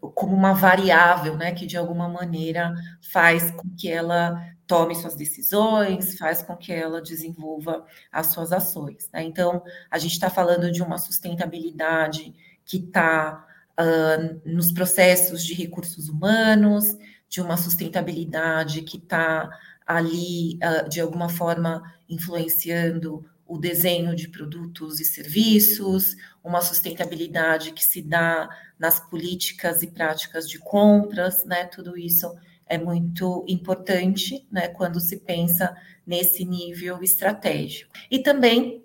como 0.00 0.34
uma 0.34 0.54
variável, 0.54 1.36
né, 1.36 1.52
que 1.52 1.66
de 1.66 1.76
alguma 1.76 2.08
maneira 2.08 2.72
faz 3.00 3.50
com 3.50 3.68
que 3.76 3.90
ela 3.90 4.40
tome 4.66 4.94
suas 4.94 5.16
decisões, 5.16 6.16
faz 6.16 6.42
com 6.42 6.56
que 6.56 6.72
ela 6.72 7.02
desenvolva 7.02 7.84
as 8.10 8.28
suas 8.28 8.52
ações. 8.52 9.08
Né? 9.12 9.24
Então, 9.24 9.62
a 9.90 9.98
gente 9.98 10.12
está 10.12 10.30
falando 10.30 10.70
de 10.70 10.82
uma 10.82 10.96
sustentabilidade 10.96 12.32
que 12.64 12.76
está 12.76 13.44
uh, 13.72 14.40
nos 14.48 14.70
processos 14.72 15.44
de 15.44 15.54
recursos 15.54 16.08
humanos, 16.08 16.96
de 17.28 17.40
uma 17.40 17.56
sustentabilidade 17.56 18.82
que 18.82 18.96
está 18.96 19.50
ali, 19.84 20.56
uh, 20.56 20.88
de 20.88 21.00
alguma 21.00 21.28
forma, 21.28 21.82
influenciando 22.08 23.24
o 23.50 23.58
desenho 23.58 24.14
de 24.14 24.28
produtos 24.28 25.00
e 25.00 25.04
serviços, 25.04 26.14
uma 26.44 26.60
sustentabilidade 26.60 27.72
que 27.72 27.84
se 27.84 28.00
dá 28.00 28.48
nas 28.80 28.98
políticas 28.98 29.82
e 29.82 29.86
práticas 29.88 30.48
de 30.48 30.58
compras, 30.58 31.44
né? 31.44 31.66
Tudo 31.66 31.98
isso 31.98 32.34
é 32.66 32.78
muito 32.78 33.44
importante, 33.46 34.46
né, 34.50 34.68
quando 34.68 35.00
se 35.00 35.18
pensa 35.18 35.76
nesse 36.06 36.44
nível 36.44 37.02
estratégico. 37.02 37.92
E 38.10 38.20
também 38.20 38.82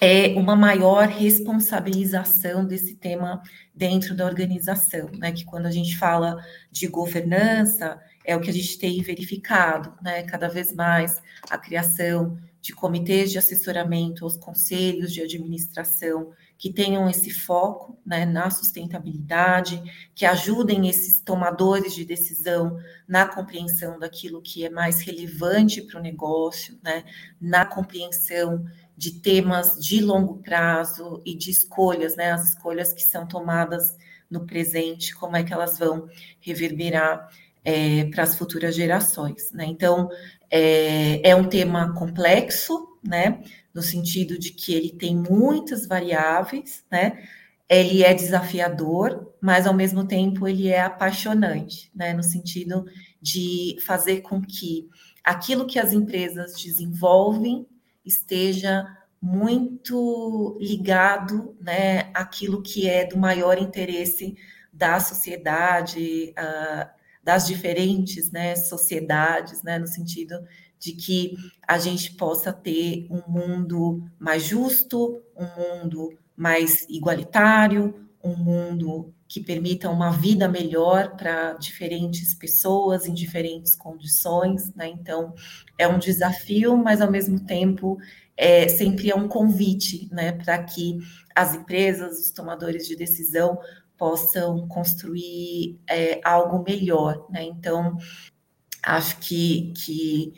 é 0.00 0.28
uma 0.38 0.54
maior 0.54 1.08
responsabilização 1.08 2.64
desse 2.64 2.94
tema 2.94 3.42
dentro 3.74 4.14
da 4.14 4.24
organização, 4.24 5.10
né? 5.18 5.32
Que 5.32 5.44
quando 5.44 5.66
a 5.66 5.70
gente 5.70 5.96
fala 5.96 6.36
de 6.70 6.86
governança, 6.86 8.00
é 8.24 8.36
o 8.36 8.40
que 8.40 8.50
a 8.50 8.52
gente 8.52 8.78
tem 8.78 9.02
verificado, 9.02 9.94
né? 10.02 10.22
Cada 10.24 10.48
vez 10.48 10.72
mais 10.72 11.20
a 11.50 11.58
criação 11.58 12.38
de 12.60 12.72
comitês 12.72 13.30
de 13.30 13.38
assessoramento 13.38 14.24
aos 14.24 14.36
conselhos 14.36 15.12
de 15.12 15.22
administração 15.22 16.32
que 16.64 16.72
tenham 16.72 17.06
esse 17.10 17.28
foco 17.28 17.98
né, 18.06 18.24
na 18.24 18.48
sustentabilidade, 18.48 19.82
que 20.14 20.24
ajudem 20.24 20.88
esses 20.88 21.20
tomadores 21.20 21.94
de 21.94 22.06
decisão 22.06 22.78
na 23.06 23.28
compreensão 23.28 23.98
daquilo 23.98 24.40
que 24.40 24.64
é 24.64 24.70
mais 24.70 25.02
relevante 25.02 25.82
para 25.82 26.00
o 26.00 26.02
negócio, 26.02 26.78
né, 26.82 27.04
na 27.38 27.66
compreensão 27.66 28.64
de 28.96 29.10
temas 29.20 29.78
de 29.78 30.00
longo 30.00 30.38
prazo 30.38 31.20
e 31.22 31.36
de 31.36 31.50
escolhas, 31.50 32.16
né, 32.16 32.32
as 32.32 32.48
escolhas 32.48 32.94
que 32.94 33.02
são 33.02 33.26
tomadas 33.26 33.98
no 34.30 34.46
presente, 34.46 35.14
como 35.14 35.36
é 35.36 35.44
que 35.44 35.52
elas 35.52 35.78
vão 35.78 36.08
reverberar 36.40 37.28
é, 37.62 38.06
para 38.06 38.22
as 38.22 38.38
futuras 38.38 38.74
gerações. 38.74 39.52
Né? 39.52 39.66
Então, 39.66 40.08
é, 40.50 41.28
é 41.28 41.36
um 41.36 41.44
tema 41.44 41.92
complexo, 41.92 42.98
né? 43.06 43.42
No 43.74 43.82
sentido 43.82 44.38
de 44.38 44.52
que 44.52 44.72
ele 44.72 44.90
tem 44.90 45.16
muitas 45.16 45.86
variáveis, 45.86 46.84
né? 46.90 47.26
Ele 47.68 48.04
é 48.04 48.14
desafiador, 48.14 49.34
mas 49.40 49.66
ao 49.66 49.74
mesmo 49.74 50.06
tempo 50.06 50.46
ele 50.46 50.68
é 50.68 50.80
apaixonante, 50.80 51.90
né? 51.94 52.12
No 52.12 52.22
sentido 52.22 52.84
de 53.20 53.76
fazer 53.84 54.20
com 54.20 54.40
que 54.40 54.88
aquilo 55.24 55.66
que 55.66 55.78
as 55.78 55.92
empresas 55.92 56.60
desenvolvem 56.60 57.66
esteja 58.04 58.86
muito 59.20 60.58
ligado, 60.60 61.56
né, 61.58 62.10
àquilo 62.12 62.62
que 62.62 62.86
é 62.86 63.06
do 63.06 63.16
maior 63.16 63.56
interesse 63.56 64.36
da 64.70 65.00
sociedade, 65.00 66.34
uh, 66.38 66.86
das 67.22 67.46
diferentes 67.46 68.30
né, 68.30 68.54
sociedades, 68.54 69.62
né, 69.62 69.78
no 69.78 69.86
sentido 69.86 70.34
de 70.84 70.92
que 70.92 71.34
a 71.66 71.78
gente 71.78 72.12
possa 72.12 72.52
ter 72.52 73.06
um 73.10 73.22
mundo 73.26 74.02
mais 74.18 74.42
justo, 74.42 75.22
um 75.34 75.46
mundo 75.80 76.10
mais 76.36 76.86
igualitário, 76.90 78.06
um 78.22 78.36
mundo 78.36 79.14
que 79.26 79.40
permita 79.40 79.88
uma 79.88 80.10
vida 80.10 80.46
melhor 80.46 81.16
para 81.16 81.54
diferentes 81.54 82.34
pessoas 82.34 83.06
em 83.06 83.14
diferentes 83.14 83.74
condições, 83.74 84.74
né? 84.74 84.88
Então 84.88 85.32
é 85.78 85.88
um 85.88 85.98
desafio, 85.98 86.76
mas 86.76 87.00
ao 87.00 87.10
mesmo 87.10 87.40
tempo 87.40 87.96
é 88.36 88.68
sempre 88.68 89.10
é 89.10 89.14
um 89.14 89.28
convite, 89.28 90.08
né, 90.12 90.32
para 90.32 90.62
que 90.64 90.98
as 91.34 91.54
empresas, 91.54 92.18
os 92.18 92.32
tomadores 92.32 92.86
de 92.86 92.96
decisão 92.96 93.58
possam 93.96 94.66
construir 94.66 95.78
é, 95.88 96.20
algo 96.24 96.62
melhor, 96.62 97.26
né? 97.30 97.44
Então, 97.44 97.96
acho 98.82 99.18
que, 99.18 99.72
que 99.72 100.34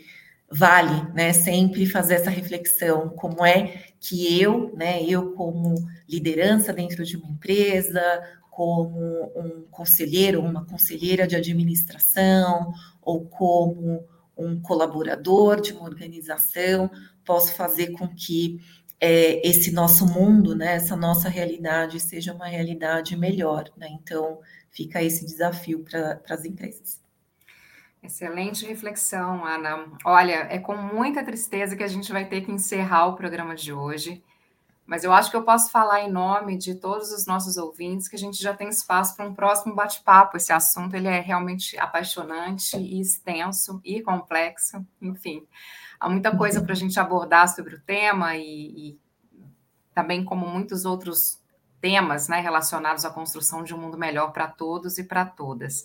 vale, 0.51 1.13
né, 1.13 1.33
sempre 1.33 1.87
fazer 1.87 2.15
essa 2.15 2.31
reflexão, 2.31 3.09
como 3.11 3.45
é 3.45 3.85
que 4.01 4.41
eu, 4.41 4.75
né, 4.77 5.03
eu 5.03 5.33
como 5.33 5.75
liderança 6.09 6.73
dentro 6.73 7.05
de 7.05 7.17
uma 7.17 7.29
empresa, 7.29 8.01
como 8.51 9.33
um 9.37 9.67
conselheiro, 9.71 10.41
uma 10.41 10.65
conselheira 10.65 11.27
de 11.27 11.37
administração, 11.37 12.73
ou 13.03 13.27
como 13.27 14.05
um 14.37 14.61
colaborador 14.61 15.61
de 15.61 15.73
uma 15.73 15.85
organização, 15.85 16.91
posso 17.25 17.55
fazer 17.55 17.93
com 17.93 18.07
que 18.09 18.61
é, 19.01 19.47
esse 19.47 19.71
nosso 19.71 20.07
mundo, 20.07 20.55
né, 20.55 20.77
essa 20.77 20.97
nossa 20.97 21.29
realidade 21.29 22.01
seja 22.01 22.33
uma 22.33 22.47
realidade 22.47 23.17
melhor. 23.17 23.71
Né? 23.77 23.89
Então, 23.91 24.41
fica 24.71 25.03
esse 25.03 25.25
desafio 25.25 25.81
para 25.81 26.21
as 26.31 26.45
empresas. 26.45 27.01
Excelente 28.07 28.65
reflexão, 28.65 29.45
Ana. 29.45 29.85
Olha, 30.05 30.47
é 30.49 30.61
com 30.61 30.77
muita 30.77 31.25
tristeza 31.25 31.75
que 31.75 31.83
a 31.83 31.89
gente 31.89 32.13
vai 32.13 32.25
ter 32.25 32.43
que 32.43 32.53
encerrar 32.53 33.07
o 33.09 33.17
programa 33.17 33.57
de 33.57 33.73
hoje, 33.73 34.23
mas 34.87 35.03
eu 35.03 35.13
acho 35.13 35.29
que 35.29 35.37
eu 35.37 35.43
posso 35.43 35.73
falar 35.73 36.03
em 36.03 36.11
nome 36.13 36.57
de 36.57 36.77
todos 36.77 37.11
os 37.11 37.27
nossos 37.27 37.57
ouvintes 37.57 38.07
que 38.07 38.15
a 38.15 38.19
gente 38.19 38.41
já 38.41 38.55
tem 38.55 38.69
espaço 38.69 39.17
para 39.17 39.27
um 39.27 39.35
próximo 39.35 39.75
bate-papo. 39.75 40.37
Esse 40.37 40.53
assunto 40.53 40.95
ele 40.95 41.09
é 41.09 41.19
realmente 41.19 41.77
apaixonante 41.81 42.77
e 42.77 43.01
extenso 43.01 43.81
e 43.85 44.01
complexo, 44.01 44.87
enfim. 45.03 45.45
Há 45.99 46.09
muita 46.09 46.35
coisa 46.37 46.63
para 46.63 46.75
a 46.75 46.77
gente 46.77 47.01
abordar 47.01 47.53
sobre 47.53 47.75
o 47.75 47.81
tema 47.81 48.37
e, 48.37 48.91
e 48.91 49.01
também 49.93 50.25
como 50.25 50.47
muitos 50.47 50.85
outros 50.85 51.43
temas 51.81 52.29
né, 52.29 52.39
relacionados 52.39 53.05
à 53.05 53.11
construção 53.11 53.65
de 53.65 53.75
um 53.75 53.79
mundo 53.79 53.99
melhor 53.99 54.31
para 54.31 54.47
todos 54.47 54.97
e 54.97 55.03
para 55.03 55.27
todas. 55.27 55.85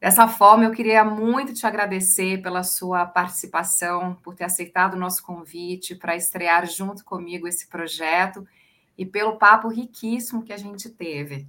Dessa 0.00 0.28
forma, 0.28 0.64
eu 0.64 0.70
queria 0.70 1.04
muito 1.04 1.52
te 1.52 1.66
agradecer 1.66 2.40
pela 2.40 2.62
sua 2.62 3.04
participação, 3.04 4.14
por 4.22 4.36
ter 4.36 4.44
aceitado 4.44 4.94
o 4.94 4.98
nosso 4.98 5.24
convite 5.24 5.96
para 5.96 6.14
estrear 6.14 6.66
junto 6.66 7.04
comigo 7.04 7.48
esse 7.48 7.68
projeto 7.68 8.46
e 8.96 9.04
pelo 9.04 9.38
papo 9.38 9.68
riquíssimo 9.68 10.44
que 10.44 10.52
a 10.52 10.56
gente 10.56 10.88
teve. 10.88 11.48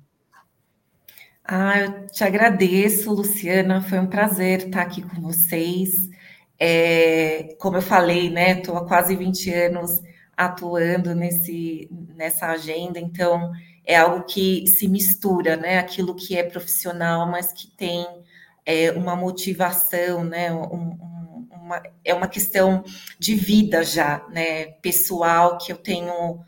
Ah, 1.43 1.79
eu 1.79 2.07
te 2.07 2.23
agradeço, 2.23 3.11
Luciana. 3.11 3.81
Foi 3.81 3.99
um 3.99 4.07
prazer 4.07 4.65
estar 4.65 4.81
aqui 4.81 5.01
com 5.01 5.21
vocês. 5.21 6.09
É, 6.59 7.55
como 7.59 7.77
eu 7.77 7.81
falei, 7.81 8.29
né, 8.29 8.59
estou 8.59 8.77
há 8.77 8.85
quase 8.85 9.15
20 9.15 9.51
anos 9.53 10.01
atuando 10.35 11.15
nesse, 11.15 11.89
nessa 12.15 12.47
agenda, 12.47 12.99
então 12.99 13.51
é 13.85 13.97
algo 13.97 14.23
que 14.25 14.67
se 14.67 14.87
mistura, 14.87 15.57
né, 15.57 15.79
aquilo 15.79 16.15
que 16.15 16.37
é 16.37 16.43
profissional, 16.43 17.29
mas 17.29 17.51
que 17.51 17.67
tem 17.71 18.05
é, 18.65 18.91
uma 18.91 19.15
motivação, 19.15 20.23
né, 20.23 20.51
um, 20.51 20.63
um, 20.63 21.47
uma, 21.51 21.83
é 22.03 22.13
uma 22.13 22.27
questão 22.27 22.83
de 23.17 23.35
vida 23.35 23.83
já, 23.83 24.25
né, 24.29 24.65
pessoal, 24.81 25.57
que 25.57 25.71
eu 25.71 25.77
tenho 25.77 26.39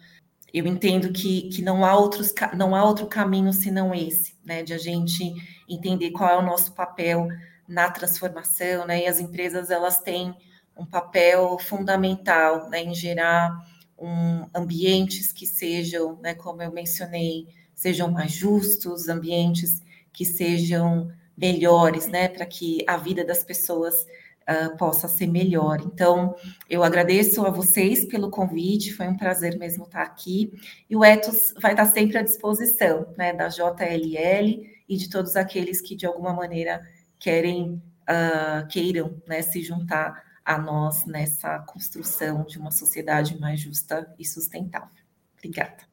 eu 0.54 0.68
entendo 0.68 1.14
que, 1.14 1.44
que 1.44 1.62
não, 1.62 1.86
há 1.86 1.96
outros, 1.96 2.34
não 2.58 2.76
há 2.76 2.84
outro 2.84 3.08
caminho 3.08 3.54
senão 3.54 3.96
esse, 3.96 4.36
né? 4.44 4.64
De 4.64 4.74
a 4.74 4.78
gente 4.78 5.34
entender 5.68 6.12
qual 6.12 6.30
é 6.30 6.38
o 6.38 6.46
nosso 6.46 6.74
papel 6.74 7.28
na 7.68 7.90
transformação, 7.90 8.86
né? 8.86 9.04
E 9.04 9.08
as 9.08 9.20
empresas 9.20 9.72
elas 9.72 10.02
têm 10.02 10.36
um 10.76 10.86
papel 10.86 11.58
fundamental 11.60 12.70
né, 12.70 12.84
em 12.84 12.94
gerar 12.94 13.52
um, 13.98 14.46
ambientes 14.54 15.32
que 15.32 15.46
sejam, 15.46 16.18
né, 16.22 16.34
como 16.34 16.62
eu 16.62 16.72
mencionei, 16.72 17.48
sejam 17.76 18.10
mais 18.10 18.32
justos, 18.32 19.08
ambientes 19.08 19.82
que 20.12 20.26
sejam 20.26 21.12
melhores, 21.42 22.06
né, 22.06 22.28
para 22.28 22.46
que 22.46 22.86
a 22.88 22.96
vida 22.98 23.26
das 23.26 23.44
pessoas 23.44 24.06
uh, 24.48 24.78
possa 24.78 25.08
ser 25.08 25.26
melhor. 25.26 25.82
Então, 25.82 26.36
eu 26.70 26.84
agradeço 26.84 27.44
a 27.44 27.50
vocês 27.50 28.06
pelo 28.06 28.30
convite, 28.30 28.94
foi 28.94 29.08
um 29.08 29.18
prazer 29.18 29.58
mesmo 29.58 29.86
estar 29.86 30.04
aqui. 30.04 30.54
E 30.88 30.96
o 30.96 31.04
Etos 31.04 31.54
vai 31.60 31.72
estar 31.72 31.88
sempre 31.88 32.20
à 32.20 32.22
disposição 32.22 33.08
né, 33.18 33.34
da 33.34 33.48
JLL 33.48 34.70
e 34.88 34.98
de 34.98 35.10
todos 35.10 35.36
aqueles 35.36 35.82
que, 35.82 35.96
de 35.96 36.06
alguma 36.06 36.32
maneira, 36.32 36.80
querem, 37.18 37.82
uh, 38.04 38.68
queiram 38.70 39.20
né, 39.28 39.42
se 39.42 39.64
juntar 39.64 40.24
a 40.46 40.58
nós 40.60 41.06
nessa 41.06 41.60
construção 41.60 42.44
de 42.44 42.60
uma 42.60 42.72
sociedade 42.72 43.40
mais 43.40 43.60
justa 43.60 44.14
e 44.20 44.26
sustentável. 44.26 44.90
Obrigada. 45.38 45.90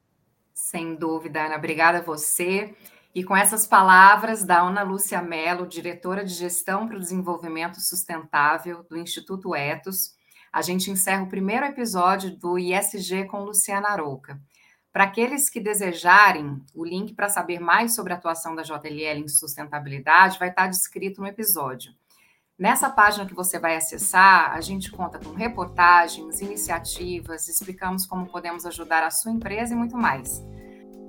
Sem 0.53 0.97
dúvida, 0.97 1.47
Ana. 1.47 1.57
Obrigada 1.57 1.99
a 1.99 2.03
você. 2.03 2.75
E 3.15 3.25
com 3.25 3.37
essas 3.37 3.67
palavras 3.67 4.45
da 4.45 4.61
Ana 4.61 4.83
Lúcia 4.83 5.21
Mello, 5.23 5.67
diretora 5.67 6.25
de 6.25 6.35
Gestão 6.35 6.87
para 6.87 6.97
o 6.97 7.01
Desenvolvimento 7.01 7.81
Sustentável 7.81 8.85
do 8.89 8.97
Instituto 8.97 9.55
Etos, 9.55 10.15
a 10.53 10.63
gente 10.63 10.91
encerra 10.91 11.23
o 11.23 11.29
primeiro 11.29 11.67
episódio 11.67 12.37
do 12.37 12.59
ISG 12.59 13.25
com 13.27 13.45
Luciana 13.45 13.89
Arouca. 13.89 14.41
Para 14.93 15.05
aqueles 15.05 15.49
que 15.49 15.61
desejarem, 15.61 16.63
o 16.75 16.85
link 16.85 17.15
para 17.15 17.29
saber 17.29 17.61
mais 17.61 17.95
sobre 17.95 18.13
a 18.13 18.17
atuação 18.17 18.55
da 18.55 18.63
JLL 18.63 19.21
em 19.21 19.29
sustentabilidade 19.29 20.39
vai 20.39 20.49
estar 20.49 20.67
descrito 20.67 21.21
no 21.21 21.27
episódio. 21.27 21.93
Nessa 22.59 22.91
página 22.91 23.25
que 23.25 23.35
você 23.35 23.59
vai 23.59 23.77
acessar, 23.77 24.53
a 24.53 24.61
gente 24.61 24.91
conta 24.91 25.19
com 25.19 25.31
reportagens, 25.31 26.41
iniciativas, 26.41 27.49
explicamos 27.49 28.05
como 28.05 28.27
podemos 28.27 28.67
ajudar 28.67 29.05
a 29.05 29.11
sua 29.11 29.31
empresa 29.31 29.75
e 29.75 29.77
muito 29.77 29.97
mais. 29.97 30.43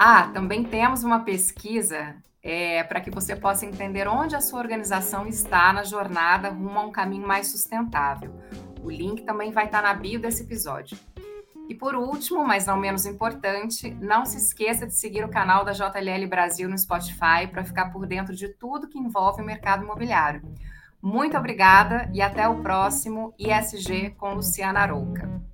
Ah, 0.02 0.30
também 0.34 0.64
temos 0.64 1.04
uma 1.04 1.26
pesquisa 1.26 2.16
é, 2.42 2.82
para 2.86 3.02
que 3.02 3.12
você 3.12 3.36
possa 3.36 3.66
entender 3.66 4.08
onde 4.08 4.34
a 4.34 4.40
sua 4.40 4.60
organização 4.60 5.28
está 5.28 5.74
na 5.74 5.84
jornada 5.84 6.48
rumo 6.48 6.80
a 6.80 6.86
um 6.86 6.92
caminho 6.92 7.28
mais 7.28 7.48
sustentável. 7.48 8.34
O 8.82 8.90
link 8.90 9.24
também 9.24 9.52
vai 9.52 9.66
estar 9.66 9.82
na 9.82 9.94
bio 9.94 10.18
desse 10.18 10.44
episódio. 10.44 10.98
E 11.68 11.76
por 11.76 11.96
último, 11.96 12.48
mas 12.48 12.66
não 12.66 12.78
menos 12.78 13.06
importante, 13.06 13.92
não 14.00 14.26
se 14.26 14.38
esqueça 14.38 14.88
de 14.88 14.96
seguir 14.96 15.26
o 15.26 15.30
canal 15.30 15.66
da 15.66 15.74
JLL 15.74 16.26
Brasil 16.30 16.70
no 16.70 16.78
Spotify 16.78 17.46
para 17.52 17.66
ficar 17.66 17.92
por 17.92 18.08
dentro 18.08 18.34
de 18.34 18.48
tudo 18.48 18.88
que 18.88 18.98
envolve 18.98 19.42
o 19.42 19.46
mercado 19.46 19.84
imobiliário. 19.84 20.42
Muito 21.02 21.38
obrigada 21.38 22.10
e 22.14 22.22
até 22.22 22.48
o 22.48 22.62
próximo 22.62 23.34
ISG 23.38 24.12
com 24.12 24.34
Luciana 24.34 24.80
Arouca. 24.80 25.49